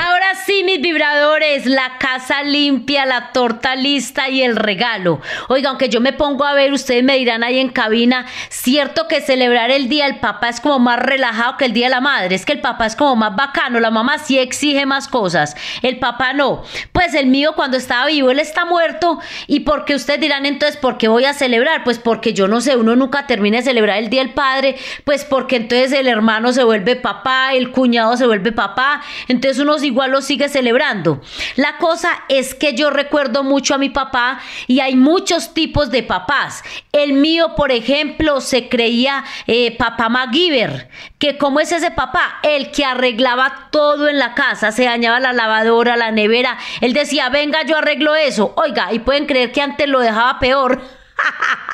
Ahora 0.00 0.34
sí, 0.44 0.64
mis 0.64 0.80
vibradores, 0.80 1.66
la 1.66 1.96
casa 1.98 2.42
limpia, 2.42 3.06
la 3.06 3.30
torta 3.30 3.76
lista 3.76 4.30
y 4.30 4.42
el 4.42 4.56
regalo. 4.56 5.20
Oiga, 5.46 5.68
aunque 5.68 5.88
yo 5.88 6.00
me 6.00 6.12
pongo 6.12 6.44
a 6.44 6.54
ver, 6.54 6.72
ustedes 6.72 7.04
me 7.04 7.18
dirán 7.18 7.44
ahí 7.44 7.60
en 7.60 7.68
cabina, 7.68 8.26
cierto 8.48 9.06
que 9.06 9.20
celebrar 9.20 9.70
el 9.70 9.88
día 9.88 10.06
del 10.06 10.18
papá 10.18 10.48
es 10.48 10.60
como 10.60 10.80
más 10.80 10.98
relajado 10.98 11.56
que 11.56 11.66
el 11.66 11.72
día 11.72 11.86
de 11.86 11.90
la 11.90 12.00
madre. 12.00 12.34
Es 12.34 12.44
que 12.44 12.52
el 12.52 12.60
papá 12.60 12.86
es 12.86 12.96
como 12.96 13.14
más 13.14 13.36
bacano, 13.36 13.78
la 13.78 13.92
mamá 13.92 14.18
sí 14.18 14.40
exige 14.40 14.86
más 14.86 15.06
cosas. 15.06 15.54
El 15.82 16.00
papá 16.00 16.32
no. 16.32 16.64
Pues 16.90 17.14
el 17.14 17.26
mío 17.26 17.52
cuando 17.54 17.76
estaba 17.76 18.06
vivo, 18.06 18.32
él 18.32 18.40
está 18.40 18.64
muerto. 18.64 19.20
Y 19.46 19.60
porque 19.60 19.94
ustedes 19.94 20.31
entonces, 20.38 20.76
¿por 20.76 20.98
qué 20.98 21.08
voy 21.08 21.24
a 21.24 21.34
celebrar? 21.34 21.84
Pues 21.84 21.98
porque 21.98 22.32
yo 22.32 22.48
no 22.48 22.60
sé, 22.60 22.76
uno 22.76 22.96
nunca 22.96 23.26
termina 23.26 23.58
de 23.58 23.64
celebrar 23.64 23.98
el 23.98 24.08
día 24.08 24.22
del 24.22 24.32
padre. 24.32 24.76
Pues 25.04 25.24
porque 25.24 25.56
entonces 25.56 25.92
el 25.92 26.08
hermano 26.08 26.52
se 26.52 26.64
vuelve 26.64 26.96
papá, 26.96 27.52
el 27.54 27.70
cuñado 27.70 28.16
se 28.16 28.26
vuelve 28.26 28.52
papá. 28.52 29.02
Entonces 29.28 29.58
uno 29.58 29.76
igual 29.82 30.10
lo 30.10 30.22
sigue 30.22 30.48
celebrando. 30.48 31.20
La 31.56 31.78
cosa 31.78 32.10
es 32.28 32.54
que 32.54 32.74
yo 32.74 32.90
recuerdo 32.90 33.42
mucho 33.42 33.74
a 33.74 33.78
mi 33.78 33.90
papá 33.90 34.40
y 34.66 34.80
hay 34.80 34.96
muchos 34.96 35.54
tipos 35.54 35.90
de 35.90 36.02
papás. 36.02 36.62
El 36.92 37.14
mío, 37.14 37.54
por 37.56 37.72
ejemplo, 37.72 38.40
se 38.40 38.68
creía 38.68 39.24
eh, 39.46 39.76
papá 39.76 40.08
MacGyver. 40.08 40.88
Que 41.18 41.38
cómo 41.38 41.60
es 41.60 41.72
ese 41.72 41.90
papá, 41.90 42.40
el 42.42 42.70
que 42.70 42.84
arreglaba 42.84 43.68
todo 43.70 44.08
en 44.08 44.18
la 44.18 44.34
casa, 44.34 44.72
se 44.72 44.84
dañaba 44.84 45.20
la 45.20 45.32
lavadora, 45.32 45.96
la 45.96 46.10
nevera. 46.10 46.58
Él 46.80 46.92
decía, 46.92 47.28
venga, 47.28 47.62
yo 47.64 47.78
arreglo 47.78 48.14
eso. 48.14 48.52
Oiga, 48.56 48.92
y 48.92 48.98
pueden 48.98 49.26
creer 49.26 49.52
que 49.52 49.62
antes 49.62 49.88
lo 49.88 50.00
dejaba 50.00 50.21
peor. 50.38 50.80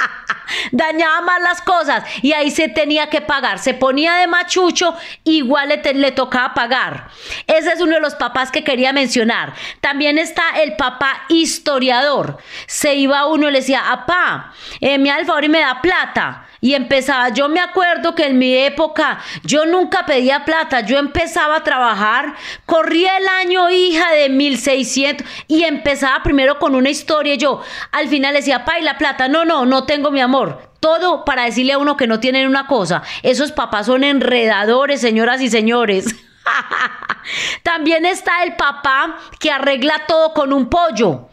dañaba 0.72 1.20
más 1.20 1.40
las 1.42 1.60
cosas 1.60 2.04
y 2.22 2.32
ahí 2.32 2.50
se 2.50 2.68
tenía 2.68 3.08
que 3.10 3.20
pagar. 3.20 3.58
Se 3.58 3.74
ponía 3.74 4.14
de 4.16 4.26
machucho, 4.26 4.96
igual 5.24 5.68
le, 5.68 5.78
te- 5.78 5.94
le 5.94 6.12
tocaba 6.12 6.54
pagar. 6.54 7.08
Ese 7.46 7.70
es 7.72 7.80
uno 7.80 7.94
de 7.94 8.00
los 8.00 8.14
papás 8.14 8.50
que 8.50 8.64
quería 8.64 8.92
mencionar. 8.92 9.52
También 9.80 10.18
está 10.18 10.42
el 10.62 10.76
papá 10.76 11.24
historiador. 11.28 12.38
Se 12.66 12.94
iba 12.94 13.26
uno 13.26 13.48
y 13.48 13.52
le 13.52 13.60
decía, 13.60 13.90
apá, 13.90 14.52
eh, 14.80 14.98
me 14.98 15.10
da 15.10 15.18
el 15.18 15.26
favor 15.26 15.44
y 15.44 15.48
me 15.48 15.60
da 15.60 15.80
plata. 15.80 16.46
Y 16.60 16.74
empezaba, 16.74 17.28
yo 17.30 17.48
me 17.48 17.60
acuerdo 17.60 18.14
que 18.14 18.26
en 18.26 18.38
mi 18.38 18.54
época 18.56 19.20
yo 19.44 19.66
nunca 19.66 20.04
pedía 20.06 20.44
plata, 20.44 20.80
yo 20.80 20.98
empezaba 20.98 21.56
a 21.56 21.64
trabajar, 21.64 22.34
corría 22.66 23.16
el 23.18 23.28
año 23.28 23.70
hija 23.70 24.10
de 24.12 24.28
1600 24.28 25.26
y 25.46 25.64
empezaba 25.64 26.22
primero 26.22 26.58
con 26.58 26.74
una 26.74 26.90
historia 26.90 27.28
yo 27.36 27.60
al 27.92 28.08
final 28.08 28.34
decía, 28.34 28.64
pa, 28.64 28.78
la 28.80 28.98
plata, 28.98 29.28
no, 29.28 29.44
no, 29.44 29.66
no 29.66 29.84
tengo 29.84 30.10
mi 30.10 30.20
amor. 30.20 30.72
Todo 30.80 31.24
para 31.24 31.44
decirle 31.44 31.72
a 31.72 31.78
uno 31.78 31.96
que 31.96 32.06
no 32.06 32.20
tienen 32.20 32.46
una 32.46 32.66
cosa. 32.66 33.02
Esos 33.22 33.50
papás 33.50 33.86
son 33.86 34.04
enredadores, 34.04 35.00
señoras 35.00 35.40
y 35.40 35.50
señores. 35.50 36.14
También 37.62 38.06
está 38.06 38.44
el 38.44 38.54
papá 38.54 39.16
que 39.40 39.50
arregla 39.50 40.06
todo 40.06 40.32
con 40.32 40.52
un 40.52 40.68
pollo. 40.68 41.28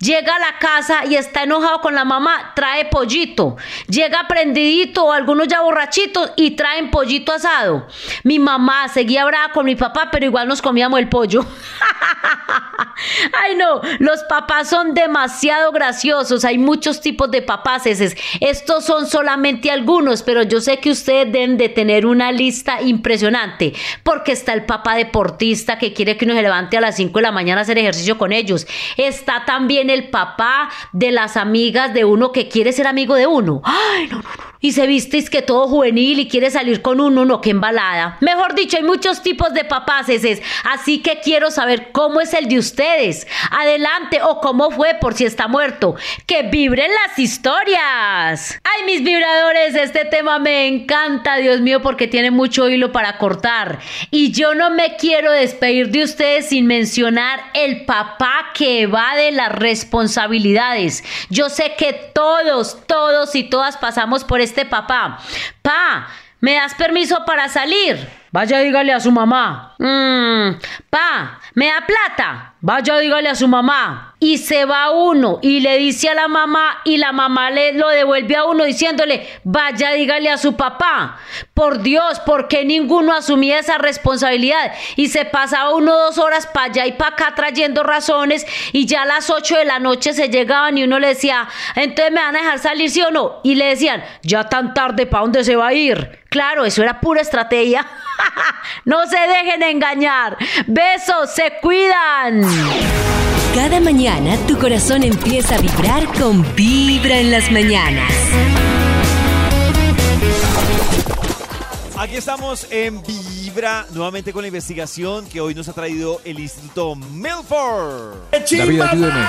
Llega 0.00 0.36
a 0.36 0.38
la 0.38 0.58
casa 0.58 1.04
y 1.06 1.16
está 1.16 1.44
enojado 1.44 1.80
con 1.80 1.94
la 1.94 2.04
mamá, 2.04 2.52
trae 2.54 2.86
pollito. 2.86 3.56
Llega 3.88 4.26
prendidito 4.28 5.04
o 5.04 5.12
algunos 5.12 5.48
ya 5.48 5.60
borrachitos 5.60 6.32
y 6.36 6.52
traen 6.52 6.90
pollito 6.90 7.32
asado. 7.32 7.86
Mi 8.24 8.38
mamá 8.38 8.88
seguía 8.88 9.24
brava 9.24 9.52
con 9.52 9.66
mi 9.66 9.76
papá, 9.76 10.08
pero 10.10 10.26
igual 10.26 10.48
nos 10.48 10.60
comíamos 10.60 10.98
el 10.98 11.08
pollo. 11.08 11.44
Ay 13.44 13.56
no, 13.56 13.80
los 13.98 14.22
papás 14.24 14.68
son 14.68 14.94
demasiado 14.94 15.72
graciosos. 15.72 16.44
Hay 16.44 16.58
muchos 16.58 17.00
tipos 17.00 17.30
de 17.30 17.42
papaces. 17.42 18.16
Estos 18.40 18.84
son 18.84 19.06
solamente 19.06 19.70
algunos, 19.70 20.22
pero 20.22 20.42
yo 20.42 20.60
sé 20.60 20.78
que 20.78 20.90
ustedes 20.90 21.32
deben 21.32 21.56
de 21.56 21.68
tener 21.68 22.06
una 22.06 22.32
lista 22.32 22.82
impresionante. 22.82 23.72
Porque 24.02 24.32
está 24.32 24.52
el 24.52 24.66
papá 24.66 24.96
deportista 24.96 25.78
que 25.78 25.92
quiere 25.92 26.16
que 26.16 26.24
uno 26.24 26.34
se 26.34 26.42
levante 26.42 26.76
a 26.76 26.80
las 26.80 26.96
5 26.96 27.18
de 27.18 27.22
la 27.22 27.32
mañana 27.32 27.60
a 27.60 27.62
hacer 27.62 27.78
ejercicio 27.78 28.18
con 28.18 28.32
ellos. 28.32 28.66
Está 28.96 29.44
también 29.44 29.59
el 29.68 30.10
papá 30.10 30.70
de 30.92 31.12
las 31.12 31.36
amigas 31.36 31.92
de 31.94 32.04
uno 32.04 32.32
que 32.32 32.48
quiere 32.48 32.72
ser 32.72 32.86
amigo 32.86 33.14
de 33.14 33.26
uno. 33.26 33.60
Ay, 33.64 34.08
no, 34.08 34.16
no, 34.16 34.22
no. 34.22 34.50
Y 34.62 34.72
se 34.72 34.86
viste 34.86 35.16
es 35.16 35.30
que 35.30 35.40
todo 35.40 35.68
juvenil 35.68 36.18
y 36.20 36.28
quiere 36.28 36.50
salir 36.50 36.82
con 36.82 37.00
uno, 37.00 37.24
no, 37.24 37.40
que 37.40 37.50
embalada. 37.50 38.18
Mejor 38.20 38.54
dicho, 38.54 38.76
hay 38.76 38.82
muchos 38.82 39.22
tipos 39.22 39.54
de 39.54 39.64
papaces. 39.64 40.42
Así 40.64 40.98
que 40.98 41.20
quiero 41.20 41.50
saber 41.50 41.92
cómo 41.92 42.20
es 42.20 42.34
el 42.34 42.46
de 42.46 42.58
ustedes. 42.58 43.26
Adelante, 43.50 44.20
o 44.22 44.40
cómo 44.40 44.70
fue 44.70 44.94
por 45.00 45.14
si 45.14 45.24
está 45.24 45.48
muerto. 45.48 45.94
Que 46.26 46.42
vibren 46.42 46.90
las 47.06 47.18
historias. 47.18 48.60
Ay, 48.62 48.84
mis 48.84 49.02
vibradores, 49.02 49.74
este 49.76 50.04
tema 50.04 50.38
me 50.38 50.66
encanta, 50.66 51.36
Dios 51.36 51.62
mío, 51.62 51.80
porque 51.80 52.06
tiene 52.06 52.30
mucho 52.30 52.68
hilo 52.68 52.92
para 52.92 53.16
cortar. 53.16 53.78
Y 54.10 54.30
yo 54.32 54.54
no 54.54 54.68
me 54.70 54.96
quiero 54.96 55.32
despedir 55.32 55.88
de 55.88 56.04
ustedes 56.04 56.50
sin 56.50 56.66
mencionar 56.66 57.40
el 57.54 57.86
papá 57.86 58.50
que 58.52 58.82
evade 58.82 59.32
las 59.50 59.58
responsabilidades. 59.58 61.04
Yo 61.28 61.48
sé 61.48 61.74
que 61.76 61.92
todos, 62.14 62.78
todos 62.86 63.34
y 63.34 63.44
todas 63.44 63.76
pasamos 63.76 64.24
por 64.24 64.40
este 64.40 64.64
papá. 64.64 65.18
Pa, 65.62 66.08
¿me 66.40 66.54
das 66.54 66.74
permiso 66.74 67.24
para 67.24 67.48
salir? 67.48 68.08
Vaya, 68.32 68.58
dígale 68.60 68.92
a 68.92 69.00
su 69.00 69.10
mamá. 69.10 69.74
Mm, 69.78 70.60
pa, 70.88 71.40
¿me 71.54 71.66
da 71.66 71.84
plata? 71.86 72.54
Vaya, 72.60 72.98
dígale 72.98 73.28
a 73.28 73.34
su 73.34 73.48
mamá. 73.48 74.09
Y 74.22 74.38
se 74.38 74.66
va 74.66 74.90
uno 74.90 75.38
y 75.40 75.60
le 75.60 75.78
dice 75.78 76.10
a 76.10 76.14
la 76.14 76.28
mamá 76.28 76.82
y 76.84 76.98
la 76.98 77.10
mamá 77.10 77.50
le 77.50 77.72
lo 77.72 77.88
devuelve 77.88 78.36
a 78.36 78.44
uno 78.44 78.64
diciéndole, 78.64 79.26
vaya, 79.44 79.92
dígale 79.92 80.28
a 80.28 80.36
su 80.36 80.56
papá. 80.56 81.18
Por 81.54 81.80
Dios, 81.80 82.20
¿por 82.20 82.46
qué 82.46 82.66
ninguno 82.66 83.14
asumía 83.14 83.58
esa 83.58 83.78
responsabilidad? 83.78 84.72
Y 84.96 85.08
se 85.08 85.24
pasaba 85.24 85.74
uno 85.74 85.96
dos 85.96 86.18
horas 86.18 86.46
para 86.46 86.66
allá 86.66 86.86
y 86.86 86.92
para 86.92 87.14
acá 87.14 87.34
trayendo 87.34 87.82
razones 87.82 88.46
y 88.72 88.86
ya 88.86 89.02
a 89.02 89.06
las 89.06 89.30
8 89.30 89.56
de 89.56 89.64
la 89.64 89.78
noche 89.78 90.12
se 90.12 90.28
llegaban 90.28 90.76
y 90.76 90.84
uno 90.84 90.98
le 90.98 91.08
decía, 91.08 91.48
entonces 91.74 92.12
me 92.12 92.20
van 92.20 92.36
a 92.36 92.40
dejar 92.40 92.58
salir, 92.58 92.90
sí 92.90 93.00
o 93.02 93.10
no. 93.10 93.40
Y 93.42 93.54
le 93.54 93.66
decían, 93.66 94.04
ya 94.22 94.48
tan 94.48 94.74
tarde, 94.74 95.06
¿para 95.06 95.22
dónde 95.22 95.44
se 95.44 95.56
va 95.56 95.68
a 95.68 95.72
ir? 95.72 96.20
Claro, 96.28 96.64
eso 96.64 96.82
era 96.82 97.00
pura 97.00 97.22
estrategia. 97.22 97.86
no 98.84 99.06
se 99.06 99.18
dejen 99.18 99.62
engañar. 99.62 100.36
Besos, 100.66 101.32
se 101.34 101.54
cuidan. 101.60 102.42
Cada 103.54 103.80
mañana 103.80 104.09
tu 104.46 104.58
corazón 104.58 105.04
empieza 105.04 105.54
a 105.54 105.58
vibrar 105.60 106.04
con 106.18 106.44
Vibra 106.56 107.18
en 107.20 107.30
las 107.30 107.50
mañanas. 107.52 108.12
Aquí 111.96 112.16
estamos 112.16 112.66
en 112.72 113.00
Vibra, 113.02 113.86
nuevamente 113.92 114.32
con 114.32 114.42
la 114.42 114.48
investigación 114.48 115.26
que 115.26 115.40
hoy 115.40 115.54
nos 115.54 115.68
ha 115.68 115.72
traído 115.74 116.20
el 116.24 116.40
Instituto 116.40 116.96
Milford. 116.96 118.16
David, 118.32 118.80
ayúdeme. 118.80 119.24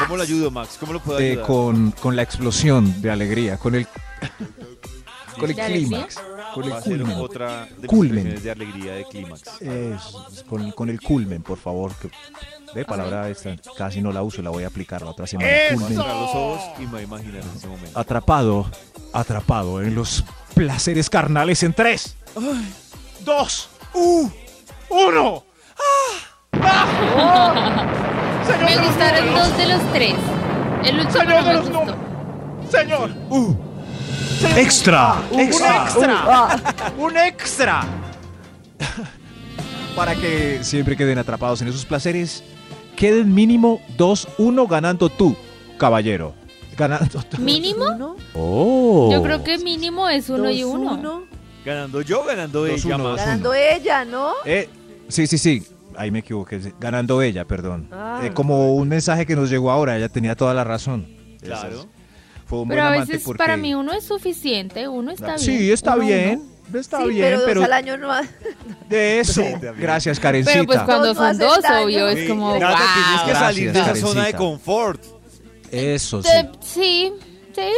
¿Cómo 0.00 0.16
lo 0.16 0.22
ayudo, 0.22 0.50
Max? 0.50 0.76
¿Cómo 0.80 0.92
lo 0.94 1.00
puedo 1.00 1.18
Eh, 1.18 1.32
ayudar? 1.32 1.46
con, 1.46 1.90
con 1.90 2.16
la 2.16 2.22
explosión 2.22 3.02
de 3.02 3.10
alegría, 3.10 3.58
con 3.58 3.74
el, 3.74 3.86
con 5.38 5.50
el 5.50 5.56
clímax, 5.56 6.16
con 6.54 6.64
el 6.64 6.72
Va 6.72 6.78
a 6.78 6.82
ser 6.82 6.98
culmen. 7.00 7.16
otra 7.18 7.64
de 7.66 7.76
mis 7.82 7.86
Culmen. 7.86 8.26
expresiones 8.28 8.42
de 8.44 8.50
alegría 8.50 8.92
de 8.94 9.04
clímax. 9.04 9.42
Con, 10.48 10.70
con 10.72 10.88
el 10.88 11.00
culmen, 11.00 11.42
por 11.42 11.58
favor. 11.58 11.92
Que, 12.00 12.08
de 12.74 12.84
palabra 12.84 13.28
esta, 13.28 13.56
casi 13.76 14.00
no 14.00 14.12
la 14.12 14.22
uso, 14.22 14.42
la 14.42 14.50
voy 14.50 14.64
a 14.64 14.68
aplicar 14.68 15.02
la 15.02 15.10
otra 15.10 15.26
semana. 15.26 15.48
Voy 15.48 15.58
a 15.58 15.74
Culmen. 15.74 15.96
cerrar 15.96 16.16
los 16.16 16.30
ojos 16.30 16.60
y 16.78 16.82
me 16.82 16.86
voy 16.90 17.00
a 17.00 17.04
imaginar 17.04 17.42
en 17.42 17.56
ese 17.56 17.66
momento. 17.66 17.98
Atrapado, 17.98 18.70
atrapado 19.12 19.82
en 19.82 19.94
los 19.94 20.24
placeres 20.54 21.08
carnales 21.10 21.62
en 21.62 21.72
tres, 21.72 22.16
dos, 23.24 23.68
uh, 23.94 24.28
uno. 24.90 25.44
Me 28.64 28.76
gustaron 28.78 29.34
dos 29.34 29.56
de 29.56 29.66
los 29.66 29.92
tres. 29.92 30.14
El 30.84 31.00
último 31.00 31.20
Señor 31.20 31.28
no 31.28 31.36
de 31.36 31.42
me 31.42 31.52
los 31.54 31.68
gustó. 31.70 31.96
Señor. 32.70 33.10
Extra. 34.56 35.14
Un 35.30 35.40
Extra. 35.40 35.84
extra. 35.84 36.58
Un 36.98 37.16
extra. 37.26 37.84
para 39.96 40.14
que 40.14 40.60
siempre 40.62 40.96
queden 40.96 41.18
atrapados 41.18 41.60
en 41.62 41.68
esos 41.68 41.84
placeres, 41.84 42.42
queden 42.98 43.32
mínimo 43.32 43.80
2-1 43.96 44.68
ganando 44.68 45.08
tú, 45.08 45.36
caballero. 45.78 46.34
Ganando 46.76 47.22
tú. 47.22 47.38
¿Mínimo? 47.38 48.16
Oh. 48.34 49.08
Yo 49.12 49.22
creo 49.22 49.42
que 49.44 49.58
mínimo 49.58 50.08
es 50.08 50.28
uno 50.28 50.50
y 50.50 50.64
uno. 50.64 51.24
¿Ganando 51.64 52.02
yo 52.02 52.24
ganando 52.24 52.66
Dos, 52.66 52.84
ella, 52.84 52.94
uno, 52.96 53.08
dos, 53.10 53.16
Ganando 53.16 53.54
ella, 53.54 54.04
¿no? 54.04 54.32
Eh, 54.44 54.68
sí, 55.08 55.26
sí, 55.26 55.38
sí. 55.38 55.62
Ahí 55.96 56.10
me 56.10 56.20
equivoqué. 56.20 56.60
Ganando 56.80 57.20
ella, 57.22 57.44
perdón. 57.44 57.88
Ah. 57.92 58.20
Eh, 58.22 58.32
como 58.32 58.74
un 58.74 58.88
mensaje 58.88 59.26
que 59.26 59.36
nos 59.36 59.50
llegó 59.50 59.70
ahora, 59.70 59.96
ella 59.96 60.08
tenía 60.08 60.34
toda 60.34 60.54
la 60.54 60.64
razón. 60.64 61.06
Claro. 61.40 61.86
Fue 62.46 62.60
un 62.60 62.68
Pero 62.68 62.82
a 62.82 62.88
buen 62.88 63.00
veces 63.00 63.22
porque... 63.24 63.38
para 63.38 63.56
mí 63.56 63.74
uno 63.74 63.92
es 63.92 64.04
suficiente, 64.04 64.88
uno 64.88 65.10
está 65.10 65.36
bien. 65.36 65.38
Sí, 65.38 65.70
está 65.70 65.96
Uno, 65.96 66.06
bien. 66.06 66.42
Uno. 66.70 66.78
Está 66.78 67.02
sí, 67.02 67.08
bien, 67.08 67.24
pero, 67.24 67.40
pero, 67.46 67.60
dos 67.60 67.64
al 67.64 67.72
año 67.72 67.96
no. 67.96 68.12
de 68.88 69.20
eso. 69.20 69.42
Gracias, 69.78 70.18
Karencita. 70.20 70.52
Pero 70.52 70.66
pues 70.66 70.80
cuando 70.80 71.14
no 71.14 71.14
son 71.14 71.38
dos, 71.38 71.62
daño. 71.62 71.84
obvio, 71.86 72.08
es 72.08 72.28
como 72.28 72.58
Nata, 72.58 72.76
tienes 72.94 73.20
que 73.26 73.32
wow. 73.32 73.40
salir 73.40 73.72
de 73.72 73.80
esa 73.80 73.94
zona 73.96 74.24
de 74.26 74.34
confort. 74.34 75.02
Eso 75.70 76.22
sí. 76.22 76.28
Sí, 76.60 77.12
sí. 77.54 77.70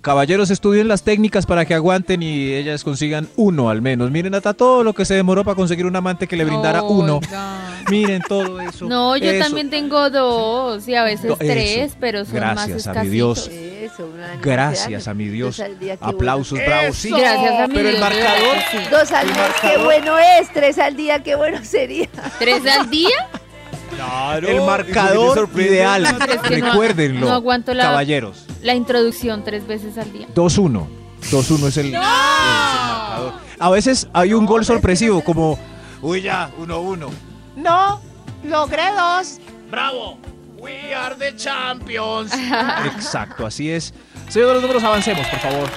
Caballeros, 0.00 0.50
estudien 0.50 0.86
las 0.88 1.02
técnicas 1.02 1.44
para 1.44 1.64
que 1.64 1.74
aguanten 1.74 2.22
y 2.22 2.52
ellas 2.54 2.84
consigan 2.84 3.28
uno 3.36 3.68
al 3.68 3.82
menos. 3.82 4.10
Miren 4.10 4.34
hasta 4.34 4.54
todo 4.54 4.84
lo 4.84 4.94
que 4.94 5.04
se 5.04 5.14
demoró 5.14 5.44
para 5.44 5.56
conseguir 5.56 5.86
un 5.86 5.96
amante 5.96 6.26
que 6.28 6.36
le 6.36 6.44
brindara 6.44 6.82
uno. 6.82 7.18
Oiga. 7.18 7.82
Miren 7.90 8.22
todo 8.26 8.60
eso. 8.60 8.86
No, 8.86 9.16
yo 9.16 9.30
Eso. 9.30 9.44
también 9.44 9.70
tengo 9.70 10.08
dos 10.10 10.86
y 10.88 10.94
a 10.94 11.04
veces 11.04 11.26
Do- 11.28 11.34
eso. 11.40 11.52
tres, 11.52 11.96
pero 11.98 12.24
son 12.24 12.40
más 12.40 12.68
Gracias 12.68 12.86
a 12.86 13.02
mi. 13.02 13.08
Dios. 13.08 13.50
Eso, 13.94 14.06
un 14.06 14.20
año, 14.20 14.40
Gracias 14.42 15.08
a 15.08 15.14
mi 15.14 15.28
Dios. 15.28 15.62
Aplausos, 16.00 16.58
bueno. 16.58 16.66
bravos. 16.74 16.96
Sí. 16.96 17.10
Gracias 17.10 17.60
a 17.60 17.66
mi 17.68 17.74
Pero 17.74 17.88
el 17.88 17.96
Dios, 17.96 18.08
marcador. 18.08 18.56
sí. 18.70 18.78
Dos 18.90 19.12
al 19.12 19.26
mes, 19.26 19.36
qué 19.62 19.78
bueno 19.78 20.18
es. 20.18 20.52
Tres 20.52 20.78
al 20.78 20.96
día, 20.96 21.22
qué 21.22 21.34
bueno 21.36 21.58
sería. 21.64 22.08
¿Tres 22.38 22.66
al 22.66 22.90
día? 22.90 23.08
Claro. 23.96 24.48
El 24.48 24.60
marcador 24.62 25.48
ideal. 25.56 26.04
Es 26.06 26.40
que 26.42 26.58
no- 26.58 26.66
Recuérdenlo. 26.70 27.26
no 27.26 27.32
aguanto 27.34 27.74
la- 27.74 27.84
Caballeros. 27.84 28.44
La 28.62 28.74
introducción 28.74 29.42
tres 29.44 29.66
veces 29.66 29.96
al 29.98 30.12
día. 30.12 30.26
2-1. 30.34 30.86
2-1 31.30 31.68
es 31.68 31.76
el, 31.78 31.86
el- 31.86 31.94
el 31.94 32.00
marcador. 32.00 33.32
A 33.58 33.70
veces 33.70 34.08
hay 34.12 34.34
un 34.34 34.46
gol 34.46 34.64
sorpresivo, 34.64 35.22
como. 35.24 35.58
Uy, 36.00 36.22
ya, 36.22 36.50
1-1. 36.60 37.08
No, 37.56 38.00
logré 38.44 38.84
dos. 38.96 39.38
Bravo. 39.70 40.18
We 40.58 40.92
are 40.94 41.14
the 41.14 41.34
champions. 41.36 42.32
Exacto, 42.96 43.46
así 43.46 43.70
es. 43.70 43.94
Señor 44.28 44.48
de 44.48 44.54
los 44.54 44.62
números, 44.62 44.82
avancemos, 44.84 45.26
por 45.28 45.38
favor. 45.40 45.68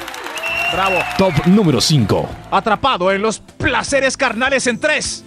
Bravo. 0.73 0.99
Top 1.17 1.33
número 1.47 1.79
5. 1.81 2.29
Atrapado 2.51 3.11
en 3.11 3.21
los 3.21 3.39
placeres 3.39 4.15
carnales 4.17 4.65
en 4.67 4.79
tres, 4.79 5.23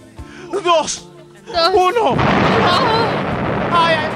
dos, 0.51 0.63
Dos. 0.63 1.71
uno. 1.73 2.15
Ay, 3.71 3.95
ay. 3.99 4.07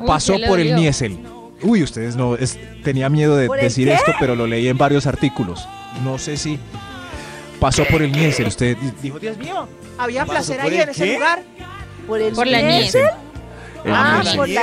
Uy, 0.00 0.06
Pasó 0.06 0.34
¿qué 0.34 0.38
le 0.40 0.46
por 0.46 0.60
el? 0.60 0.74
Niesel. 0.76 1.18
Uy, 1.62 1.82
ustedes 1.82 2.14
no. 2.16 2.34
es- 2.36 2.58
tenía 2.84 3.08
miedo 3.08 3.36
de 3.36 3.46
¿Por 3.46 3.58
el 3.58 3.64
decir 3.64 3.88
qué? 3.88 3.94
esto, 3.94 4.12
pero 4.20 4.36
lo 4.36 4.46
leí 4.46 4.68
en 4.68 4.78
varios 4.78 5.06
artículos. 5.06 5.66
No 6.04 6.18
sé 6.18 6.36
si. 6.36 6.58
Pasó 7.58 7.84
por 7.86 8.02
el 8.02 8.12
Niesel. 8.12 8.46
Usted 8.46 8.76
dijo, 9.02 9.18
Dios 9.18 9.36
mío, 9.38 9.66
había 9.98 10.24
¿Pasó 10.24 10.52
placer 10.54 10.60
ahí 10.60 10.78
en 10.80 10.88
ese 10.90 11.14
lugar. 11.14 11.42
Por 12.06 12.20
el 12.20 12.32
Por 12.34 12.46
la 12.46 12.62
niés. 12.62 12.94
nieve. 12.94 13.10
El 13.84 13.92
Ah, 13.94 14.20
Niesel. 14.22 14.36
por 14.36 14.48
la. 14.48 14.62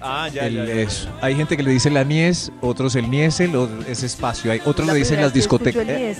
Ah, 0.00 0.28
ya, 0.28 0.46
El- 0.46 0.54
ya, 0.56 0.64
ya, 0.64 0.74
ya. 0.74 0.80
eso. 0.82 1.08
Hay 1.20 1.34
gente 1.36 1.56
que 1.56 1.62
le 1.62 1.70
dice 1.70 1.90
la 1.90 2.04
Nies, 2.04 2.50
otros 2.60 2.94
el 2.96 3.10
Niesel, 3.10 3.54
o 3.56 3.68
ese 3.88 4.06
espacio. 4.06 4.50
Hay, 4.52 4.60
otros 4.64 4.86
La 4.86 4.92
le 4.92 4.98
dicen 5.00 5.20
las 5.20 5.32
discotecas. 5.32 5.82
el 5.82 5.90
Eh, 5.90 6.16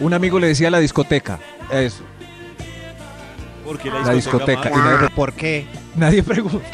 un 0.00 0.14
amigo 0.14 0.38
le 0.40 0.48
decía 0.48 0.70
la 0.70 0.78
discoteca. 0.80 1.38
Eso, 1.70 2.02
Porque 3.64 3.90
la 3.90 4.12
discoteca. 4.14 4.68
Y 4.68 4.72
Max? 4.72 4.84
nadie 4.84 5.08
¿Por 5.10 5.32
qué? 5.32 5.66
Nadie 5.94 6.22
pregunta. 6.22 6.66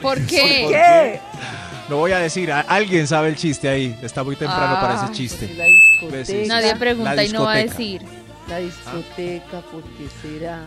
¿Por 0.00 0.20
qué? 0.20 0.66
¿Qué? 0.70 1.20
Lo 1.88 1.96
voy 1.98 2.12
a 2.12 2.18
decir. 2.18 2.50
a- 2.52 2.60
alguien 2.60 3.06
sabe 3.06 3.28
el 3.28 3.36
chiste 3.36 3.68
ahí. 3.68 3.98
Está 4.02 4.22
muy 4.24 4.36
temprano 4.36 4.74
para 4.80 5.00
Ah, 5.00 5.04
ese 5.04 5.12
chiste. 5.14 5.52
La 5.56 5.64
discoteca. 5.64 6.18
discoteca. 6.18 6.48
Nadie 6.48 6.76
pregunta 6.76 7.24
y 7.24 7.28
no 7.30 7.42
va 7.44 7.52
a 7.52 7.56
discoteca. 7.58 7.82
decir. 7.82 8.02
La 8.48 8.58
discoteca, 8.58 9.60
¿por 9.72 9.82
qué 9.82 10.06
será? 10.22 10.60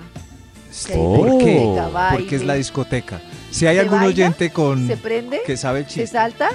Oh. 0.96 1.16
¿Por 1.18 1.38
qué? 1.40 1.82
Porque 2.12 2.36
es 2.36 2.44
la 2.44 2.54
discoteca. 2.56 3.20
Si 3.52 3.66
hay 3.66 3.76
¿Se 3.76 3.82
algún 3.82 4.00
baila? 4.00 4.14
oyente 4.14 4.52
con 4.52 4.88
¿Se 4.88 4.98
prende? 4.98 5.42
que 5.46 5.58
sabe 5.58 5.80
el 5.80 5.86
¿Se 5.86 5.92
chiste, 5.92 6.08
salta? 6.08 6.50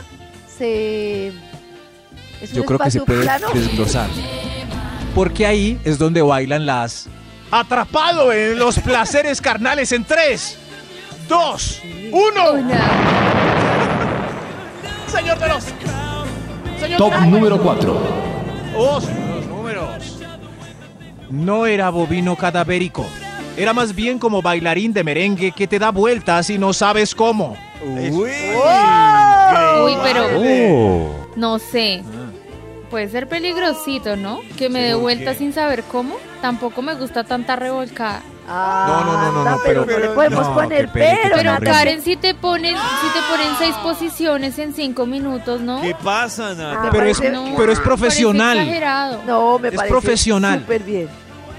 ¿Se...? 0.56 1.28
¿Es 2.40 2.50
un 2.50 2.56
yo 2.56 2.64
creo 2.64 2.78
que 2.78 2.90
se 2.90 3.00
puede 3.00 3.22
plano? 3.22 3.48
desglosar. 3.52 4.08
Porque 5.14 5.46
ahí 5.46 5.78
es 5.84 5.98
donde 5.98 6.22
bailan 6.22 6.66
las 6.66 7.08
Atrapado 7.50 8.32
en 8.32 8.58
los 8.58 8.78
placeres 8.80 9.40
carnales 9.40 9.92
en 9.92 10.04
3, 10.04 10.56
2, 11.28 11.82
1. 12.12 12.42
Señor 15.08 15.38
de 15.38 15.48
los. 15.48 15.64
Señor 16.80 16.98
Top 16.98 17.12
de 17.12 17.20
los- 17.20 17.28
número 17.28 17.62
4. 17.62 18.00
Oh, 18.76 18.94
los 19.00 19.46
números. 19.46 20.18
no 21.30 21.66
era 21.66 21.90
bovino 21.90 22.34
cadavérico. 22.36 23.06
Era 23.57 23.72
más 23.72 23.94
bien 23.94 24.18
como 24.18 24.42
bailarín 24.42 24.92
de 24.92 25.05
merengue 25.05 25.52
que 25.52 25.66
te 25.68 25.78
da 25.78 25.90
vueltas 25.90 26.50
y 26.50 26.59
no 26.59 26.72
sabes 26.72 27.14
cómo. 27.14 27.57
Uy, 27.84 28.11
Uy, 28.11 28.32
pero 30.02 30.24
Oh. 30.36 31.26
no 31.36 31.59
sé. 31.59 32.02
Puede 32.90 33.09
ser 33.09 33.28
peligrosito, 33.28 34.16
¿no? 34.16 34.40
Que 34.57 34.68
me 34.68 34.80
dé 34.82 34.92
¿por 34.92 35.02
vuelta 35.02 35.32
qué? 35.32 35.38
sin 35.38 35.52
saber 35.52 35.82
cómo. 35.84 36.16
Tampoco 36.40 36.82
me 36.82 36.94
gusta 36.94 37.24
tanta 37.24 37.57
revolcada. 37.57 38.22
No, 38.46 39.05
no, 39.05 39.12
no, 39.12 39.32
no, 39.32 39.38
Anda, 39.40 39.50
no, 39.52 39.61
pero, 39.64 39.86
pero- 39.86 39.98
no 40.00 40.05
le 40.09 40.14
podemos 40.14 40.46
no, 40.48 40.55
poner 40.55 40.90
pero, 40.92 41.36
Pero. 41.36 41.64
Karen, 41.64 42.02
si 42.02 42.16
te 42.16 42.34
pones, 42.34 42.72
si 42.76 43.18
te 43.18 43.26
ponen 43.30 43.55
seis 43.59 43.74
posiciones 43.82 44.59
en 44.59 44.74
cinco 44.74 45.07
minutos, 45.07 45.62
¿no? 45.62 45.80
¿Qué 45.80 45.94
pasa, 45.94 46.52
Nata? 46.55 46.82
Ah, 46.84 46.88
Pero 46.92 47.05
es, 47.07 47.20
No, 47.32 47.55
pero 47.57 47.72
es 47.72 47.78
parece 47.78 47.82
profesional. 47.82 48.59
exagerado. 48.59 49.20
No, 49.26 49.59
me 49.59 49.68
Es 49.68 49.74
parece 49.76 49.90
profesional. 49.92 50.61
súper 50.61 50.82
bien. 50.82 51.09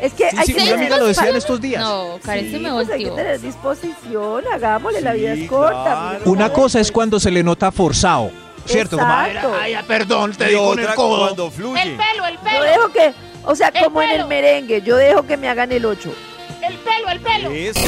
Es 0.02 0.14
que 0.14 0.30
Sí, 0.30 0.38
hay 0.38 0.46
sí, 0.46 0.54
que 0.54 0.64
una 0.64 0.74
amiga 0.74 0.98
lo 0.98 1.08
decía 1.08 1.30
en 1.30 1.36
estos 1.38 1.62
días. 1.62 1.82
No, 1.82 2.20
Karen 2.24 2.52
se 2.52 2.60
me 2.60 2.70
pues 2.72 2.90
hay 2.90 3.04
que 3.06 3.12
tener 3.12 3.40
disposición, 3.42 4.44
hagámosle, 4.54 5.02
la 5.02 5.14
vida 5.14 5.36
Sí, 5.36 5.44
es 5.44 5.50
corta. 5.50 5.84
claro. 5.84 6.32
Una 6.32 6.52
cosa 6.52 6.80
es 6.80 6.92
cuando 6.92 7.20
se 7.20 7.32
le 7.32 7.44
nota 7.44 7.72
forzado, 7.72 8.30
¿cierto? 8.66 8.98
Como, 8.98 9.10
"Ay, 9.12 9.32
Exacto. 9.32 9.54
Ay, 9.62 9.76
perdón, 9.88 10.34
te 10.34 10.46
digo 10.50 10.64
otra 10.64 10.90
el 10.90 10.96
codo. 10.96 11.20
cuando 11.20 11.50
fluye. 11.52 11.82
El 11.82 11.92
pelo, 11.96 12.26
el 12.28 12.36
Yo 12.36 12.42
pelo, 12.44 12.64
dejo 12.64 12.90
que, 12.92 13.14
o 13.46 13.56
sea, 13.56 13.70
El 13.70 13.86
como 13.86 14.02
en 14.02 14.10
el 14.10 14.16
pelo. 14.18 14.28
merengue, 14.28 14.82
yo 14.82 14.98
dejo 14.98 15.24
que 15.26 15.38
me 15.38 15.48
hagan 15.50 15.72
el 15.72 15.86
8. 15.86 16.14
el 16.62 16.74
pelo, 16.80 17.10
el 17.12 17.20
pelo. 17.20 17.52
Eso. 17.52 17.80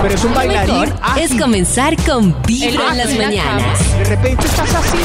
pero 0.00 0.14
es 0.14 0.22
un 0.24 0.32
bailarín 0.32 0.74
mejor 0.80 0.88
es 1.18 1.24
ágil. 1.30 1.40
comenzar 1.40 1.96
con 2.04 2.40
Vibra 2.42 2.68
en 2.92 2.98
las 2.98 3.06
ágil 3.08 3.10
en 3.10 3.18
la 3.18 3.26
mañanas. 3.26 3.98
De 3.98 4.04
repente 4.04 4.46
estás 4.46 4.74
así. 4.76 4.98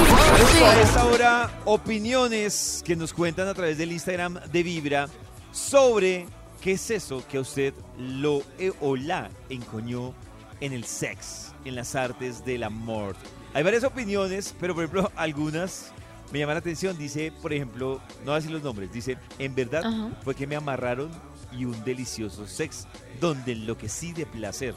A 0.64 0.82
esta 0.82 1.06
hora, 1.06 1.50
opiniones 1.66 2.84
que 2.86 2.96
nos 2.96 3.12
cuentan 3.12 3.48
a 3.48 3.54
través 3.56 3.78
del 3.80 3.92
Instagram 3.92 4.40
de 4.52 4.62
Vibra 4.64 5.08
sobre 5.54 6.26
qué 6.62 6.74
es 6.74 6.92
eso 6.92 7.24
que 7.30 7.38
a 7.38 7.42
usted 7.42 7.74
lo 7.98 8.42
eh, 8.60 8.74
o 8.82 8.96
la 8.98 9.30
encoñó 9.50 10.14
en 10.60 10.74
el 10.74 10.84
sex, 10.84 11.54
en 11.64 11.76
las 11.76 11.96
artes 11.96 12.44
del 12.44 12.64
amor. 12.64 13.16
Hay 13.54 13.64
varias 13.64 13.84
opiniones, 13.84 14.54
pero 14.60 14.74
por 14.74 14.84
ejemplo, 14.84 15.12
algunas 15.16 15.92
me 16.32 16.40
llaman 16.40 16.56
la 16.56 16.60
atención. 16.60 16.98
Dice, 16.98 17.32
por 17.42 17.54
ejemplo, 17.54 18.02
no 18.20 18.26
voy 18.26 18.32
a 18.34 18.36
decir 18.36 18.52
los 18.52 18.64
nombres, 18.64 18.92
dice, 18.92 19.18
en 19.40 19.54
verdad 19.54 19.86
Ajá. 19.86 20.10
fue 20.24 20.34
que 20.36 20.48
me 20.48 20.56
amarraron 20.56 21.12
y 21.52 21.66
un 21.66 21.84
delicioso 21.84 22.48
sex 22.48 22.88
donde 23.22 23.52
enloquecí 23.52 24.12
de 24.12 24.26
placer. 24.26 24.74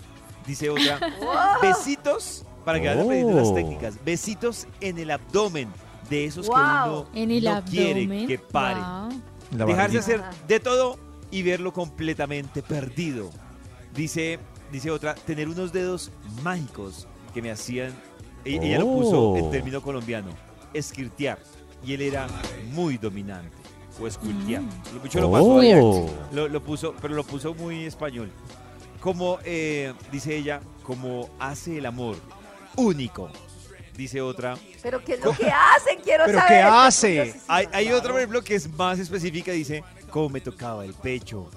Dice 0.47 0.69
otra, 0.71 1.01
besitos, 1.63 2.45
para 2.65 2.79
que 2.81 2.87
vayan 2.89 3.03
aprendiendo 3.05 3.37
las 3.41 3.49
Oh. 3.49 3.55
técnicas, 3.55 4.05
besitos 4.05 4.67
en 4.81 4.99
el 4.99 5.11
abdomen, 5.11 5.69
de 6.11 6.25
esos 6.27 6.47
Wow. 6.47 6.57
que 6.57 6.61
uno 6.61 7.07
En 7.15 7.31
el 7.33 7.45
no 7.45 7.51
abdomen. 7.51 8.09
quiere 8.09 8.27
que 8.27 8.39
pare. 8.39 8.81
Wow. 8.81 9.21
La 9.53 9.65
Dejarse 9.65 9.99
hacer 9.99 10.23
de 10.49 10.61
todo 10.61 10.99
y 11.31 11.43
verlo 11.43 11.73
completamente 11.73 12.63
perdido. 12.63 13.31
Dice, 13.95 14.39
dice 14.73 14.91
otra, 14.91 15.15
tener 15.15 15.49
unos 15.49 15.73
dedos 15.73 16.11
mágicos 16.43 17.07
que 17.33 17.43
me 17.43 17.51
hacían, 17.51 17.93
e- 18.45 18.57
ella 18.57 18.79
lo 18.81 18.87
puso 18.87 19.37
en 19.37 19.45
Oh. 19.45 19.51
término 19.51 19.81
colombiano, 19.83 20.29
esquirtear. 20.75 21.39
Y 21.85 21.95
él 21.95 22.03
era 22.03 22.27
muy 22.73 22.97
dominante. 22.99 23.57
O 24.01 24.07
esquirtear. 24.07 24.63
Lo, 24.95 25.01
mucho 25.01 25.21
lo 25.21 25.31
pasó 25.31 25.59
allá. 25.61 25.79
Oh. 25.81 26.11
Lo, 26.33 26.49
lo 26.49 26.63
puso, 26.63 26.95
pero 27.01 27.15
lo 27.15 27.25
puso 27.25 27.55
muy 27.55 27.85
español. 27.85 28.31
Como, 29.01 29.39
eh, 29.45 29.93
dice 30.11 30.37
ella, 30.37 30.61
como 30.83 31.31
hace 31.39 31.79
el 31.79 31.87
amor. 31.87 32.17
Único. 32.77 33.31
Dice 33.97 34.21
otra. 34.21 34.57
Pero 34.83 35.03
¿qué 35.03 35.15
es 35.15 35.21
lo 35.25 35.33
que 35.33 35.47
hacen? 35.51 35.99
Quiero 36.05 36.25
¿Pero 36.27 36.39
saber. 36.39 36.53
qué 36.53 36.63
hace? 36.63 37.35
Hay, 37.49 37.67
hay 37.73 37.93
otra, 37.93 38.11
por 38.13 38.21
ejemplo, 38.21 38.43
que 38.43 38.55
es 38.55 38.69
más 38.71 38.99
específica. 38.99 39.53
Dice, 39.53 39.83
como 40.11 40.29
me 40.29 40.41
tocaba 40.41 40.85
el 40.85 40.95
pecho. 40.95 41.51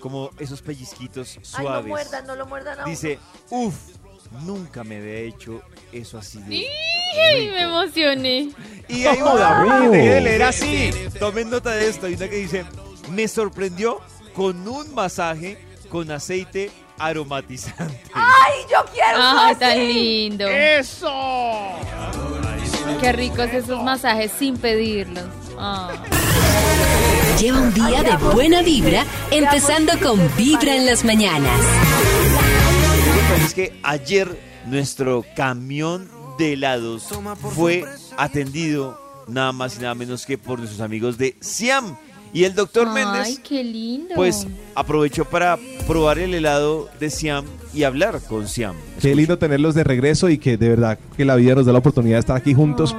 Como 0.00 0.30
esos 0.38 0.60
pellizquitos 0.62 1.36
Ay, 1.38 1.44
suaves. 1.44 1.82
no 1.84 1.88
muerdan, 1.88 2.26
no 2.26 2.36
lo 2.36 2.46
muerdan 2.46 2.80
a. 2.80 2.84
Dice, 2.84 3.18
uff, 3.50 3.74
nunca 4.42 4.84
me 4.84 4.96
había 4.98 5.16
hecho 5.18 5.62
eso 5.92 6.18
así 6.18 6.38
de 6.42 6.56
Ay, 6.56 7.40
rico". 7.40 7.52
me 7.54 7.62
emocioné. 7.62 8.50
Y 8.88 9.06
hay 9.06 9.20
una, 9.22 9.80
deje 9.90 10.08
de 10.10 10.20
leer 10.20 10.52
Sí, 10.52 10.88
así. 10.90 11.08
sí, 11.10 11.18
Tomen 11.18 11.48
nota 11.50 11.70
de 11.70 11.88
esto. 11.88 12.06
Hay 12.06 12.14
una 12.14 12.28
que 12.28 12.36
dice, 12.36 12.64
me 13.10 13.28
sorprendió 13.28 14.00
con 14.34 14.66
un 14.68 14.94
masaje 14.94 15.58
con 15.88 16.10
aceite 16.10 16.70
aromatizante. 16.98 18.00
Ay, 18.12 18.52
yo 18.70 18.84
quiero 18.92 19.18
uno 19.18 19.40
Ay, 19.40 19.54
tan 19.56 19.78
lindo. 19.78 20.46
¡Eso! 20.46 21.12
Qué 23.00 23.12
ricos 23.12 23.48
esos 23.52 23.82
masajes 23.82 24.32
sin 24.38 24.56
pedirlos. 24.56 25.24
Ah. 25.58 25.90
Lleva 27.38 27.60
un 27.60 27.74
día 27.74 28.02
de 28.02 28.16
buena 28.32 28.62
vibra, 28.62 29.04
empezando 29.30 29.92
con 30.00 30.20
Vibra 30.36 30.76
en 30.76 30.86
las 30.86 31.04
mañanas. 31.04 31.60
Que 33.36 33.44
es 33.44 33.54
que 33.54 33.80
ayer 33.82 34.38
nuestro 34.66 35.24
camión 35.34 36.08
de 36.38 36.54
helados 36.54 37.08
fue 37.54 37.84
atendido 38.16 39.00
nada 39.26 39.52
más 39.52 39.76
y 39.76 39.80
nada 39.80 39.94
menos 39.94 40.26
que 40.26 40.38
por 40.38 40.58
nuestros 40.58 40.80
amigos 40.80 41.18
de 41.18 41.36
Siam. 41.40 41.96
Y 42.34 42.44
el 42.44 42.54
doctor 42.54 42.88
Ay, 42.88 42.94
Méndez, 42.94 43.38
qué 43.48 43.62
lindo. 43.62 44.14
pues 44.16 44.46
aprovechó 44.74 45.24
para 45.24 45.56
probar 45.86 46.18
el 46.18 46.34
helado 46.34 46.88
de 46.98 47.08
Siam 47.08 47.44
y 47.72 47.84
hablar 47.84 48.20
con 48.28 48.48
Siam. 48.48 48.74
Qué 49.00 49.14
lindo 49.14 49.38
tenerlos 49.38 49.74
de 49.76 49.84
regreso 49.84 50.28
y 50.28 50.38
que 50.38 50.56
de 50.56 50.68
verdad 50.68 50.98
que 51.16 51.24
la 51.24 51.36
vida 51.36 51.54
nos 51.54 51.64
da 51.64 51.72
la 51.72 51.78
oportunidad 51.78 52.16
de 52.16 52.20
estar 52.20 52.36
aquí 52.36 52.52
juntos. 52.52 52.94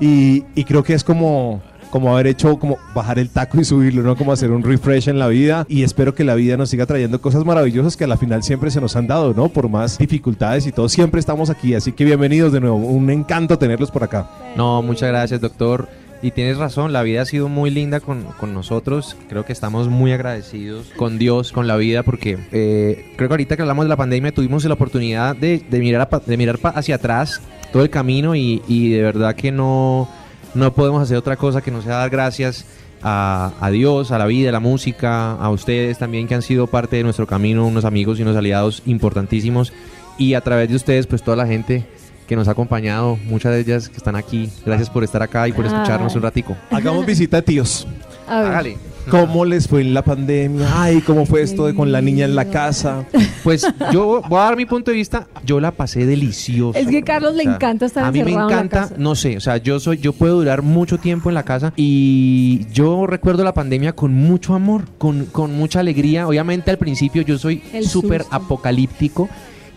Y, 0.00 0.42
y 0.56 0.64
creo 0.64 0.82
que 0.82 0.92
es 0.94 1.04
como, 1.04 1.62
como 1.92 2.12
haber 2.12 2.26
hecho, 2.26 2.58
como 2.58 2.76
bajar 2.96 3.20
el 3.20 3.30
taco 3.30 3.60
y 3.60 3.64
subirlo, 3.64 4.02
¿no? 4.02 4.16
Como 4.16 4.32
hacer 4.32 4.50
un 4.50 4.64
refresh 4.64 5.08
en 5.08 5.20
la 5.20 5.28
vida. 5.28 5.64
Y 5.68 5.84
espero 5.84 6.16
que 6.16 6.24
la 6.24 6.34
vida 6.34 6.56
nos 6.56 6.70
siga 6.70 6.84
trayendo 6.84 7.20
cosas 7.20 7.44
maravillosas 7.44 7.96
que 7.96 8.02
a 8.02 8.08
la 8.08 8.16
final 8.16 8.42
siempre 8.42 8.72
se 8.72 8.80
nos 8.80 8.96
han 8.96 9.06
dado, 9.06 9.34
¿no? 9.34 9.50
Por 9.50 9.68
más 9.68 9.98
dificultades 9.98 10.66
y 10.66 10.72
todo, 10.72 10.88
siempre 10.88 11.20
estamos 11.20 11.48
aquí. 11.48 11.74
Así 11.74 11.92
que 11.92 12.04
bienvenidos 12.04 12.52
de 12.52 12.58
nuevo. 12.58 12.76
Un 12.76 13.08
encanto 13.10 13.56
tenerlos 13.56 13.92
por 13.92 14.02
acá. 14.02 14.28
No, 14.56 14.82
muchas 14.82 15.10
gracias, 15.10 15.40
doctor. 15.40 15.88
Y 16.24 16.30
tienes 16.30 16.56
razón, 16.56 16.94
la 16.94 17.02
vida 17.02 17.20
ha 17.20 17.26
sido 17.26 17.50
muy 17.50 17.68
linda 17.68 18.00
con, 18.00 18.22
con 18.40 18.54
nosotros. 18.54 19.14
Creo 19.28 19.44
que 19.44 19.52
estamos 19.52 19.88
muy 19.88 20.10
agradecidos 20.10 20.86
con 20.96 21.18
Dios, 21.18 21.52
con 21.52 21.66
la 21.66 21.76
vida, 21.76 22.02
porque 22.02 22.38
eh, 22.50 23.12
creo 23.16 23.28
que 23.28 23.34
ahorita 23.34 23.56
que 23.56 23.60
hablamos 23.60 23.84
de 23.84 23.90
la 23.90 23.98
pandemia 23.98 24.32
tuvimos 24.32 24.64
la 24.64 24.72
oportunidad 24.72 25.36
de, 25.36 25.58
de 25.58 25.78
mirar, 25.80 26.08
a 26.10 26.18
de 26.20 26.36
mirar 26.38 26.58
hacia 26.62 26.94
atrás 26.94 27.42
todo 27.74 27.82
el 27.82 27.90
camino 27.90 28.34
y, 28.34 28.62
y 28.66 28.88
de 28.88 29.02
verdad 29.02 29.34
que 29.34 29.52
no, 29.52 30.08
no 30.54 30.72
podemos 30.72 31.02
hacer 31.02 31.18
otra 31.18 31.36
cosa 31.36 31.60
que 31.60 31.70
no 31.70 31.82
sea 31.82 31.96
dar 31.96 32.08
gracias 32.08 32.64
a, 33.02 33.52
a 33.60 33.70
Dios, 33.70 34.10
a 34.10 34.16
la 34.16 34.24
vida, 34.24 34.48
a 34.48 34.52
la 34.52 34.60
música, 34.60 35.32
a 35.32 35.50
ustedes 35.50 35.98
también 35.98 36.26
que 36.26 36.36
han 36.36 36.40
sido 36.40 36.68
parte 36.68 36.96
de 36.96 37.02
nuestro 37.02 37.26
camino, 37.26 37.66
unos 37.66 37.84
amigos 37.84 38.18
y 38.18 38.22
unos 38.22 38.38
aliados 38.38 38.82
importantísimos. 38.86 39.74
Y 40.16 40.32
a 40.32 40.40
través 40.40 40.70
de 40.70 40.76
ustedes, 40.76 41.06
pues 41.06 41.22
toda 41.22 41.36
la 41.36 41.46
gente 41.46 41.84
que 42.26 42.36
nos 42.36 42.48
ha 42.48 42.52
acompañado, 42.52 43.18
muchas 43.26 43.52
de 43.52 43.60
ellas 43.60 43.88
que 43.88 43.96
están 43.96 44.16
aquí. 44.16 44.50
Gracias 44.64 44.90
por 44.90 45.04
estar 45.04 45.22
acá 45.22 45.46
y 45.48 45.52
por 45.52 45.66
escucharnos 45.66 46.14
un 46.14 46.22
ratico. 46.22 46.56
Hagamos 46.70 47.04
visita 47.06 47.38
a 47.38 47.42
tíos. 47.42 47.86
A 48.28 48.40
ver. 48.40 48.50
Hágale. 48.50 48.76
¿Cómo 49.10 49.44
les 49.44 49.68
fue 49.68 49.82
en 49.82 49.92
la 49.92 50.00
pandemia? 50.02 50.66
Ay, 50.82 51.02
¿cómo 51.02 51.26
fue 51.26 51.42
esto 51.42 51.66
de 51.66 51.74
con 51.74 51.92
la 51.92 52.00
niña 52.00 52.24
en 52.24 52.34
la 52.34 52.46
casa? 52.46 53.04
Pues 53.42 53.66
yo 53.92 54.22
voy 54.26 54.38
a 54.38 54.44
dar 54.44 54.56
mi 54.56 54.64
punto 54.64 54.90
de 54.90 54.96
vista. 54.96 55.26
Yo 55.44 55.60
la 55.60 55.72
pasé 55.72 56.06
delicioso. 56.06 56.78
Es 56.78 56.86
que 56.88 56.98
a 57.00 57.02
Carlos 57.02 57.34
le 57.34 57.42
O 57.42 57.44
sea, 57.44 57.54
encanta 57.56 57.84
estar 57.84 58.02
A 58.04 58.10
mí 58.10 58.20
me 58.20 58.30
encerrado 58.30 58.48
en 58.48 58.56
la 58.56 58.62
encanta, 58.62 58.80
casa. 58.88 58.94
no 58.96 59.14
sé, 59.14 59.36
o 59.36 59.40
sea, 59.40 59.58
yo 59.58 59.78
soy, 59.78 59.98
yo 59.98 60.14
puedo 60.14 60.36
durar 60.36 60.62
mucho 60.62 60.96
tiempo 60.96 61.28
en 61.28 61.34
la 61.34 61.42
casa 61.42 61.74
y 61.76 62.64
yo 62.72 63.06
recuerdo 63.06 63.44
la 63.44 63.52
pandemia 63.52 63.92
con 63.94 64.14
mucho 64.14 64.54
amor, 64.54 64.84
con, 64.96 65.26
con 65.26 65.54
mucha 65.54 65.80
alegría. 65.80 66.26
Obviamente 66.26 66.70
al 66.70 66.78
principio 66.78 67.20
yo 67.20 67.36
soy 67.36 67.62
El 67.74 67.86
súper 67.86 68.22
susto. 68.22 68.34
apocalíptico 68.36 69.28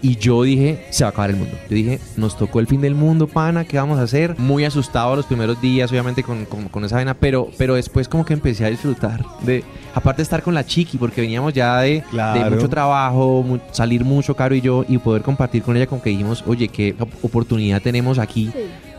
y 0.02 0.16
yo 0.18 0.44
dije, 0.44 0.86
se 0.92 1.04
va 1.04 1.08
a 1.08 1.12
acabar 1.12 1.30
el 1.32 1.36
mundo. 1.38 1.56
Yo 1.70 1.76
dije, 1.76 2.00
nos 2.18 2.38
tocó 2.38 2.60
el 2.60 2.68
fin 2.68 2.82
del 2.82 2.96
mundo, 2.96 3.28
pana, 3.28 3.66
¿qué 3.66 3.78
vamos 3.78 4.00
a 4.00 4.04
hacer? 4.04 4.38
Muy 4.40 4.64
asustado 4.66 5.16
los 5.16 5.26
primeros 5.26 5.60
días, 5.62 5.92
obviamente, 5.92 6.24
con, 6.24 6.46
con, 6.46 6.68
con 6.70 6.86
esa 6.86 6.96
vaina, 6.96 7.14
pero, 7.14 7.50
pero 7.58 7.76
después 7.76 8.08
como 8.08 8.24
que 8.26 8.34
empecé 8.34 8.66
a 8.66 8.70
disfrutar 8.70 9.26
de, 9.42 9.64
aparte 9.96 10.18
de 10.18 10.24
estar 10.24 10.42
con 10.44 10.54
la 10.54 10.66
chiqui, 10.66 10.98
porque 10.98 11.22
veníamos 11.22 11.54
ya 11.54 11.80
de, 11.82 12.04
mucho 12.56 12.70
trabajo, 12.70 13.44
mu- 13.44 13.60
salir 13.72 14.04
mucho, 14.06 14.36
Caro 14.36 14.54
y 14.56 14.62
yo, 14.62 14.86
y 14.88 14.98
poder 15.00 15.22
compartir 15.24 15.64
con 15.64 15.76
ella, 15.76 15.88
con 15.88 16.00
que 16.00 16.10
dijimos, 16.12 16.44
oye, 16.48 16.68
qué 16.68 16.96
op- 17.00 17.10
oportunidad 17.24 17.82
tenemos 17.82 18.20
aquí. 18.20 18.52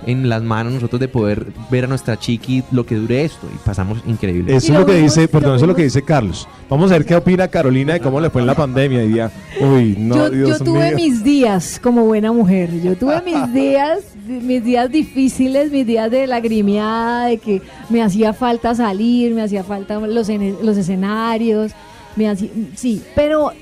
En 0.08 0.28
las 0.28 0.42
manos 0.42 0.72
nosotros 0.72 0.98
de 1.00 1.08
poder 1.08 1.46
ver 1.70 1.84
a 1.84 1.86
nuestra 1.86 2.18
chiqui 2.18 2.64
lo 2.72 2.84
que 2.86 2.94
dure 2.96 3.24
esto 3.24 3.46
y 3.54 3.58
pasamos 3.64 3.98
increíble. 4.06 4.56
Eso 4.56 4.72
es 4.72 4.78
lo 4.80 4.86
que 4.86 4.94
dice, 4.94 5.28
perdón, 5.28 5.56
eso 5.56 5.64
es 5.66 5.68
lo 5.68 5.74
que 5.76 5.82
dice 5.82 6.02
Carlos. 6.02 6.48
Vamos 6.70 6.90
a 6.90 6.94
ver 6.94 7.04
qué 7.04 7.14
opina 7.14 7.48
Carolina 7.48 7.92
de 7.92 8.00
cómo 8.00 8.18
le 8.20 8.30
fue 8.30 8.40
en 8.40 8.46
la 8.46 8.54
pandemia. 8.54 9.04
Y 9.04 9.14
ya, 9.14 9.30
uy, 9.60 9.96
no, 9.98 10.16
yo, 10.16 10.30
Dios 10.30 10.58
yo 10.60 10.64
tuve 10.64 10.86
mío. 10.88 10.96
mis 10.96 11.22
días 11.22 11.78
como 11.82 12.04
buena 12.04 12.32
mujer. 12.32 12.70
Yo 12.82 12.96
tuve 12.96 13.20
mis 13.24 13.52
días, 13.52 14.00
mis 14.26 14.64
días 14.64 14.90
difíciles, 14.90 15.70
mis 15.70 15.86
días 15.86 16.10
de 16.10 16.26
lagrimeada, 16.26 17.26
de 17.26 17.38
que 17.38 17.62
me 17.90 18.02
hacía 18.02 18.32
falta 18.32 18.74
salir, 18.74 19.34
me 19.34 19.42
hacía 19.42 19.62
falta 19.62 20.00
los, 20.00 20.28
los 20.62 20.76
escenarios. 20.76 21.72
Me 22.16 22.28
hacía- 22.28 22.50
sí, 22.74 23.02
pero 23.14 23.52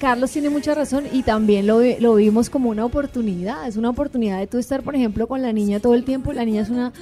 Carlos 0.00 0.30
tiene 0.30 0.48
mucha 0.48 0.74
razón 0.74 1.04
y 1.12 1.22
también 1.22 1.66
lo, 1.66 1.80
lo 2.00 2.14
vimos 2.14 2.48
como 2.48 2.70
una 2.70 2.86
oportunidad. 2.86 3.68
Es 3.68 3.76
una 3.76 3.90
oportunidad 3.90 4.38
de 4.38 4.46
tú 4.46 4.56
estar, 4.56 4.82
por 4.82 4.96
ejemplo, 4.96 5.28
con 5.28 5.42
la 5.42 5.52
niña 5.52 5.78
todo 5.78 5.94
el 5.94 6.04
tiempo. 6.04 6.32
La 6.32 6.46
niña 6.46 6.62
es 6.62 6.70
una 6.70 6.92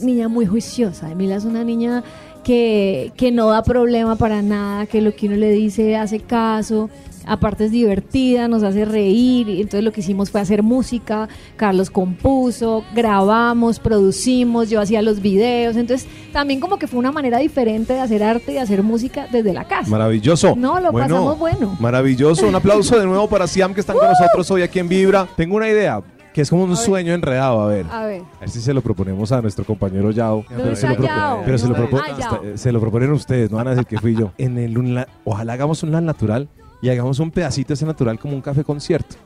niña 0.00 0.28
muy 0.28 0.46
juiciosa. 0.46 1.10
Emilia 1.10 1.36
es 1.36 1.44
una 1.44 1.64
niña 1.64 2.04
que, 2.44 3.12
que 3.16 3.32
no 3.32 3.48
da 3.48 3.64
problema 3.64 4.14
para 4.14 4.42
nada, 4.42 4.86
que 4.86 5.02
lo 5.02 5.12
que 5.12 5.26
uno 5.26 5.36
le 5.36 5.50
dice 5.50 5.96
hace 5.96 6.20
caso. 6.20 6.88
Aparte 7.28 7.66
es 7.66 7.70
divertida, 7.70 8.48
nos 8.48 8.62
hace 8.62 8.84
reír. 8.84 9.48
Y 9.48 9.60
entonces 9.60 9.84
lo 9.84 9.92
que 9.92 10.00
hicimos 10.00 10.30
fue 10.30 10.40
hacer 10.40 10.62
música. 10.62 11.28
Carlos 11.56 11.90
compuso, 11.90 12.84
grabamos, 12.94 13.78
producimos, 13.78 14.70
yo 14.70 14.80
hacía 14.80 15.02
los 15.02 15.20
videos. 15.20 15.76
Entonces 15.76 16.08
también 16.32 16.60
como 16.60 16.78
que 16.78 16.86
fue 16.86 16.98
una 16.98 17.12
manera 17.12 17.38
diferente 17.38 17.92
de 17.92 18.00
hacer 18.00 18.22
arte 18.22 18.52
y 18.52 18.54
de 18.54 18.60
hacer 18.60 18.82
música 18.82 19.26
desde 19.30 19.52
la 19.52 19.64
casa. 19.64 19.90
Maravilloso. 19.90 20.54
No, 20.56 20.80
lo 20.80 20.92
pasamos 20.92 21.38
bueno. 21.38 21.76
Maravilloso. 21.80 22.46
Un 22.48 22.54
aplauso 22.54 22.98
de 22.98 23.06
nuevo 23.06 23.28
para 23.28 23.46
Siam 23.46 23.74
que 23.74 23.80
están 23.80 23.96
con 23.98 24.08
nosotros 24.18 24.50
hoy 24.50 24.62
aquí 24.62 24.78
en 24.78 24.88
Vibra. 24.88 25.28
Tengo 25.36 25.56
una 25.56 25.68
idea 25.68 26.00
que 26.32 26.42
es 26.42 26.50
como 26.50 26.64
un 26.64 26.76
sueño 26.76 27.14
enredado. 27.14 27.60
A 27.62 27.66
ver. 27.68 27.86
A 27.90 28.04
ver. 28.06 28.22
A 28.36 28.40
ver 28.40 28.50
si 28.50 28.60
se 28.60 28.72
lo 28.72 28.80
proponemos 28.80 29.32
a 29.32 29.42
nuestro 29.42 29.64
compañero 29.64 30.10
Yao. 30.10 30.44
¿Dónde 30.48 30.76
se 30.76 30.88
lo, 30.88 31.02
Yao? 31.02 31.42
pero 31.44 31.58
se 31.58 31.66
lo, 31.68 31.74
hasta- 31.74 32.40
se 32.56 32.70
lo 32.72 32.80
proponen 32.80 33.10
ustedes, 33.12 33.50
no 33.50 33.56
van 33.56 33.66
a 33.68 33.70
decir 33.70 33.86
que 33.86 33.98
fui 33.98 34.14
yo. 34.14 34.32
En 34.38 34.56
el 34.58 35.06
ojalá 35.24 35.54
hagamos 35.54 35.82
un 35.82 35.90
lan 35.90 36.04
natural 36.04 36.48
y 36.80 36.88
hagamos 36.88 37.18
un 37.18 37.30
pedacito 37.30 37.68
de 37.68 37.74
ese 37.74 37.86
natural 37.86 38.18
como 38.18 38.34
un 38.34 38.42
café 38.42 38.64
concierto. 38.64 39.16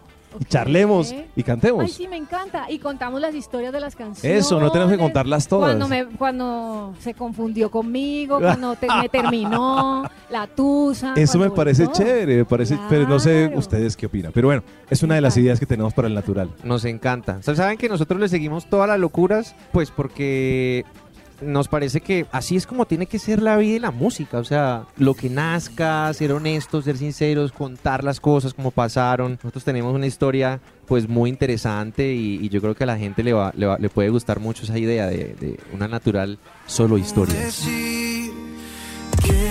Y 0.40 0.46
charlemos 0.46 1.14
y 1.36 1.42
cantemos. 1.42 1.84
Ay, 1.84 1.90
sí, 1.90 2.09
me 2.09 2.16
encanta. 2.16 2.70
Y 2.70 2.78
contamos 2.78 3.20
las 3.20 3.34
historias 3.34 3.70
de 3.70 3.80
las 3.80 3.94
canciones. 3.94 4.46
Eso, 4.46 4.59
no 4.59 4.72
tenemos 4.72 4.90
que 4.90 4.98
contarlas 4.98 5.46
todas. 5.46 5.68
Cuando, 5.76 5.88
me, 5.88 6.07
cuando 6.16 6.94
se 7.00 7.12
confundió 7.12 7.70
conmigo, 7.70 8.38
cuando 8.40 8.74
te- 8.76 8.86
me 8.88 9.11
terminó, 9.11 10.09
la 10.30 10.46
tusa. 10.46 11.12
Eso 11.16 11.38
me 11.38 11.50
parece 11.50 11.84
volvió. 11.84 12.03
chévere, 12.03 12.36
me 12.38 12.44
parece, 12.46 12.78
pero 12.88 13.07
no 13.07 13.18
sé 13.18 13.53
ustedes 13.55 13.94
qué 13.94 14.07
opinan. 14.07 14.32
Pero 14.32 14.48
bueno, 14.48 14.62
es 14.88 15.03
una 15.03 15.16
de 15.16 15.20
las 15.20 15.36
ideas 15.36 15.61
que 15.61 15.66
tenemos 15.66 15.92
para 15.92 16.09
el 16.09 16.14
natural. 16.14 16.48
Nos 16.64 16.86
encanta. 16.86 17.36
O 17.38 17.42
sea, 17.42 17.55
Saben 17.55 17.76
que 17.76 17.90
nosotros 17.90 18.18
le 18.18 18.28
seguimos 18.30 18.64
todas 18.70 18.88
las 18.88 18.98
locuras, 18.98 19.55
pues 19.70 19.90
porque 19.90 20.86
nos 21.43 21.68
parece 21.68 22.01
que 22.01 22.26
así 22.32 22.57
es 22.57 22.66
como 22.66 22.86
tiene 22.86 23.07
que 23.07 23.18
ser 23.18 23.43
la 23.43 23.57
vida 23.57 23.76
y 23.76 23.78
la 23.80 23.90
música. 23.90 24.38
O 24.38 24.45
sea, 24.45 24.84
lo 24.97 25.14
que 25.14 25.28
nazca, 25.28 26.12
ser 26.14 26.32
honestos, 26.32 26.84
ser 26.84 26.97
sinceros, 26.97 27.53
contar 27.53 28.05
las 28.05 28.20
cosas 28.20 28.55
como 28.55 28.70
pasaron. 28.70 29.32
Nosotros 29.32 29.64
tenemos 29.64 29.95
una 29.95 30.07
historia 30.07 30.61
pues 30.86 31.09
muy 31.09 31.30
interesante 31.30 32.12
y, 32.14 32.36
y 32.45 32.49
yo 32.49 32.61
creo 32.61 32.74
que 32.74 32.84
a 32.84 32.86
la 32.86 32.99
gente 32.99 33.22
le, 33.22 33.32
va, 33.32 33.53
le, 33.57 33.66
va- 33.66 33.78
le 33.78 33.88
puede 33.88 34.09
gustar 34.11 34.40
mucho 34.40 34.64
esa 34.64 34.78
idea 34.78 35.07
de, 35.07 35.34
de 35.40 35.59
una 35.72 35.88
natural 35.88 36.38
solo 36.66 36.99
historias. 36.99 37.64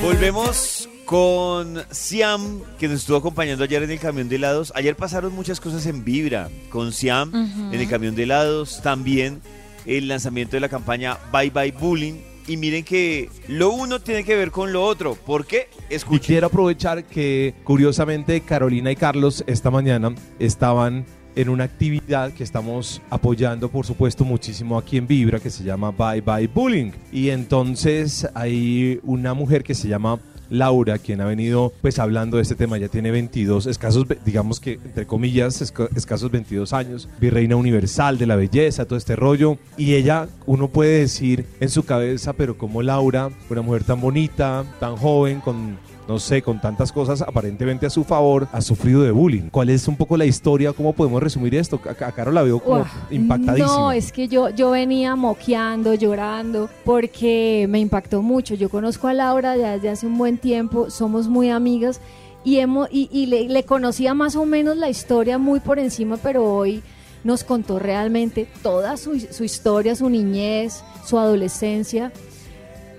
Volvemos 0.04 0.90
con 1.06 1.82
Siam, 1.92 2.62
que 2.80 2.88
nos 2.88 3.02
estuvo 3.02 3.18
acompañando 3.18 3.64
ayer 3.64 3.84
en 3.84 3.92
el 3.92 4.00
camión 4.00 4.30
de 4.30 4.38
helados. 4.38 4.72
Ayer 4.76 4.96
pasaron 4.96 5.34
muchas 5.34 5.60
cosas 5.60 5.86
en 5.86 6.04
Vibra 6.04 6.50
con 6.70 6.92
Siam 6.94 7.32
en 7.72 7.80
el 7.80 7.88
camión 7.90 8.16
de 8.16 8.24
helados. 8.24 8.82
También 8.82 9.42
el 9.86 10.08
lanzamiento 10.08 10.56
de 10.56 10.62
la 10.62 10.70
campaña 10.70 11.18
Bye 11.32 11.50
Bye 11.50 11.72
Bullying. 11.72 12.16
Y 12.48 12.58
miren 12.58 12.84
que 12.84 13.30
lo 13.48 13.72
uno 13.72 14.00
tiene 14.00 14.24
que 14.24 14.36
ver 14.36 14.52
con 14.52 14.74
lo 14.74 14.84
otro. 14.84 15.16
¿Por 15.16 15.46
qué? 15.46 15.68
Y 15.90 16.20
quiero 16.20 16.48
aprovechar 16.48 17.04
que, 17.04 17.54
curiosamente, 17.64 18.42
Carolina 18.42 18.92
y 18.92 18.96
Carlos 18.96 19.44
esta 19.48 19.70
mañana 19.70 20.14
estaban 20.40 21.06
en 21.36 21.50
una 21.50 21.64
actividad 21.64 22.34
que 22.34 22.44
estamos 22.44 23.02
apoyando, 23.10 23.70
por 23.70 23.86
supuesto, 23.86 24.26
muchísimo 24.26 24.78
aquí 24.78 24.98
en 24.98 25.08
Vibra, 25.08 25.40
que 25.40 25.50
se 25.50 25.64
llama 25.64 25.92
Bye 25.92 26.22
Bye 26.22 26.48
Bullying. 26.48 26.92
Y 27.12 27.30
entonces 27.30 28.28
hay 28.34 29.00
una 29.04 29.34
mujer 29.34 29.64
que 29.64 29.76
se 29.76 29.88
llama 29.88 30.20
Laura, 30.52 31.00
quien 31.00 31.22
ha 31.22 31.26
venido 31.26 31.74
pues 31.82 31.98
hablando 31.98 32.38
de 32.38 32.44
este 32.44 32.56
tema, 32.56 32.78
ya 32.78 32.88
tiene 32.90 33.10
22, 33.10 33.66
escasos, 33.66 34.06
digamos 34.26 34.60
que 34.60 34.74
entre 34.74 35.08
comillas, 35.08 35.62
esca- 35.62 35.90
escasos 35.96 36.30
22 36.30 36.74
años, 36.74 37.10
virreina 37.20 37.56
universal 37.56 38.18
de 38.18 38.28
la 38.28 38.36
belleza, 38.36 38.86
todo 38.86 38.98
este 38.98 39.16
rollo. 39.16 39.58
Y 39.78 39.96
ella, 39.96 40.28
uno 40.46 40.68
puede 40.68 41.00
decir 41.00 41.46
en 41.60 41.70
su 41.70 41.84
cabeza, 41.84 42.34
pero 42.34 42.58
como 42.58 42.84
Laura, 42.84 43.30
una 43.50 43.62
mujer 43.62 43.84
tan 43.84 44.00
bonita, 44.02 44.66
tan 44.80 44.96
joven, 44.98 45.40
con 45.40 45.78
no 46.12 46.20
sé, 46.20 46.42
con 46.42 46.60
tantas 46.60 46.92
cosas 46.92 47.22
aparentemente 47.22 47.86
a 47.86 47.90
su 47.90 48.04
favor, 48.04 48.46
ha 48.52 48.60
sufrido 48.60 49.02
de 49.02 49.12
bullying. 49.12 49.50
¿Cuál 49.50 49.70
es 49.70 49.88
un 49.88 49.96
poco 49.96 50.18
la 50.18 50.26
historia? 50.26 50.74
¿Cómo 50.74 50.92
podemos 50.92 51.24
resumir 51.24 51.56
esto? 51.56 51.80
A, 51.86 51.92
a 52.06 52.12
Caro 52.12 52.34
la 52.34 52.42
veo 52.42 52.60
como 52.60 52.82
Uah, 52.82 53.08
impactadísima. 53.10 53.74
No, 53.74 53.92
es 53.94 54.12
que 54.12 54.28
yo, 54.28 54.50
yo 54.50 54.72
venía 54.72 55.16
moqueando, 55.16 55.94
llorando, 55.94 56.70
porque 56.84 57.66
me 57.70 57.80
impactó 57.80 58.22
mucho. 58.22 58.56
Yo 58.56 58.68
conozco 58.68 59.08
a 59.08 59.14
Laura 59.14 59.56
ya 59.56 59.72
desde 59.72 59.88
hace 59.88 60.06
un 60.06 60.18
buen 60.18 60.38
tiempo, 60.38 60.90
somos 60.90 61.30
muy 61.30 61.50
amigas 61.50 62.02
y, 62.44 62.58
hemos, 62.58 62.90
y, 62.92 63.08
y 63.10 63.28
le, 63.28 63.48
le 63.48 63.64
conocía 63.64 64.14
más 64.14 64.36
o 64.36 64.46
menos 64.46 64.76
la 64.76 64.90
historia 64.90 65.38
muy 65.38 65.62
por 65.62 65.80
encima, 65.80 66.18
pero 66.18 66.44
hoy 66.44 66.84
nos 67.24 67.46
contó 67.46 67.80
realmente 67.80 68.50
toda 68.62 68.98
su, 68.98 69.18
su 69.18 69.46
historia, 69.46 69.96
su 69.96 70.10
niñez, 70.10 70.84
su 71.06 71.18
adolescencia. 71.18 72.12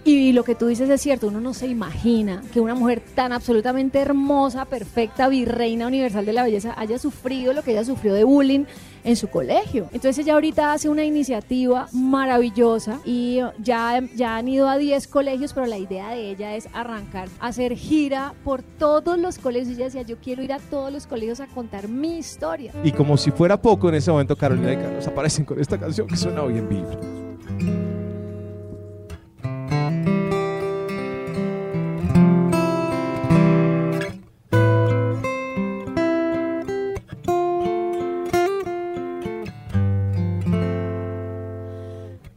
Y 0.05 0.33
lo 0.33 0.43
que 0.43 0.57
tú 0.57 0.67
dices 0.67 0.91
es 0.91 1.01
cierto, 1.01 1.29
uno 1.29 1.41
no 1.41 1.55
se 1.55 1.69
imagina 1.69 2.43
que 2.53 2.61
una 2.61 2.75
mujer 2.75 3.01
tan 3.15 3.33
absolutamente 3.33 4.01
hermosa, 4.01 4.65
perfecta, 4.65 5.29
virreina 5.29 5.87
universal 5.87 6.27
de 6.27 6.33
la 6.33 6.43
belleza 6.43 6.75
haya 6.77 6.99
sufrido 6.99 7.53
lo 7.53 7.63
que 7.63 7.71
ella 7.71 7.85
sufrió 7.85 8.13
de 8.13 8.25
bullying 8.25 8.65
en 9.05 9.15
su 9.15 9.29
colegio. 9.29 9.89
Entonces 9.93 10.19
ella 10.19 10.35
ahorita 10.35 10.73
hace 10.73 10.89
una 10.89 11.05
iniciativa 11.05 11.87
maravillosa 11.93 13.01
y 13.05 13.41
ya, 13.63 14.03
ya 14.17 14.37
han 14.37 14.49
ido 14.49 14.69
a 14.69 14.77
10 14.77 15.07
colegios, 15.07 15.53
pero 15.53 15.67
la 15.67 15.79
idea 15.79 16.11
de 16.11 16.31
ella 16.31 16.57
es 16.57 16.69
arrancar, 16.73 17.29
hacer 17.39 17.77
gira 17.77 18.35
por 18.43 18.63
todos 18.63 19.17
los 19.19 19.39
colegios. 19.39 19.77
Ella 19.77 19.85
decía, 19.85 20.03
yo 20.03 20.17
quiero 20.19 20.43
ir 20.43 20.53
a 20.53 20.59
todos 20.59 20.93
los 20.93 21.07
colegios 21.07 21.39
a 21.39 21.47
contar 21.47 21.87
mi 21.87 22.19
historia. 22.19 22.73
Y 22.83 22.91
como 22.91 23.17
si 23.17 23.31
fuera 23.31 23.61
poco, 23.61 23.89
en 23.89 23.97
ese 23.97 24.11
momento 24.11 24.35
Carolina 24.35 24.73
y 24.73 24.77
Carlos 24.77 25.07
aparecen 25.07 25.45
con 25.45 25.61
esta 25.61 25.79
canción 25.79 26.09
que 26.09 26.17
suena 26.17 26.43
hoy 26.43 26.59
en. 26.59 28.02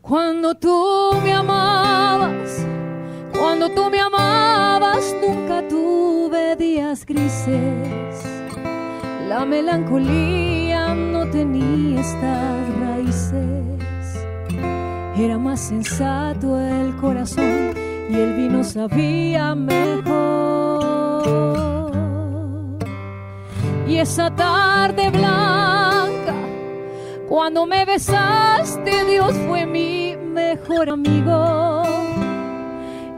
Cuando 0.01 0.55
tú 0.55 1.11
me 1.23 1.33
amabas, 1.33 2.65
cuando 3.37 3.69
tú 3.69 3.89
me 3.89 3.99
amabas, 3.99 5.13
nunca 5.21 5.67
tuve 5.67 6.55
días 6.55 7.05
grises. 7.05 8.23
La 9.27 9.45
melancolía 9.45 10.93
no 10.93 11.25
tenía 11.29 11.95
raíces. 12.05 12.74
Era 15.17 15.37
más 15.37 15.61
sensato 15.61 16.59
el 16.59 16.95
corazón 16.97 17.73
y 18.09 18.13
el 18.13 18.33
vino 18.35 18.63
sabía 18.63 19.55
mejor. 19.55 20.05
Y 23.87 23.97
esa 23.97 24.29
tarde 24.35 25.09
blanca 25.09 26.35
cuando 27.29 27.65
me 27.65 27.85
besaste, 27.85 29.05
Dios 29.05 29.33
fue 29.47 29.65
mi 29.65 30.15
mejor 30.15 30.89
amigo. 30.89 31.83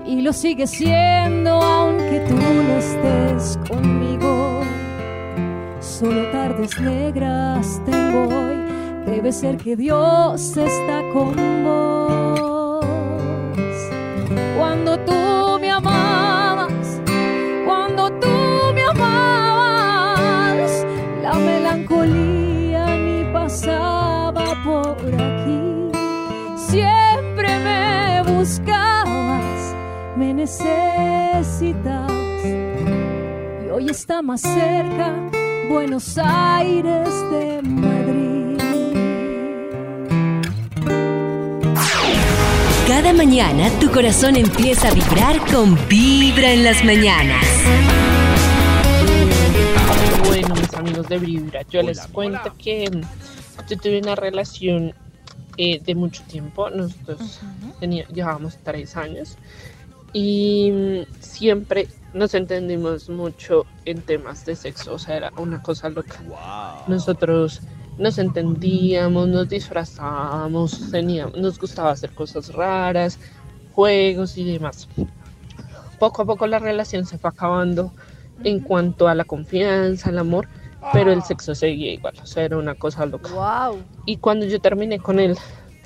Y 0.06 0.22
lo 0.22 0.32
sigue 0.34 0.66
siendo 0.66 1.52
aunque 1.52 2.26
tú 2.30 2.36
no 2.36 2.78
estés 2.78 3.60
conmigo. 3.68 4.62
Solo 5.80 6.32
tardes 6.32 6.80
negras 6.80 7.82
tengo 7.86 8.28
hoy. 8.36 8.67
Debe 9.08 9.32
ser 9.32 9.58
que 9.58 9.76
Dios 9.78 10.58
está 10.58 11.02
con 11.14 11.34
vos. 11.64 12.86
Cuando 14.58 15.00
tú 15.00 15.58
me 15.62 15.72
amabas, 15.72 17.02
cuando 17.66 18.12
tú 18.20 18.28
me 18.76 18.84
amabas, 18.84 20.86
la 21.24 21.34
melancolía 21.36 22.98
ni 22.98 23.24
pasaba 23.32 24.44
por 24.66 24.98
aquí. 25.14 25.90
Siempre 26.58 27.60
me 27.60 28.24
buscabas, 28.24 29.74
me 30.18 30.34
necesitas. 30.34 32.12
Y 33.66 33.70
hoy 33.70 33.90
está 33.90 34.22
más 34.22 34.42
cerca 34.42 35.14
Buenos 35.70 36.18
Aires 36.18 37.10
de 37.32 37.62
Madrid. 37.62 37.97
Cada 42.98 43.14
mañana 43.14 43.70
tu 43.80 43.92
corazón 43.92 44.36
empieza 44.38 44.88
a 44.88 44.92
vibrar 44.92 45.38
con 45.54 45.78
Vibra 45.88 46.52
en 46.52 46.64
las 46.64 46.84
mañanas. 46.84 47.46
Bueno, 50.26 50.56
mis 50.56 50.74
amigos 50.74 51.08
de 51.08 51.20
Vibra, 51.20 51.62
yo 51.70 51.84
les 51.84 52.00
cuento 52.08 52.56
que 52.58 52.90
mm, 52.90 53.02
yo 53.70 53.78
tuve 53.78 54.00
una 54.00 54.16
relación 54.16 54.96
eh, 55.58 55.80
de 55.86 55.94
mucho 55.94 56.24
tiempo. 56.24 56.72
Nosotros 56.72 57.40
tenía- 57.80 58.08
llevábamos 58.08 58.58
tres 58.64 58.98
años 58.98 59.38
y 60.12 60.72
mm, 60.72 61.14
siempre 61.22 61.90
nos 62.16 62.34
entendimos 62.34 63.10
mucho 63.10 63.68
en 63.86 64.02
temas 64.02 64.44
de 64.44 64.56
sexo. 64.56 64.96
O 64.96 65.00
sea, 65.00 65.18
era 65.18 65.32
una 65.38 65.62
cosa 65.62 65.90
loca. 65.90 66.16
Nosotros 66.88 67.62
nos 67.98 68.18
entendíamos, 68.18 69.28
nos 69.28 69.50
disfrazábamos, 69.50 70.92
teníamos, 70.92 71.38
nos 71.38 71.60
gustaba 71.60 71.92
hacer 71.92 72.12
cosas 72.12 72.54
raras, 72.54 73.20
juegos 73.74 74.38
y 74.38 74.44
demás. 74.44 74.88
Poco 76.00 76.22
a 76.22 76.26
poco 76.26 76.46
la 76.48 76.60
relación 76.60 77.06
se 77.06 77.18
fue 77.18 77.30
acabando 77.30 77.92
en 78.44 78.60
cuanto 78.60 79.08
a 79.08 79.16
la 79.16 79.24
confianza, 79.24 80.10
el 80.12 80.20
amor, 80.20 80.48
pero 80.94 81.12
el 81.12 81.24
sexo 81.24 81.56
seguía 81.56 81.94
igual, 81.94 82.14
o 82.22 82.26
sea, 82.26 82.44
era 82.44 82.58
una 82.58 82.76
cosa 82.76 83.06
loca. 83.06 83.30
Y 84.06 84.18
cuando 84.18 84.46
yo 84.46 84.60
terminé 84.60 85.00
con 85.00 85.20
él, 85.20 85.36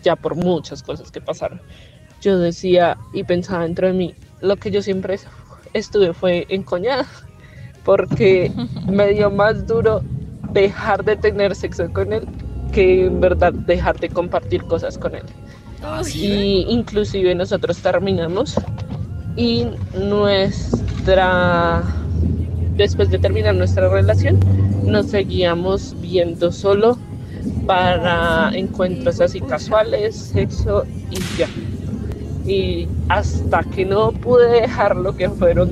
ya 0.03 0.15
por 0.15 0.35
muchas 0.35 0.83
cosas 0.83 1.11
que 1.11 1.21
pasaron, 1.21 1.61
yo 2.21 2.37
decía 2.37 2.97
y 3.13 3.23
pensaba 3.23 3.63
dentro 3.63 3.87
de 3.87 3.93
mí, 3.93 4.15
lo 4.41 4.57
que 4.57 4.69
yo 4.69 4.81
siempre 4.81 5.17
estuve 5.73 6.13
fue 6.13 6.45
encoñada, 6.49 7.07
porque 7.85 8.51
me 8.87 9.13
dio 9.13 9.31
más 9.31 9.65
duro 9.65 10.01
dejar 10.53 11.03
de 11.03 11.15
tener 11.15 11.55
sexo 11.55 11.91
con 11.91 12.13
él 12.13 12.27
que 12.71 13.05
en 13.05 13.19
verdad 13.19 13.53
dejar 13.53 13.99
de 13.99 14.09
compartir 14.09 14.63
cosas 14.63 14.97
con 14.97 15.15
él. 15.15 15.23
Y 16.13 16.65
inclusive 16.69 17.33
nosotros 17.35 17.77
terminamos 17.79 18.55
y 19.35 19.67
nuestra 19.97 21.83
después 22.75 23.09
de 23.09 23.19
terminar 23.19 23.55
nuestra 23.55 23.89
relación 23.89 24.39
nos 24.83 25.07
seguíamos 25.07 25.95
viendo 26.01 26.51
solo 26.51 26.97
para 27.65 28.51
encuentros 28.53 29.21
así 29.21 29.41
casuales, 29.41 30.15
sexo 30.15 30.83
y 31.09 31.19
ya. 31.37 31.47
Y 32.45 32.87
hasta 33.09 33.63
que 33.63 33.85
no 33.85 34.11
pude 34.11 34.61
dejarlo, 34.61 35.15
que 35.15 35.29
fueron 35.29 35.69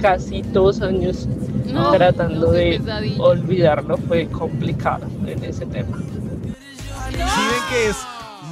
casi 0.00 0.42
dos 0.42 0.80
años 0.80 1.28
No, 1.66 1.92
tratando 1.92 2.46
no, 2.46 2.52
de 2.52 2.78
pesadilla. 2.78 3.22
olvidarlo, 3.22 3.96
fue 3.98 4.26
complicado 4.28 5.06
en 5.26 5.44
ese 5.44 5.66
tema. 5.66 5.96
¿Sí 5.98 7.16
ven 7.16 7.62
que 7.70 7.86
es 7.90 7.96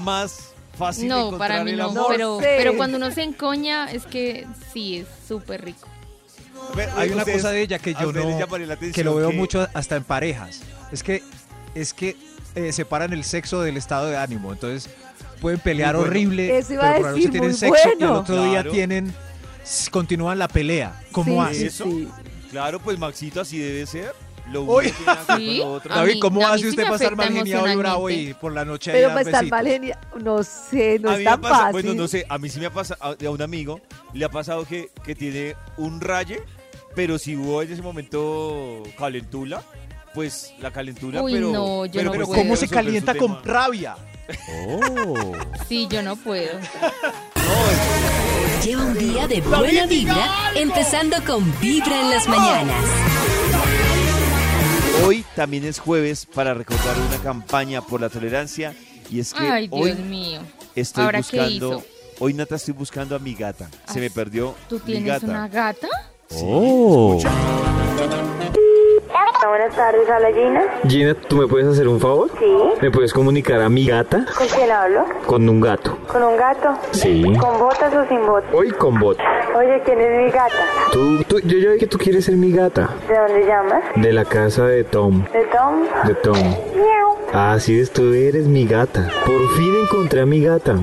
más 0.03 0.53
fácil 0.79 1.09
No, 1.09 1.27
encontrar 1.27 1.51
para 1.51 1.65
mí 1.65 1.71
el 1.73 1.79
no, 1.79 1.89
amor? 1.91 2.07
pero, 2.09 2.39
pero 2.41 2.77
cuando 2.77 2.97
uno 2.97 3.11
se 3.11 3.23
encoña 3.23 3.91
es 3.91 4.05
que 4.07 4.47
sí, 4.73 4.99
es 4.99 5.07
súper 5.27 5.65
rico. 5.65 5.89
Hay 6.97 7.11
una 7.11 7.25
cosa 7.25 7.51
de 7.51 7.63
ella 7.63 7.79
que 7.79 7.91
a 7.97 8.01
yo 8.03 8.13
no, 8.13 8.23
que 8.93 9.05
lo 9.05 9.15
veo 9.17 9.31
que- 9.31 9.37
mucho 9.37 9.67
hasta 9.75 9.97
en 9.97 10.05
parejas. 10.05 10.61
Es 10.93 11.03
que, 11.03 11.23
es 11.75 11.93
que 11.95 12.17
eh, 12.55 12.73
separan 12.73 13.13
el 13.13 13.25
sexo 13.25 13.63
del 13.63 13.77
estado 13.77 14.09
de 14.09 14.17
ánimo. 14.17 14.53
Entonces 14.53 14.91
pueden 15.41 15.59
pelear 15.61 15.95
bueno. 15.97 16.11
horrible, 16.11 16.59
Eso 16.59 16.75
iba 16.75 16.83
a 16.91 16.93
pero 16.93 16.97
por 16.97 17.05
la 17.07 17.11
noche 17.13 17.17
decir, 17.19 17.31
tienen 17.31 17.51
muy 17.51 17.59
sexo 17.59 17.89
y 17.89 17.93
al 17.93 17.99
bueno. 17.99 18.19
otro 18.21 18.43
día 18.45 18.53
Claro. 18.53 18.71
tienen 18.73 19.15
s- 19.63 19.91
continúan 19.91 20.39
la 20.39 20.49
pelea. 20.49 21.01
¿Cómo 21.13 21.43
Sí, 21.47 21.51
hace? 21.51 21.67
¿Eso? 21.67 21.87
Claro, 22.51 22.81
pues 22.81 22.99
Maxito, 22.99 23.41
así 23.41 23.59
debe 23.59 23.87
ser. 23.87 24.13
Lo 24.51 24.63
uno 24.63 24.73
Uy. 24.73 24.91
tiene 24.91 25.07
nada 25.07 25.25
que 25.27 25.33
ver 25.35 25.39
Sí. 25.55 25.59
con 25.61 25.69
lo 25.69 25.73
otro. 25.75 25.93
A 25.95 25.97
David, 25.99 26.15
mí- 26.15 26.21
¿cómo 26.21 26.41
a 26.41 26.49
mí 26.49 26.55
hace 26.55 26.63
sí 26.63 26.69
usted 26.71 26.83
me 26.83 26.89
para 26.89 26.95
estar 26.97 27.13
afecta 27.13 27.25
mal 27.31 27.39
geniado 27.45 27.69
y 27.73 27.77
bravo 27.77 28.11
y 28.11 28.35
por 28.35 28.53
la 28.53 28.65
noche 28.65 28.91
ahí 28.91 28.97
Pero 28.97 29.09
dar 29.09 29.17
pues 29.17 29.27
estar 29.29 29.41
besitos? 29.43 29.59
mal 29.59 29.67
genia- 29.67 29.99
no 30.25 30.43
sé, 30.43 30.99
no 30.99 31.11
a 31.11 31.13
es 31.13 31.19
mí 31.19 31.25
me 31.25 31.31
tan 31.31 31.41
pasa, 31.41 31.55
fácil. 31.57 31.73
bueno, 31.73 31.95
no 31.95 32.09
sé, 32.09 32.27
a 32.29 32.39
mí 32.39 32.49
sí 32.49 32.59
me 32.59 32.67
ha 32.67 32.71
pasado, 32.71 33.01
a 33.21 33.25
a 33.27 33.31
un 33.31 33.43
amigo 33.43 33.81
le 34.13 34.25
ha 34.25 34.29
pasado 34.31 34.65
que, 34.65 34.91
que 35.05 35.15
tiene 35.15 35.55
un 35.77 36.01
raye, 36.01 36.43
pero 36.97 37.19
si 37.19 37.37
hubo 37.37 37.63
en 37.63 37.71
ese 37.73 37.83
momento 37.83 38.83
calentula, 38.99 39.63
pues 40.15 40.53
la 40.61 40.73
calentula, 40.73 41.23
Uy, 41.23 41.35
pero... 41.35 41.53
no, 41.53 41.87
yo 41.87 41.93
pero 41.93 42.05
no 42.07 42.13
pues 42.17 42.27
puedo. 42.29 42.43
¿Cómo 42.43 42.57
se 42.57 42.63
resolver 42.63 42.69
su 42.69 42.75
calienta 42.75 43.15
con 43.15 43.41
tema. 43.43 43.55
rabia? 43.55 43.97
Oh. 44.67 45.33
Sí, 45.69 45.87
yo 45.89 46.03
no 46.03 46.17
puedo. 46.17 46.59
Lleva 48.65 48.85
un 48.85 48.99
día 48.99 49.27
de 49.27 49.41
buena 49.41 49.87
vibra, 49.87 50.53
empezando 50.55 51.17
con 51.27 51.45
Vibra 51.61 52.01
en 52.01 52.11
las 52.11 52.29
mañanas. 52.29 52.85
Hoy 55.07 55.25
también 55.35 55.65
es 55.65 55.79
jueves 55.79 56.27
para 56.27 56.53
recordar 56.53 56.97
una 57.09 57.17
campaña 57.23 57.81
por 57.81 58.01
la 58.01 58.09
tolerancia 58.11 58.75
y 59.11 59.21
es 59.21 59.33
que 59.33 59.41
Ay, 59.43 59.69
Dios 59.69 59.81
hoy 59.83 59.95
mío. 59.95 60.41
estoy 60.75 61.05
¿Ahora 61.05 61.23
qué 61.23 61.39
buscando... 61.39 61.69
hizo? 61.79 61.85
Hoy 62.19 62.35
Nata 62.35 62.57
estoy 62.57 62.75
buscando 62.75 63.17
a 63.17 63.19
mi 63.19 63.35
gata. 63.35 63.71
Se 63.87 63.99
Ah, 63.99 64.03
me 64.03 64.11
perdió 64.11 64.55
¿Tú 64.69 64.75
mi 64.77 64.81
tienes 64.83 65.07
gata. 65.07 65.27
una 65.27 65.49
gata? 65.49 65.89
Oh. 66.43 67.19
Buenas 69.47 69.75
tardes, 69.75 70.09
a 70.09 70.21
la 70.21 70.33
Gina. 70.33 70.63
Gina, 70.87 71.15
¿tú 71.15 71.37
me 71.37 71.47
puedes 71.47 71.67
hacer 71.67 71.89
un 71.89 71.99
favor? 71.99 72.29
Sí. 72.39 72.57
¿Me 72.81 72.91
puedes 72.91 73.13
comunicar 73.13 73.61
a 73.61 73.69
mi 73.69 73.85
gata 73.87 74.25
¿Con 74.37 74.47
quién 74.47 74.71
hablo? 74.71 75.05
con 75.27 75.49
un 75.49 75.61
gato? 75.61 75.97
¿Con 76.07 76.23
un 76.23 76.37
gato? 76.37 76.69
Sí. 76.93 77.23
¿Con 77.41 77.59
botas 77.59 77.93
o 77.95 78.07
sin 78.09 78.25
botas? 78.27 78.51
Hoy 78.55 78.71
con 78.71 78.99
bot. 79.01 79.19
Oye, 79.57 79.83
¿quién 79.85 80.01
es 80.01 80.25
mi 80.25 80.31
gata? 80.31 80.65
Tú, 80.93 81.23
tú- 81.25 81.41
yo 81.41 81.59
ya 81.59 81.71
vi 81.71 81.79
que 81.79 81.87
tú 81.87 81.99
quieres 81.99 82.25
ser 82.27 82.37
mi 82.37 82.53
gata. 82.53 82.91
¿De 83.09 83.19
dónde 83.19 83.47
llamas? 83.47 83.83
De 83.97 84.13
la 84.13 84.25
casa 84.25 84.67
de 84.67 84.85
Tom. 84.85 85.25
¿De 85.33 85.45
Tom? 85.47 85.83
De 86.07 86.15
Tom. 86.17 86.39
Miau. 86.77 87.17
Así 87.33 87.81
es, 87.81 87.91
tú 87.93 88.13
eres 88.13 88.47
mi 88.47 88.67
gata. 88.67 89.09
Por 89.27 89.49
fin 89.57 89.73
encontré 89.83 90.21
a 90.21 90.27
mi 90.27 90.43
gata. 90.45 90.75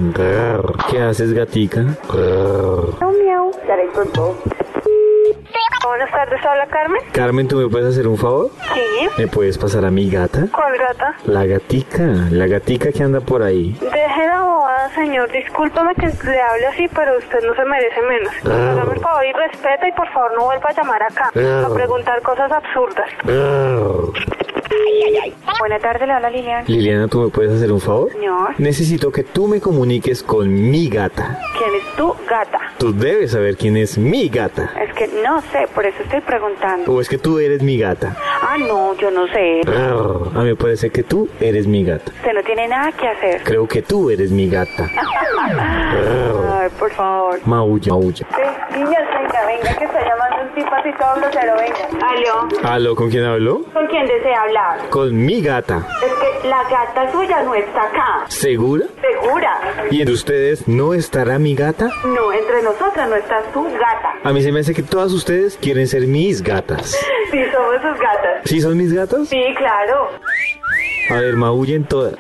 ¿Qué 0.90 1.00
haces, 1.02 1.32
gatica? 1.34 1.82
Miau, 2.12 3.14
miau. 3.24 3.52
Daré 3.68 3.88
con 3.90 4.08
todo. 4.10 4.36
Buenas 5.86 6.12
tardes, 6.12 6.46
habla 6.46 6.68
Carmen. 6.68 7.02
Carmen, 7.12 7.48
¿tú 7.48 7.58
me 7.58 7.68
puedes 7.70 7.90
hacer 7.94 8.08
un 8.08 8.18
favor? 8.18 8.50
Sí. 8.74 9.08
¿Me 9.18 9.28
puedes 9.28 9.58
pasar 9.58 9.86
a 9.86 9.92
mi 9.92 10.10
gata? 10.10 10.48
¿Cuál 10.52 10.78
gata? 10.78 11.16
La 11.26 11.46
gatica, 11.46 12.04
la 12.32 12.48
gatica 12.48 12.92
que 12.92 13.04
anda 13.04 13.20
por 13.22 13.42
ahí. 13.42 13.78
Deje 13.80 14.28
la 14.28 14.42
bobada, 14.42 14.90
señor. 14.94 15.32
Discúlpame 15.32 15.96
que 15.96 16.08
le 16.08 16.42
hable 16.42 16.68
así, 16.68 16.88
pero 16.94 17.18
usted 17.18 17.40
no 17.46 17.56
se 17.56 17.66
merece 17.66 18.02
menos. 18.02 18.34
Hágame 18.46 18.94
el 18.96 19.00
favor 19.00 19.26
y 19.26 19.34
respeta 19.34 19.88
y 19.88 19.92
por 19.94 20.08
favor 20.12 20.34
no 20.36 20.46
vuelva 20.46 20.70
a 20.70 20.74
llamar 20.74 21.04
acá 21.04 21.28
a 21.30 21.74
preguntar 21.74 22.22
cosas 22.22 22.52
absurdas. 22.52 23.10
Buenas 25.60 25.82
tardes, 25.82 26.08
le 26.08 26.14
habla 26.14 26.30
Lilian. 26.30 26.64
Liliana, 26.68 27.08
¿tú 27.08 27.22
me 27.22 27.30
puedes 27.30 27.52
hacer 27.54 27.72
un 27.72 27.82
favor? 27.82 28.12
Señor, 28.12 28.54
Necesito 28.60 29.12
que 29.12 29.24
tú 29.24 29.48
me 29.48 29.60
comuniques 29.60 30.24
con 30.24 30.54
mi 30.54 30.88
gata. 30.90 31.40
¿quién 31.58 31.76
es 31.76 31.96
tu 31.96 32.14
gata? 32.30 32.60
Tú 32.78 32.94
debes 32.94 33.32
saber 33.32 33.58
quién 33.58 33.76
es 33.76 33.98
mi 33.98 34.30
gata. 34.30 34.72
Es 34.82 34.94
que 34.94 35.08
no 35.24 35.42
sé, 35.42 35.68
por 35.74 35.86
eso 35.86 36.02
estoy 36.04 36.22
preguntando. 36.22 36.92
O 36.92 37.02
es 37.02 37.10
que 37.10 37.18
tú 37.18 37.40
eres 37.40 37.62
mi 37.64 37.78
gata. 37.80 38.16
Ah, 38.42 38.56
no, 38.60 38.94
yo 38.96 39.10
no 39.12 39.28
sé. 39.28 39.62
A 39.68 40.40
mí 40.40 40.46
me 40.46 40.56
parece 40.56 40.90
que 40.90 41.04
tú 41.04 41.28
eres 41.40 41.66
mi 41.68 41.84
gata. 41.84 42.12
Usted 42.12 42.34
no 42.34 42.44
tiene 42.44 42.68
nada 42.68 42.92
que 42.92 43.08
hacer. 43.08 43.44
Creo 43.44 43.68
que 43.68 43.82
tú 43.82 44.10
eres 44.10 44.32
mi 44.32 44.48
gata. 44.50 44.90
Ay, 45.50 46.70
por 46.78 46.92
favor. 46.92 47.40
Maulla, 47.46 47.94
maulla. 47.94 48.28
Sí, 48.36 48.78
niñas, 48.78 49.04
venga, 49.14 49.46
venga, 49.48 49.78
que 49.78 49.86
está 49.86 50.00
llamando 50.06 50.44
un 50.44 50.56
tipo 50.56 50.74
así 50.76 50.90
todo 51.00 51.16
grosero, 51.16 51.54
venga. 51.56 52.08
Aló, 52.08 52.70
¿Aló? 52.70 52.96
¿Con 52.96 53.10
quién 53.10 53.24
hablo? 53.26 53.62
¿con 53.74 53.88
quién 53.88 54.06
desea 54.06 54.42
hablar? 54.42 54.57
Con 54.90 55.26
mi 55.26 55.42
gata. 55.42 55.86
Es 56.04 56.14
que 56.14 56.48
la 56.48 56.64
gata 56.70 57.12
suya 57.12 57.44
no 57.44 57.54
está 57.54 57.84
acá. 57.84 58.26
¿Segura? 58.28 58.86
¿Segura? 59.02 59.60
¿Y 59.92 60.00
entre 60.00 60.14
ustedes 60.14 60.68
no 60.68 60.94
estará 60.94 61.38
mi 61.38 61.56
gata? 61.56 61.90
No, 62.06 62.32
entre 62.34 62.64
nosotras 62.64 63.10
no 63.10 63.16
está 63.16 63.42
su 63.54 63.64
gata. 63.64 64.14
A 64.24 64.34
mí 64.34 64.42
se 64.42 64.52
me 64.52 64.62
hace 64.62 64.74
que 64.74 64.84
todas 64.84 65.12
ustedes 65.12 65.58
quieren 65.58 65.88
ser 65.88 66.08
mis 66.08 66.42
gatas. 66.42 66.98
Sí, 67.32 67.40
somos 67.52 67.76
sus 67.82 68.00
gatas. 68.00 68.42
¿Sí 68.46 68.62
son 68.62 68.78
mis 68.78 68.94
gatas? 68.94 69.28
Sí, 69.28 69.44
claro. 69.58 70.10
A 71.10 71.16
ver, 71.16 71.36
maullen 71.36 71.86
todas. 71.86 72.16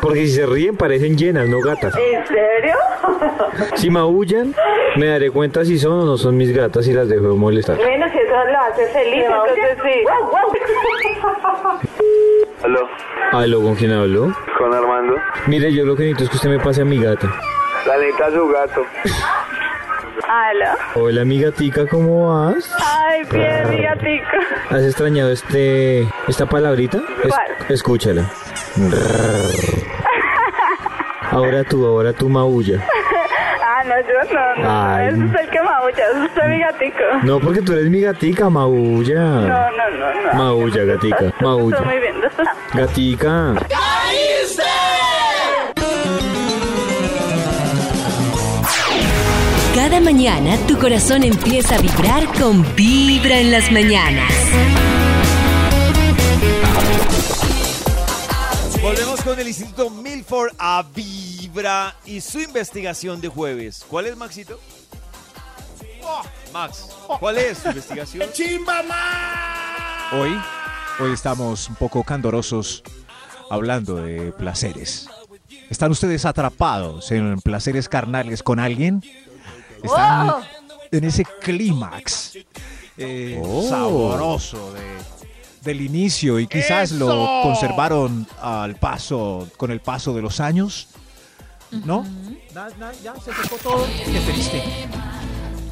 Porque 0.00 0.26
si 0.26 0.32
se 0.32 0.46
ríen 0.46 0.76
parecen 0.76 1.16
llenas, 1.16 1.48
no 1.48 1.60
gatas. 1.60 1.94
¿En 1.96 2.26
serio? 2.26 2.74
Si 3.76 3.90
maullan, 3.90 4.54
me 4.96 5.06
daré 5.06 5.30
cuenta 5.30 5.64
si 5.64 5.78
son 5.78 6.00
o 6.00 6.04
no 6.04 6.16
son 6.16 6.36
mis 6.36 6.54
gatas 6.54 6.86
y 6.88 6.92
las 6.92 7.08
dejo 7.08 7.28
de 7.28 7.34
molestar. 7.36 7.76
Bueno, 7.76 8.06
si 8.10 8.18
eso 8.18 8.32
lo 8.32 8.58
hace 8.60 8.86
feliz, 8.88 9.24
entonces 9.24 9.78
sí. 9.84 10.04
Aló, 12.64 12.88
¿Aló? 13.32 13.62
¿Con 13.62 13.74
quién 13.76 13.92
hablo? 13.92 14.34
con 14.58 14.74
Armando. 14.74 15.14
Mire, 15.46 15.72
yo 15.72 15.84
lo 15.84 15.94
que 15.96 16.02
necesito 16.04 16.24
es 16.24 16.30
que 16.30 16.36
usted 16.36 16.50
me 16.50 16.58
pase 16.58 16.82
a 16.82 16.84
mi 16.84 16.98
gata. 17.00 17.28
La 17.86 17.96
neta 17.98 18.30
su 18.32 18.48
gato. 18.48 18.82
Aló. 20.28 20.66
Hola, 20.96 21.24
mi 21.24 21.40
gatica, 21.40 21.86
¿cómo 21.86 22.28
vas? 22.46 22.74
Ay, 22.84 23.22
bien, 23.30 23.70
mi 23.70 23.82
gatico. 23.82 24.26
¿Has 24.70 24.82
extrañado 24.82 25.30
este 25.30 26.08
esta 26.26 26.46
palabrita? 26.46 26.98
Es- 27.22 27.28
¿Cuál? 27.30 27.46
escúchala. 27.68 28.24
Ahora 31.30 31.62
tú, 31.64 31.86
ahora 31.86 32.12
tú 32.12 32.28
maulla. 32.28 32.84
No, 33.88 33.94
yo 34.00 34.34
no, 34.34 34.62
no. 34.62 34.94
Ay. 34.94 35.08
Ese 35.08 35.24
es 35.24 35.34
el 35.44 35.50
que 35.50 35.62
maulla, 35.62 36.04
ese 36.10 36.18
es 36.18 36.24
usted 36.28 36.48
mi 36.48 36.58
gatico. 36.60 37.04
No, 37.22 37.40
porque 37.40 37.62
tú 37.62 37.72
eres 37.72 37.90
mi 37.90 38.00
gatica, 38.00 38.50
maulla. 38.50 39.14
No, 39.14 39.40
no, 39.70 39.90
no, 39.90 40.22
no. 40.22 40.34
Maulla, 40.34 40.84
gatica, 40.84 41.26
Está 41.26 41.42
maulla. 41.44 41.80
muy 41.80 41.98
bien. 41.98 42.14
Gatica. 42.74 43.54
Cada 49.74 50.00
mañana 50.00 50.56
tu 50.66 50.76
corazón 50.78 51.22
empieza 51.22 51.76
a 51.76 51.78
vibrar 51.78 52.26
con 52.38 52.64
Vibra 52.74 53.38
en 53.38 53.52
las 53.52 53.70
mañanas. 53.70 54.32
Volvemos 58.82 59.20
con 59.22 59.38
el 59.38 59.46
Instituto 59.48 59.90
Milford 59.90 60.50
a 60.58 60.84
Vibra 61.58 61.96
y 62.06 62.20
su 62.20 62.38
investigación 62.38 63.20
de 63.20 63.26
jueves. 63.26 63.84
¿Cuál 63.90 64.06
es, 64.06 64.16
Maxito? 64.16 64.60
Max, 66.52 66.86
¿cuál 67.18 67.36
es 67.36 67.58
su 67.58 67.66
investigación? 67.68 68.28
¡Chimba 68.32 68.80
Hoy, 70.12 70.38
hoy 71.00 71.12
estamos 71.12 71.68
un 71.68 71.74
poco 71.74 72.04
candorosos 72.04 72.84
hablando 73.50 73.96
de 73.96 74.30
placeres. 74.30 75.08
¿Están 75.68 75.90
ustedes 75.90 76.24
atrapados 76.26 77.10
en 77.10 77.40
placeres 77.40 77.88
carnales 77.88 78.44
con 78.44 78.60
alguien? 78.60 79.02
¿Están 79.82 80.30
¡Oh! 80.30 80.40
en 80.92 81.02
ese 81.02 81.24
clímax 81.42 82.38
eh, 82.96 83.42
Oh. 83.44 83.68
sabroso 83.68 84.72
de- 84.74 84.98
del 85.62 85.80
inicio 85.80 86.38
y 86.38 86.46
quizás 86.46 86.92
lo 86.92 87.08
conservaron 87.42 88.28
al 88.40 88.76
paso, 88.76 89.48
con 89.56 89.72
el 89.72 89.80
paso 89.80 90.14
de 90.14 90.22
los 90.22 90.38
años? 90.38 90.86
¿No? 91.70 92.04
Na- 92.54 92.68
na- 92.78 92.92
ya 93.02 93.14
se 93.16 93.32
secó 93.34 93.56
todo. 93.62 93.86
Qué 94.04 94.20
triste. 94.20 94.62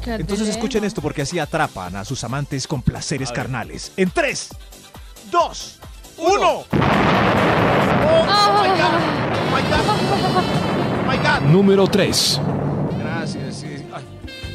Qué 0.03 0.13
Entonces 0.13 0.39
dilema. 0.45 0.49
escuchen 0.57 0.83
esto 0.83 1.01
porque 1.01 1.23
así 1.23 1.37
atrapan 1.39 1.95
a 1.95 2.05
sus 2.05 2.23
amantes 2.23 2.67
con 2.67 2.81
placeres 2.81 3.31
carnales. 3.31 3.91
En 3.97 4.09
3, 4.11 4.49
2, 5.31 5.79
1. 6.17 6.63
Número 11.51 11.87
3. 11.87 12.41
Gracias. 12.99 13.55
sí. 13.55 13.67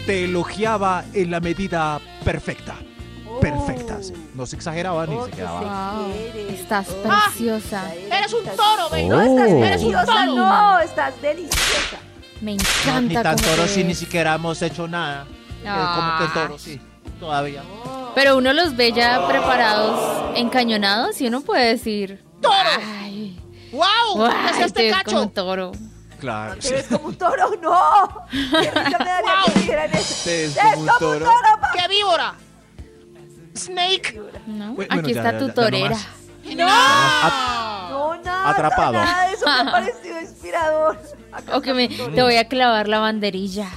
Te 0.07 0.24
elogiaba 0.24 1.05
en 1.12 1.30
la 1.30 1.40
medida 1.40 2.01
perfecta. 2.24 2.74
Perfecta. 3.40 3.71
Sí. 4.03 4.14
No 4.34 4.46
se 4.46 4.57
exageraba 4.57 5.07
ni 5.07 5.14
Oh, 5.16 5.24
se 5.24 5.30
que 5.30 5.36
quedaba. 5.38 5.61
Wow, 5.98 6.12
se 6.12 6.55
estás 6.55 6.86
Ah, 7.09 7.24
preciosa. 7.26 7.94
Eres 7.94 8.32
un 8.32 8.44
toro, 8.44 8.88
baby. 8.90 9.09
No, 9.09 9.20
estás 9.20 9.50
Oh. 9.53 9.61
preciosa, 9.61 10.22
Eres 10.22 10.34
no, 10.34 10.78
estás 10.80 11.22
deliciosa. 11.22 11.96
Me 12.40 12.57
No, 12.57 12.62
encanta. 12.62 13.00
ni 13.00 13.14
tan 13.14 13.36
toro 13.36 13.66
si 13.68 13.84
ni 13.84 13.94
siquiera 13.94 14.34
hemos 14.34 14.61
hecho 14.62 14.88
nada. 14.88 15.26
Eh, 15.64 15.68
como 15.94 16.18
que 16.18 16.40
toro, 16.40 16.59
sí. 16.59 16.80
Todavía. 17.20 17.62
Pero 18.16 18.36
uno 18.36 18.53
los 18.53 18.74
ve 18.76 18.92
ya 18.92 19.26
preparados, 19.28 20.36
encañonados, 20.36 21.20
y 21.20 21.28
uno 21.28 21.40
puede 21.40 21.66
decir. 21.68 22.22
¡Toro! 22.40 22.55
Ay, 23.00 23.40
¡Wow! 23.72 24.24
ay, 24.26 24.53
¿Qué 24.59 24.64
es 24.64 24.72
te 24.72 24.88
este 24.90 25.05
como 25.05 25.22
un 25.22 25.30
toro. 25.30 25.72
Claro. 26.18 26.57
¿Te 26.57 26.70
ves 26.70 26.86
como 26.88 27.07
un 27.09 27.14
toro? 27.16 27.50
¡No! 27.62 28.26
¡Qué 28.30 28.70
risa 28.70 28.98
me 28.98 29.05
daría 29.05 29.32
que 29.46 29.59
dijeran 29.61 29.90
eso! 29.94 30.14
¿Te 30.24 30.42
ves 30.42 30.55
¡Te 30.55 30.62
ves 30.62 30.74
como 30.74 30.82
un 30.92 30.98
toro? 30.98 31.26
¡Qué 31.74 31.88
víbora! 31.88 32.34
¡Snake! 33.55 34.20
¿no? 34.46 34.74
Bueno, 34.74 34.94
Aquí 34.94 35.12
ya, 35.14 35.20
está 35.20 35.32
ya, 35.32 35.38
tu 35.38 35.46
ya 35.46 35.48
no 35.48 35.55
torera. 35.55 35.90
más. 35.90 36.07
No, 36.57 38.16
nada, 38.16 38.48
Atrapado. 38.50 38.92
nada 38.92 39.26
de 39.28 39.34
eso 39.34 39.44
me 39.46 39.53
ha 39.53 39.72
parecido 39.72 40.20
inspirador. 40.20 40.98
Acá 41.32 41.57
o 41.57 41.61
que 41.61 41.72
me, 41.74 41.88
te 41.88 42.22
voy 42.22 42.36
a 42.36 42.48
clavar 42.48 42.88
la 42.88 42.98
banderilla. 42.98 43.68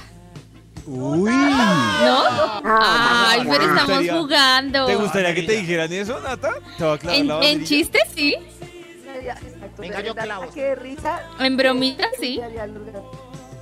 Uy. 0.86 1.30
¿No? 1.30 2.22
Ay, 2.64 3.40
pero 3.44 3.58
¿Te 3.58 3.64
estamos 3.64 3.86
gustaría- 3.88 4.12
jugando. 4.14 4.86
¿Te 4.86 4.94
gustaría 4.96 5.34
que 5.34 5.42
te 5.42 5.52
dijeran 5.52 5.92
eso, 5.92 6.20
Nata? 6.20 6.50
¿Te 6.78 6.84
va 6.84 6.94
a 6.94 6.98
clavar 6.98 7.18
En, 7.20 7.26
la 7.28 7.34
en 7.34 7.40
banderilla? 7.40 7.64
chistes, 7.66 8.02
sí. 8.14 8.34
Exacto, 8.34 9.82
Venga, 9.82 10.00
yo 10.00 10.14
clavo. 10.14 10.46
Qué 10.54 10.74
risa. 10.74 11.22
En 11.40 11.56
bromita, 11.56 12.06
sí. 12.20 12.40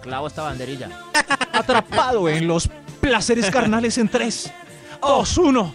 Clavo 0.03 0.27
esta 0.27 0.43
banderilla. 0.43 0.91
Atrapado 1.53 2.29
en 2.29 2.47
los 2.47 2.69
placeres 3.01 3.51
carnales 3.51 3.97
en 3.99 4.09
3, 4.09 4.53
2, 5.01 5.39
1. 5.39 5.75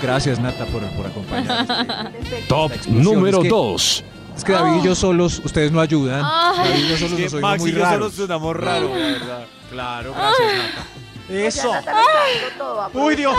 Gracias, 0.00 0.38
Nata, 0.40 0.64
por, 0.66 0.82
por 0.96 1.06
acompañarnos. 1.06 1.68
Top 2.48 2.72
número 2.88 3.38
es 3.38 3.42
que- 3.44 3.48
2. 3.48 4.04
Es 4.36 4.44
que 4.44 4.52
David 4.52 4.80
y 4.80 4.86
yo 4.86 4.94
solos, 4.94 5.40
ustedes 5.44 5.70
no 5.72 5.80
ayudan. 5.80 6.22
Ay. 6.24 6.56
David 6.70 6.84
y 6.84 6.88
yo 6.88 6.94
Es 6.94 7.00
solos 7.00 7.16
que 7.16 7.24
nos 7.24 7.34
oímos 7.34 7.50
Max 7.50 7.60
muy 7.60 7.70
y 7.70 7.72
yo 7.74 7.78
solo 7.80 7.90
raros. 7.90 8.14
sonamos 8.14 8.56
raro, 8.56 8.88
la 8.88 8.94
verdad. 9.06 9.44
Claro, 9.70 10.14
gracias, 10.14 10.52
Nata. 10.56 10.86
Eso. 11.28 11.72
Uy, 12.94 13.14
Dios. 13.16 13.36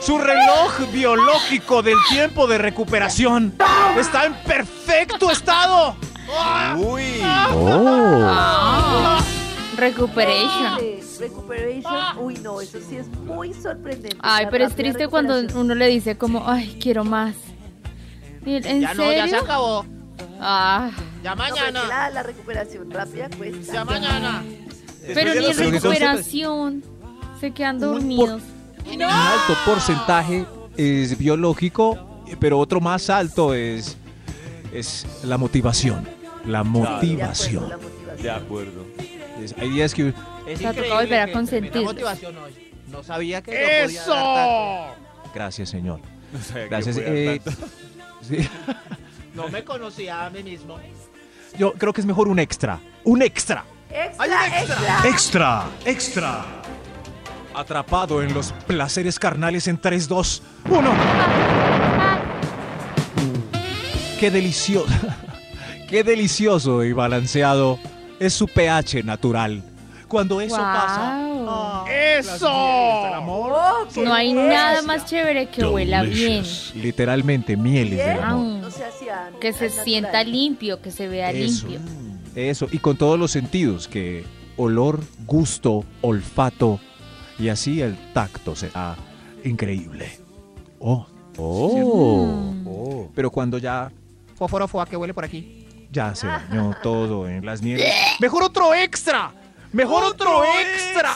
Su 0.00 0.18
reloj 0.18 0.78
biológico 0.92 1.82
del 1.82 1.96
tiempo 2.10 2.46
de 2.46 2.58
recuperación 2.58 3.54
está 3.98 4.26
en 4.26 4.34
perfecto 4.34 5.30
estado. 5.30 5.96
Uy. 6.76 7.22
Oh. 7.54 9.18
Recuperation. 9.78 10.78
Recuperation. 11.20 12.18
Uy, 12.20 12.34
no, 12.42 12.60
eso 12.60 12.78
sí 12.86 12.96
es 12.96 13.08
muy 13.08 13.54
sorprendente. 13.54 14.16
Ay, 14.20 14.46
pero 14.50 14.66
es 14.66 14.74
triste 14.74 15.08
cuando 15.08 15.40
uno 15.54 15.74
le 15.74 15.86
dice 15.86 16.16
como, 16.18 16.42
ay, 16.48 16.78
quiero 16.80 17.04
más. 17.04 17.34
¿Y 18.44 18.54
él, 18.54 18.66
¿En 18.66 18.80
Ya 18.80 18.94
no, 18.94 19.12
ya 19.12 19.28
se 19.28 19.36
acabó. 19.36 19.84
Ah, 20.40 20.90
Ya 21.22 21.34
No, 21.34 21.42
pero 21.42 21.54
es 21.54 21.62
que 21.62 21.72
mañana. 21.72 21.88
la, 21.88 22.10
la 22.10 22.22
recuperación 22.22 22.90
rápida 22.90 23.28
cuesta. 23.36 23.72
Ya 23.72 23.84
mañana. 23.84 24.44
pero 25.14 25.34
ni 25.34 25.52
recuperación. 25.52 26.82
Se 27.40 27.52
quedan 27.52 27.78
dormidos. 27.78 28.42
Un 28.92 29.02
alto 29.02 29.54
porcentaje 29.64 30.44
es 30.76 31.16
biológico, 31.18 31.98
pero 32.40 32.58
otro 32.58 32.80
más 32.80 33.10
alto 33.10 33.54
es, 33.54 33.96
es 34.72 35.06
la 35.24 35.38
motivación. 35.38 36.08
La 36.46 36.64
motivación. 36.64 37.68
La 37.68 37.76
motivación. 37.76 38.22
De 38.22 38.30
acuerdo. 38.30 38.86
Es- 39.42 39.54
hay 39.58 39.68
días 39.70 39.94
que 39.94 40.12
Es 40.46 40.60
increíble 40.60 40.90
volver 40.94 41.20
a 41.20 41.26
que- 41.26 41.32
consentirlos. 41.32 41.84
motivación 41.84 42.36
hoy. 42.38 42.72
No 42.88 43.02
sabía 43.02 43.42
que 43.42 43.52
yo 43.52 43.58
podía 43.58 44.06
dar 44.06 44.94
¡Eso! 44.94 44.94
Gracias, 45.34 45.68
señor. 45.68 46.00
No 46.32 46.38
sabía 46.40 46.62
que 46.64 46.68
Gracias. 46.68 46.96
podía 46.98 47.10
eh, 47.34 47.40
tanto. 47.44 47.66
sí. 48.22 48.36
tanto. 48.66 48.80
No 49.34 49.48
me 49.48 49.62
conocía 49.62 50.26
a 50.26 50.30
mí 50.30 50.42
mismo. 50.42 50.78
Yo 51.56 51.72
creo 51.74 51.92
que 51.92 52.00
es 52.00 52.06
mejor 52.06 52.26
un 52.28 52.38
extra. 52.40 52.80
Un 53.04 53.22
extra. 53.22 53.64
Extra, 53.90 54.60
extra. 54.60 55.08
Extra, 55.08 55.64
extra. 55.84 56.44
Atrapado 57.54 58.22
en 58.22 58.34
los 58.34 58.52
placeres 58.66 59.18
carnales 59.18 59.66
en 59.68 59.78
3, 59.78 60.08
2, 60.08 60.42
1. 60.68 60.90
Qué 64.18 64.30
delicioso. 64.30 64.92
Qué 65.88 66.02
delicioso 66.04 66.84
y 66.84 66.92
balanceado 66.92 67.78
es 68.18 68.32
su 68.34 68.46
pH 68.46 69.02
natural. 69.04 69.62
Cuando 70.08 70.40
eso 70.40 70.56
pasa. 70.56 71.18
Wow. 71.34 71.86
¡Eso! 71.86 72.48
Oh, 72.50 73.86
No 73.96 74.14
hay 74.14 74.32
nada 74.32 74.80
más 74.82 75.04
chévere 75.04 75.48
que 75.50 75.64
huela 75.66 76.02
bien. 76.02 76.44
Literalmente 76.74 77.56
mieles 77.56 77.98
del 77.98 78.20
amor. 78.22 78.46
Mm. 78.46 78.60
No 78.62 78.70
se 78.70 78.84
hacían. 78.84 79.34
Que 79.40 79.52
se 79.52 79.68
sienta 79.68 80.24
limpio, 80.24 80.80
que 80.80 80.90
se 80.90 81.08
vea 81.08 81.30
Eso. 81.30 81.68
limpio. 81.68 81.80
Eso, 82.34 82.68
y 82.72 82.78
con 82.78 82.96
todos 82.96 83.18
los 83.18 83.30
sentidos, 83.30 83.86
que 83.88 84.24
olor, 84.56 85.00
gusto, 85.26 85.84
olfato 86.00 86.80
y 87.38 87.48
así 87.48 87.80
el 87.82 87.96
tacto 88.14 88.56
será 88.56 88.96
increíble. 89.44 90.18
Oh, 90.78 91.06
Oh. 91.40 92.52
oh. 92.66 93.10
Pero 93.14 93.30
cuando 93.30 93.58
ya, 93.58 93.92
Fósforo 94.34 94.66
fue 94.66 94.84
que 94.86 94.96
huele 94.96 95.14
por 95.14 95.24
aquí. 95.24 95.66
Ya 95.90 96.14
se 96.14 96.26
dañó 96.26 96.74
todo 96.82 97.28
en 97.28 97.44
las 97.44 97.62
nieves. 97.62 97.92
¡Mejor 98.20 98.42
otro 98.42 98.74
extra! 98.74 99.32
¡Mejor 99.72 100.02
otro, 100.04 100.42
extra! 100.44 101.12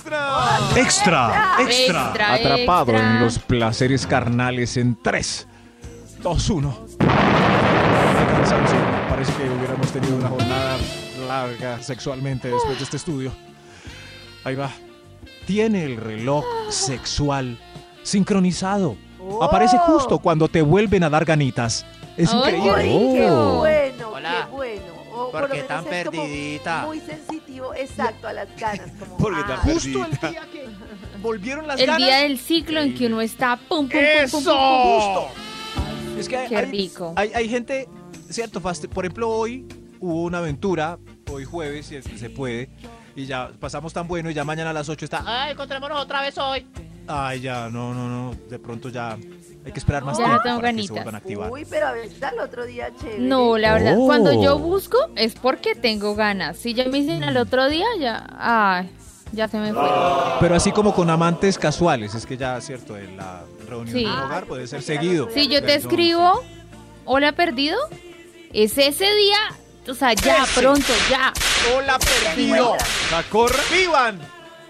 Extra, 0.77 1.57
extra. 1.59 2.11
Extra, 2.11 2.35
Atrapado 2.35 2.93
extra. 2.93 3.11
en 3.11 3.20
los 3.20 3.39
placeres 3.39 4.07
carnales 4.07 4.77
en 4.77 4.99
3, 5.03 5.49
2, 6.23 6.51
1. 6.51 6.87
Qué 6.99 7.07
cansancio. 8.27 8.77
Parece 9.09 9.33
que 9.33 9.49
hubiéramos 9.49 9.91
tenido 9.91 10.16
una 10.16 10.29
jornada 10.29 10.77
larga 11.27 11.83
sexualmente 11.83 12.49
después 12.49 12.77
de 12.77 12.85
este 12.85 12.99
estudio. 12.99 13.33
Ahí 14.45 14.55
va. 14.55 14.70
Tiene 15.47 15.85
el 15.85 15.97
reloj 15.97 16.45
sexual 16.68 17.59
sincronizado. 18.03 18.97
Aparece 19.41 19.79
justo 19.79 20.18
cuando 20.18 20.49
te 20.49 20.61
vuelven 20.61 21.05
a 21.05 21.11
dar 21.11 21.25
ganitas. 21.25 21.87
Es 22.18 22.33
increíble. 22.35 23.82
Qué 24.23 24.29
bueno, 24.29 24.39
Hola. 24.39 24.47
qué 24.47 24.51
bueno. 24.91 25.03
O 25.12 25.31
¿Por 25.31 25.33
por 25.33 25.41
lo 25.43 25.47
qué 25.49 25.62
menos 25.62 25.68
tan 25.68 25.79
es 25.95 26.05
como 26.07 26.23
perdidita? 26.23 26.87
Muy 26.87 27.01
sensitivo, 27.01 27.75
exacto, 27.75 28.29
a 28.29 28.33
las 28.33 28.57
ganas. 28.57 28.91
Como, 28.99 29.16
¿Por 29.18 29.35
qué 29.35 29.41
ah, 29.45 29.47
tan 29.49 29.57
Justo 29.59 29.89
el 29.89 29.95
perdidita? 30.18 30.31
día 30.31 30.47
que 30.53 30.68
volvieron 31.20 31.66
las 31.66 31.79
El 31.81 31.87
ganas. 31.87 32.07
día 32.07 32.18
del 32.20 32.39
ciclo 32.39 32.81
en 32.81 32.95
que 32.95 33.07
uno 33.07 33.20
está 33.20 33.57
pum, 33.57 33.89
pum, 33.89 33.91
pum, 33.91 34.31
pum, 34.31 34.45
pum, 34.45 34.53
¡Eso! 34.55 35.29
pum. 35.75 36.18
Es 36.18 36.29
que 36.29 36.37
hay, 36.37 36.49
Qué 36.49 36.57
hay- 36.57 36.64
rico. 36.70 37.12
Hay, 37.16 37.31
hay 37.35 37.49
gente, 37.49 37.89
cierto, 38.31 38.61
fast- 38.61 38.89
por 38.89 39.05
ejemplo, 39.05 39.29
hoy 39.29 39.66
hubo 40.01 40.23
una 40.25 40.39
aventura, 40.39 40.99
hoy 41.31 41.45
jueves, 41.45 41.87
si 41.87 41.97
es 41.97 42.07
que 42.07 42.16
se 42.18 42.31
puede, 42.31 42.70
y 43.14 43.27
ya 43.27 43.51
pasamos 43.61 43.93
tan 43.93 44.07
bueno 44.09 44.31
y 44.31 44.35
ya 44.35 44.45
mañana 44.45 44.70
a 44.70 44.73
las 44.73 44.89
8 44.89 45.05
está, 45.05 45.23
Ay, 45.27 45.53
encontrémonos 45.53 46.01
otra 46.01 46.23
vez 46.23 46.37
hoy. 46.39 46.66
ay, 47.07 47.41
ya, 47.41 47.68
no, 47.70 47.93
no, 47.93 48.09
no, 48.09 48.35
de 48.49 48.59
pronto 48.59 48.89
ya 48.89 49.18
Hay 49.65 49.71
que 49.73 49.79
esperar 49.79 50.05
más 50.05 50.19
Ya 50.19 50.25
no 50.25 50.29
tiempo 50.31 50.43
tengo 50.43 50.57
para 50.61 50.73
que 50.73 50.83
se 50.83 50.89
ganitas. 50.89 50.95
vuelvan 50.97 51.15
a 51.15 51.19
activar. 51.19 51.51
Uy, 51.53 51.67
pero 51.71 51.87
a 51.87 51.93
veces 51.93 52.23
al 52.23 52.39
otro 52.41 52.65
día 52.67 52.89
chévere. 53.01 53.21
No, 53.21 53.57
la 53.59 53.75
verdad, 53.75 53.95
Oh. 53.99 54.07
cuando 54.07 54.33
yo 54.43 54.59
busco 54.59 54.99
es 55.17 55.35
porque 55.37 55.75
tengo 55.77 56.15
ganas. 56.17 56.57
Si 56.57 56.75
ya 56.75 56.85
me 56.87 56.99
dicen 57.01 57.23
al 57.23 57.37
otro 57.37 57.69
día, 57.69 57.87
ya, 58.01 58.27
ay, 58.39 58.91
ya 59.33 59.47
se 59.47 59.59
me 59.59 59.73
fue. 59.73 59.89
Pero 60.41 60.57
así 60.57 60.73
como 60.73 60.93
con 60.95 61.09
amantes 61.11 61.59
casuales, 61.59 62.15
es 62.17 62.27
que 62.27 62.37
ya, 62.37 62.61
cierto, 62.61 62.97
en 62.99 63.17
la 63.17 63.43
reunión 63.69 63.97
Sí. 63.97 64.05
de 64.05 64.11
un 64.11 64.19
hogar 64.19 64.47
puede 64.47 64.67
ser 64.67 64.83
seguido. 64.83 65.29
Si 65.33 65.47
yo 65.47 65.63
te 65.63 65.75
escribo, 65.77 66.43
hola 67.05 67.31
perdido, 67.33 67.79
es 68.53 68.77
ese 68.79 69.15
día, 69.15 69.39
o 69.89 69.95
sea, 69.95 70.13
ya, 70.15 70.43
Ese. 70.43 70.61
pronto, 70.61 70.93
ya. 71.09 71.33
Hola 71.77 71.99
perdido. 72.01 72.75
Vivan 73.73 74.19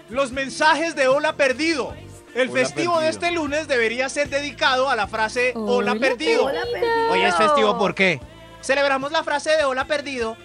los 0.09 0.31
mensajes 0.31 0.95
de 0.95 1.07
hola 1.07 1.35
perdido. 1.35 1.95
El 2.35 2.49
Hola, 2.49 2.59
festivo 2.61 2.99
de 2.99 3.09
este 3.09 3.31
lunes 3.31 3.67
debería 3.67 4.09
ser 4.09 4.29
dedicado 4.29 4.89
a 4.89 4.95
la 4.95 5.07
frase 5.07 5.53
hola, 5.55 5.91
Hola, 5.91 5.99
perdido. 5.99 6.45
Hola, 6.45 6.61
perdido. 6.71 7.11
Hoy 7.11 7.21
es 7.21 7.35
festivo, 7.35 7.77
¿por 7.77 7.93
qué? 7.93 8.19
Celebramos 8.61 9.11
la 9.11 9.23
frase 9.23 9.51
de 9.51 9.65
hola 9.65 9.85
perdido. 9.85 10.35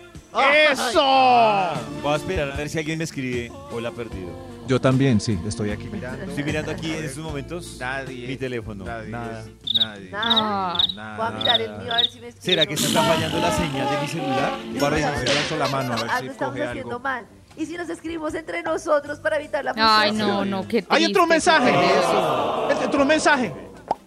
¡Eso! 0.71 1.01
Ah, 1.03 1.75
voy 2.03 2.13
a 2.13 2.17
esperar 2.17 2.51
a 2.51 2.57
ver 2.57 2.69
si 2.69 2.79
alguien 2.79 2.99
me 2.99 3.05
escribe. 3.05 3.51
Hola, 3.71 3.91
perdido. 3.91 4.29
Yo 4.67 4.79
también, 4.79 5.19
sí, 5.19 5.39
estoy 5.47 5.71
aquí 5.71 5.85
mirando. 5.85 6.27
Estoy 6.27 6.45
mirando 6.45 6.71
aquí 6.71 6.93
en 6.93 7.05
estos 7.05 7.25
momentos 7.25 7.79
Nadie. 7.81 8.29
mi 8.29 8.37
teléfono. 8.37 8.85
Nadie. 8.85 9.09
Nada. 9.09 9.45
Nadie. 9.75 10.11
Nada. 10.11 10.79
Nada. 10.95 11.17
Voy 11.17 11.27
a 11.27 11.31
mirar 11.31 11.61
el 11.63 11.71
mío 11.79 11.91
a 11.95 11.97
ver 11.97 12.11
si 12.11 12.21
me 12.21 12.29
escribe. 12.29 12.45
¿Será 12.45 12.67
que 12.67 12.77
se 12.77 12.87
está 12.89 13.03
fallando 13.03 13.39
la 13.39 13.51
señal 13.57 13.91
de 13.91 13.97
mi 14.03 14.09
celular? 14.09 14.53
Voy 14.79 15.03
a 15.03 15.11
revisar 15.15 15.59
la 15.59 15.69
mano 15.69 15.93
a 15.95 15.97
ver 15.97 16.11
Algo 16.11 16.21
si 16.21 16.27
estamos 16.27 16.53
coge 16.55 16.67
haciendo 16.67 16.91
algo. 16.91 17.01
mal. 17.01 17.27
¿Y 17.59 17.67
si 17.67 17.77
nos 17.77 17.89
escribimos 17.91 18.35
entre 18.35 18.63
nosotros 18.63 19.19
para 19.19 19.37
evitar 19.37 19.65
la 19.65 19.73
Ay, 19.77 20.11
frustración? 20.11 20.51
no, 20.51 20.63
no, 20.63 20.69
qué 20.69 20.85
Hay 20.89 21.07
otro 21.07 21.27
triste, 21.27 21.51
mensaje. 21.51 21.73
qué 21.73 22.73
Es 22.75 22.87
otro 22.87 23.05
mensaje. 23.05 23.53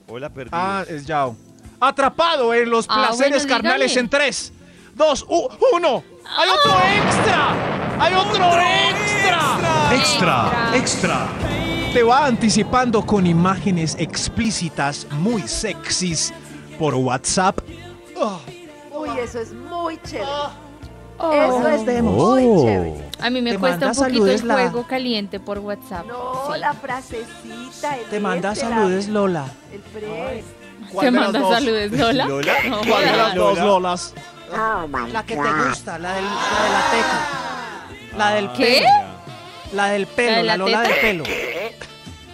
Hola, 0.07 0.29
perdido. 0.29 0.57
Ah, 0.57 0.83
es 0.87 1.05
Yao. 1.05 1.35
Atrapado 1.79 2.53
en 2.53 2.69
los 2.69 2.85
Ah, 2.89 3.07
placeres 3.07 3.43
bueno, 3.43 3.55
carnales 3.61 3.97
en 3.97 4.07
3, 4.09 4.53
2, 4.95 5.25
1. 5.73 6.03
¡Hay 6.37 6.49
otro 6.49 6.71
extra! 7.05 7.97
¡Hay 7.99 8.13
otro 8.13 8.45
extra! 9.01 9.95
Extra, 9.95 10.71
extra. 10.73 11.27
Te 11.91 12.03
va 12.03 12.25
anticipando 12.27 13.05
con 13.05 13.27
imágenes 13.27 13.97
explícitas 13.99 15.05
muy 15.11 15.41
sexys 15.41 16.33
por 16.79 16.95
WhatsApp. 16.95 17.59
Uy, 18.93 19.09
eso 19.21 19.39
es 19.39 19.51
muy 19.53 19.99
chévere. 20.03 20.25
Oh. 20.25 20.51
Eso 21.33 21.67
es 21.91 22.03
muy 22.03 22.43
Oh. 22.47 22.65
chévere. 22.65 23.11
A 23.19 23.29
mí 23.29 23.41
me 23.41 23.51
Te 23.51 23.59
cuesta 23.59 23.87
un 23.89 23.95
poquito 23.95 24.27
el 24.27 24.47
la- 24.47 24.53
juego 24.55 24.87
caliente 24.87 25.39
por 25.39 25.59
WhatsApp. 25.59 26.05
No, 26.07 26.53
Sí. 26.53 26.59
la 26.59 26.73
frasecita. 26.73 27.97
El 27.97 28.05
Te 28.09 28.19
manda 28.19 28.53
este, 28.53 28.65
la- 28.67 28.75
saludes, 28.75 29.07
Lola. 29.09 29.45
El 29.71 29.79
pre. 29.81 30.43
¿Te 30.99 31.11
manda 31.11 31.39
saludes, 31.41 31.91
Lola? 31.91 32.25
¿Lola? 32.25 32.53
No, 32.67 32.81
¿Cuál 32.87 33.05
de 33.05 33.11
las 33.17 33.35
dos 33.35 33.57
Lolas? 33.59 34.13
La 34.51 35.23
que 35.25 35.35
te 35.35 35.41
gusta, 35.67 35.97
la, 35.99 36.13
del, 36.15 36.25
la 36.25 36.63
de 36.63 36.69
la 36.69 36.91
teca. 36.91 38.17
La 38.17 38.31
del 38.33 38.51
¿Qué? 38.53 38.81
pelo. 38.81 39.11
La 39.73 39.87
del 39.89 40.07
pelo, 40.07 40.31
¿La 40.31 40.37
de 40.37 40.43
la, 40.43 40.51
la 40.53 40.57
Lola 40.57 40.83
teta? 40.83 40.95
del 41.07 41.21
pelo. 41.21 41.23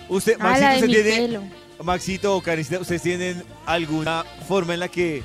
Usted, 0.09 0.37
Ah, 0.39 0.43
Maxito, 0.43 0.67
de 0.69 0.75
usted 0.75 0.87
mi 0.87 0.93
tiene. 0.93 1.11
pelo. 1.27 1.43
Maxito 1.83 2.35
o 2.35 2.41
Karencita, 2.41 2.79
¿ustedes 2.79 3.01
tienen 3.03 3.43
alguna 3.67 4.23
forma 4.47 4.73
en 4.73 4.79
la 4.79 4.87
que 4.87 5.21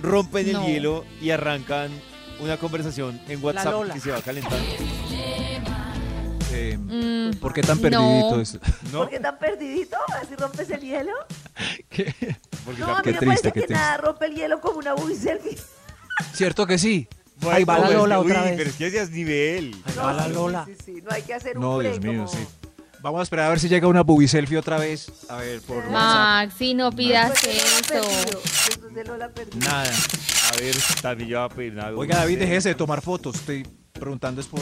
rompen 0.00 0.52
No. 0.52 0.60
el 0.60 0.66
hielo 0.66 1.04
y 1.20 1.30
arrancan 1.30 1.90
una 2.40 2.56
conversación 2.56 3.20
en 3.28 3.42
WhatsApp 3.42 3.92
que 3.92 4.00
se 4.00 4.10
va 4.10 4.20
calentando? 4.22 4.58
Eh, 6.52 6.76
Mm, 6.78 7.36
¿Por 7.38 7.52
qué 7.52 7.62
tan 7.62 7.76
No. 7.80 7.82
perdidito 7.82 8.40
es? 8.40 8.58
¿No? 8.92 8.98
¿Por 9.00 9.10
qué 9.10 9.20
tan 9.20 9.38
perdidito? 9.38 9.96
Así 10.20 10.34
rompes 10.36 10.68
el 10.70 10.80
hielo. 10.80 11.12
Porque 12.64 12.80
No, 12.80 12.86
la- 12.88 12.92
a 12.94 12.96
mí 12.98 13.02
Qué 13.04 13.12
me 13.12 13.18
triste, 13.18 13.26
parece 13.26 13.42
qué 13.42 13.52
que 13.52 13.60
triste. 13.66 13.74
nada 13.74 13.96
rompe 13.98 14.26
el 14.26 14.34
hielo 14.34 14.60
como 14.60 14.78
una 14.78 14.94
booby 14.94 15.14
selfie. 15.14 15.56
¿Cierto 16.32 16.66
que 16.66 16.78
sí? 16.78 17.06
Bueno, 17.40 17.56
Ahí 17.56 17.64
va 17.64 17.74
la 17.78 17.86
pero 17.86 17.92
es 17.92 17.96
Lola 18.02 18.20
otra 18.20 18.42
uy, 18.42 18.48
vez. 18.50 18.56
Pero 18.58 18.70
es 18.70 18.76
que 18.92 19.00
es 19.00 19.10
nivel. 19.10 19.76
Ahí 19.86 19.94
va 19.96 20.12
la 20.12 20.28
Lola. 20.28 20.64
Sí, 20.66 20.76
sí, 20.84 21.02
no 21.02 21.10
hay 21.10 21.22
que 21.22 21.34
hacer 21.34 21.56
un 21.56 21.62
No, 21.62 21.78
Dios 21.78 22.00
mío, 22.00 22.24
como- 22.24 22.28
sí. 22.28 22.38
Vamos 23.02 23.20
a 23.20 23.22
esperar 23.22 23.46
a 23.46 23.48
ver 23.48 23.60
si 23.60 23.68
llega 23.68 23.86
una 23.88 24.02
booby 24.02 24.28
selfie 24.28 24.58
otra 24.58 24.78
vez. 24.78 25.10
A 25.28 25.36
ver, 25.36 25.62
por. 25.62 25.88
Maxi, 25.90 26.74
no 26.74 26.92
pidas 26.92 27.32
eso. 27.44 28.08
Nada. 29.56 29.90
A 30.52 30.56
ver, 30.60 30.76
también 31.00 31.30
yo 31.30 31.38
voy 31.38 31.46
a 31.46 31.48
pedir 31.48 31.80
Oiga, 31.96 32.16
David, 32.16 32.38
déjese 32.38 32.70
de 32.70 32.74
tomar 32.74 33.00
fotos. 33.00 33.36
Estoy 33.36 33.66
preguntando 33.92 34.40
es 34.40 34.46
por... 34.46 34.60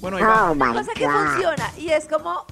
Bueno, 0.00 0.18
ahí 0.18 0.24
va. 0.24 0.50
Una 0.50 0.72
cosa 0.72 0.92
que 0.94 1.08
funciona 1.08 1.72
y 1.78 1.88
es 1.90 2.06
como 2.06 2.46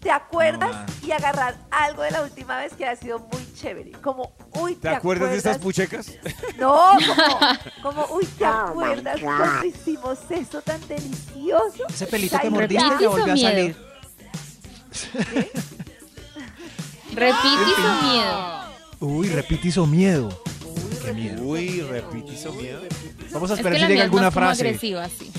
te 0.00 0.10
acuerdas 0.10 0.90
y 1.02 1.10
agarrar 1.10 1.56
algo 1.70 2.02
de 2.02 2.12
la 2.12 2.22
última 2.22 2.56
vez 2.58 2.72
que 2.72 2.86
ha 2.86 2.94
sido 2.96 3.18
muy 3.18 3.52
chévere. 3.54 3.92
Como, 3.92 4.32
uy, 4.54 4.76
¿te, 4.76 4.82
¿Te 4.82 4.88
acuerdas 4.90 5.30
de 5.30 5.36
estas 5.38 5.58
puchecas? 5.58 6.12
No, 6.58 6.96
como, 7.06 7.38
como, 7.82 8.14
uy, 8.14 8.26
¿te 8.26 8.44
acuerdas 8.44 9.20
cuando 9.20 9.64
hicimos 9.66 10.18
eso 10.30 10.60
tan 10.62 10.80
delicioso? 10.88 11.84
Ese 11.88 12.06
pelito 12.06 12.38
que 12.38 12.50
mordiste 12.50 12.82
¿Repites 12.82 13.00
ya 13.00 13.08
o 13.08 13.10
volvió 13.10 13.32
a 13.32 13.34
miedo? 13.34 13.87
Repite 17.14 17.74
su 17.76 18.06
miedo. 18.06 18.58
Uy, 19.00 19.28
repite 19.28 19.68
hizo 19.68 19.86
miedo. 19.86 20.42
Qué 21.04 21.12
miedo. 21.12 21.42
Uy, 21.42 21.80
repite, 21.82 22.32
hizo 22.32 22.52
miedo. 22.52 22.80
Vamos 23.32 23.50
a 23.50 23.54
Es 23.54 23.60
esperar 23.60 23.78
que 23.78 23.86
si 23.86 23.92
llega 23.92 24.04
alguna 24.04 24.30
frase. 24.30 24.62
agresiva, 24.62 25.08
sí. 25.08 25.30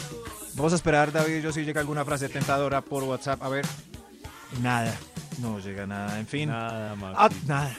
Vamos 0.55 0.73
a 0.73 0.75
esperar, 0.75 1.11
David, 1.11 1.41
yo 1.41 1.51
si 1.51 1.63
llega 1.63 1.79
alguna 1.81 2.03
frase 2.05 2.27
tentadora 2.29 2.81
por 2.81 3.03
WhatsApp. 3.03 3.41
A 3.43 3.49
ver. 3.49 3.65
Nada. 4.61 4.95
No 5.39 5.59
llega 5.59 5.85
nada. 5.85 6.19
En 6.19 6.27
fin. 6.27 6.49
Nada 6.49 6.95
más. 6.95 7.13
Ah, 7.17 7.29
nada. 7.45 7.77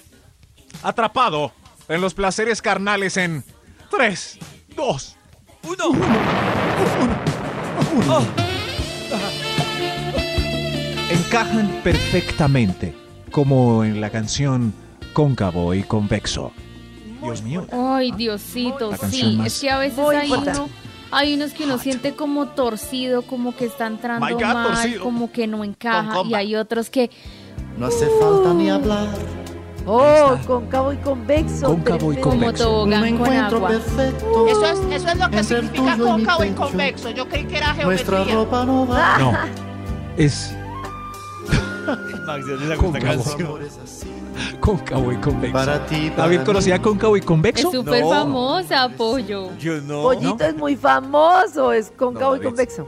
Atrapado 0.83 1.53
en 1.89 2.01
los 2.01 2.15
placeres 2.15 2.63
carnales 2.63 3.17
en 3.17 3.45
3, 3.91 4.39
2, 4.77 5.17
¡Uno! 5.65 5.91
Encajan 11.11 11.69
perfectamente, 11.83 12.95
como 13.31 13.85
en 13.85 14.01
la 14.01 14.11
canción 14.11 14.73
Cóncavo 15.13 15.75
y 15.75 15.83
Convexo. 15.83 16.53
Dios 17.23 17.43
mío. 17.43 17.67
Ay, 17.73 18.13
Diosito, 18.13 18.93
sí. 19.11 19.37
más- 19.37 19.47
Es 19.49 19.61
que 19.61 19.71
a 19.71 19.79
veces 19.79 19.99
hay 19.99 20.29
importante. 20.29 20.61
uno, 20.61 20.71
hay 21.11 21.35
unos 21.35 21.53
que 21.53 21.65
uno 21.65 21.79
siente 21.79 22.15
como 22.15 22.49
torcido, 22.49 23.23
como 23.23 23.55
que 23.55 23.67
está 23.67 23.87
entrando 23.87 24.25
My 24.25 24.33
God, 24.33 24.41
mal, 24.43 24.67
torcido. 24.69 25.03
como 25.03 25.31
que 25.31 25.47
no 25.47 25.59
Con 25.59 25.69
encaja. 25.69 26.23
Y 26.25 26.35
hay 26.35 26.55
otros 26.57 26.89
que 26.91 27.11
No 27.77 27.87
hace 27.87 28.07
falta 28.21 28.55
ni 28.55 28.71
hablar. 28.71 29.09
Oh, 29.87 30.37
cóncavo 30.47 30.93
y 30.93 30.97
convexo. 30.99 31.67
Cóncavo 31.67 32.13
y 32.13 32.17
convexo. 32.19 32.83
Un 32.83 32.91
tobogán 32.91 33.01
con 33.01 33.09
encuentro 33.09 33.57
agua. 33.57 33.69
perfecto. 33.71 34.47
Eso 34.49 34.67
es, 34.67 34.79
eso 35.03 35.09
es 35.09 35.17
lo 35.19 35.31
que 35.31 35.43
significa 35.45 35.95
y 35.97 35.99
cóncavo 35.99 36.45
y 36.45 36.49
pecho. 36.49 36.61
convexo. 36.63 37.11
Yo 37.11 37.29
creí 37.29 37.45
que 37.45 37.57
era 37.57 37.73
Nuestra 37.75 38.19
geometría. 38.25 38.35
ropa 38.35 38.65
no 38.67 38.87
va. 38.87 39.19
No. 39.19 39.33
Es 40.17 40.55
Max, 42.27 42.47
¿de 42.47 42.53
dónde 42.57 42.69
sacó 42.77 42.87
esta 42.87 42.99
Cóncavo. 43.01 43.25
canción? 43.25 43.59
Cóncavo 44.61 45.13
y 45.13 45.17
Convexo. 45.17 45.53
Para 45.53 45.87
ti, 45.87 46.11
para 46.11 46.23
¿David 46.25 46.39
mí. 46.41 46.45
conocía 46.45 46.81
Cóncavo 46.81 47.17
y 47.17 47.21
Es 47.21 47.27
Convexo? 47.27 47.71
súper 47.71 48.03
No. 48.03 48.11
famosa, 48.11 48.89
pollo. 48.97 49.51
Yo 49.59 49.81
no. 49.81 50.03
Pollito 50.03 50.45
es 50.45 50.57
muy 50.57 50.77
famoso, 50.77 51.73
es 51.73 51.93
cóncavo 51.97 52.37
No, 52.37 52.43
y 52.43 52.45
convexo. 52.45 52.87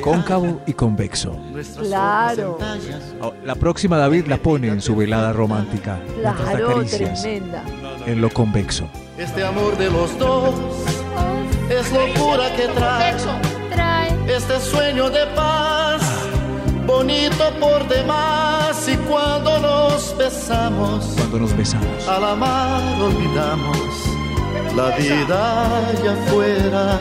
Cóncavo 0.00 0.60
y 0.66 0.72
Convexo. 0.72 1.36
Claro. 1.80 2.58
Oh, 3.20 3.32
La 3.44 3.54
próxima 3.54 3.96
David 3.96 4.26
la 4.26 4.36
pone 4.38 4.68
en 4.68 4.80
su 4.80 4.94
velada 4.96 5.32
romántica. 5.32 5.98
Claro, 6.20 6.74
caricias 6.76 7.22
tremenda. 7.22 7.62
en 8.06 8.20
lo 8.20 8.30
convexo. 8.30 8.88
Este 9.18 9.44
amor 9.44 9.76
de 9.78 9.90
los 9.90 10.16
dos 10.18 10.54
es 11.70 11.92
locura 11.92 12.54
que. 12.56 12.68
Trae. 12.68 13.14
Este 14.26 14.58
sueño 14.60 15.10
de 15.10 15.26
paz, 15.34 16.00
bonito 17.04 17.52
por 17.60 17.86
demás 17.86 18.88
y 18.88 18.96
cuando 19.08 19.58
nos 19.60 20.16
besamos, 20.16 21.04
cuando 21.16 21.40
nos 21.40 21.54
besamos, 21.54 22.08
al 22.08 22.24
amar 22.24 22.82
olvidamos 22.98 23.78
la 24.74 24.96
vida 24.96 25.88
allá 25.88 26.12
afuera. 26.12 26.98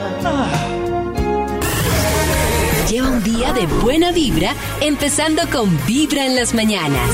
Lleva 2.90 3.08
un 3.08 3.24
día 3.24 3.54
de 3.54 3.66
buena 3.66 4.12
vibra, 4.12 4.54
empezando 4.82 5.44
con 5.50 5.70
Vibra 5.88 6.26
en 6.26 6.36
las 6.36 6.54
mañanas. 6.54 7.10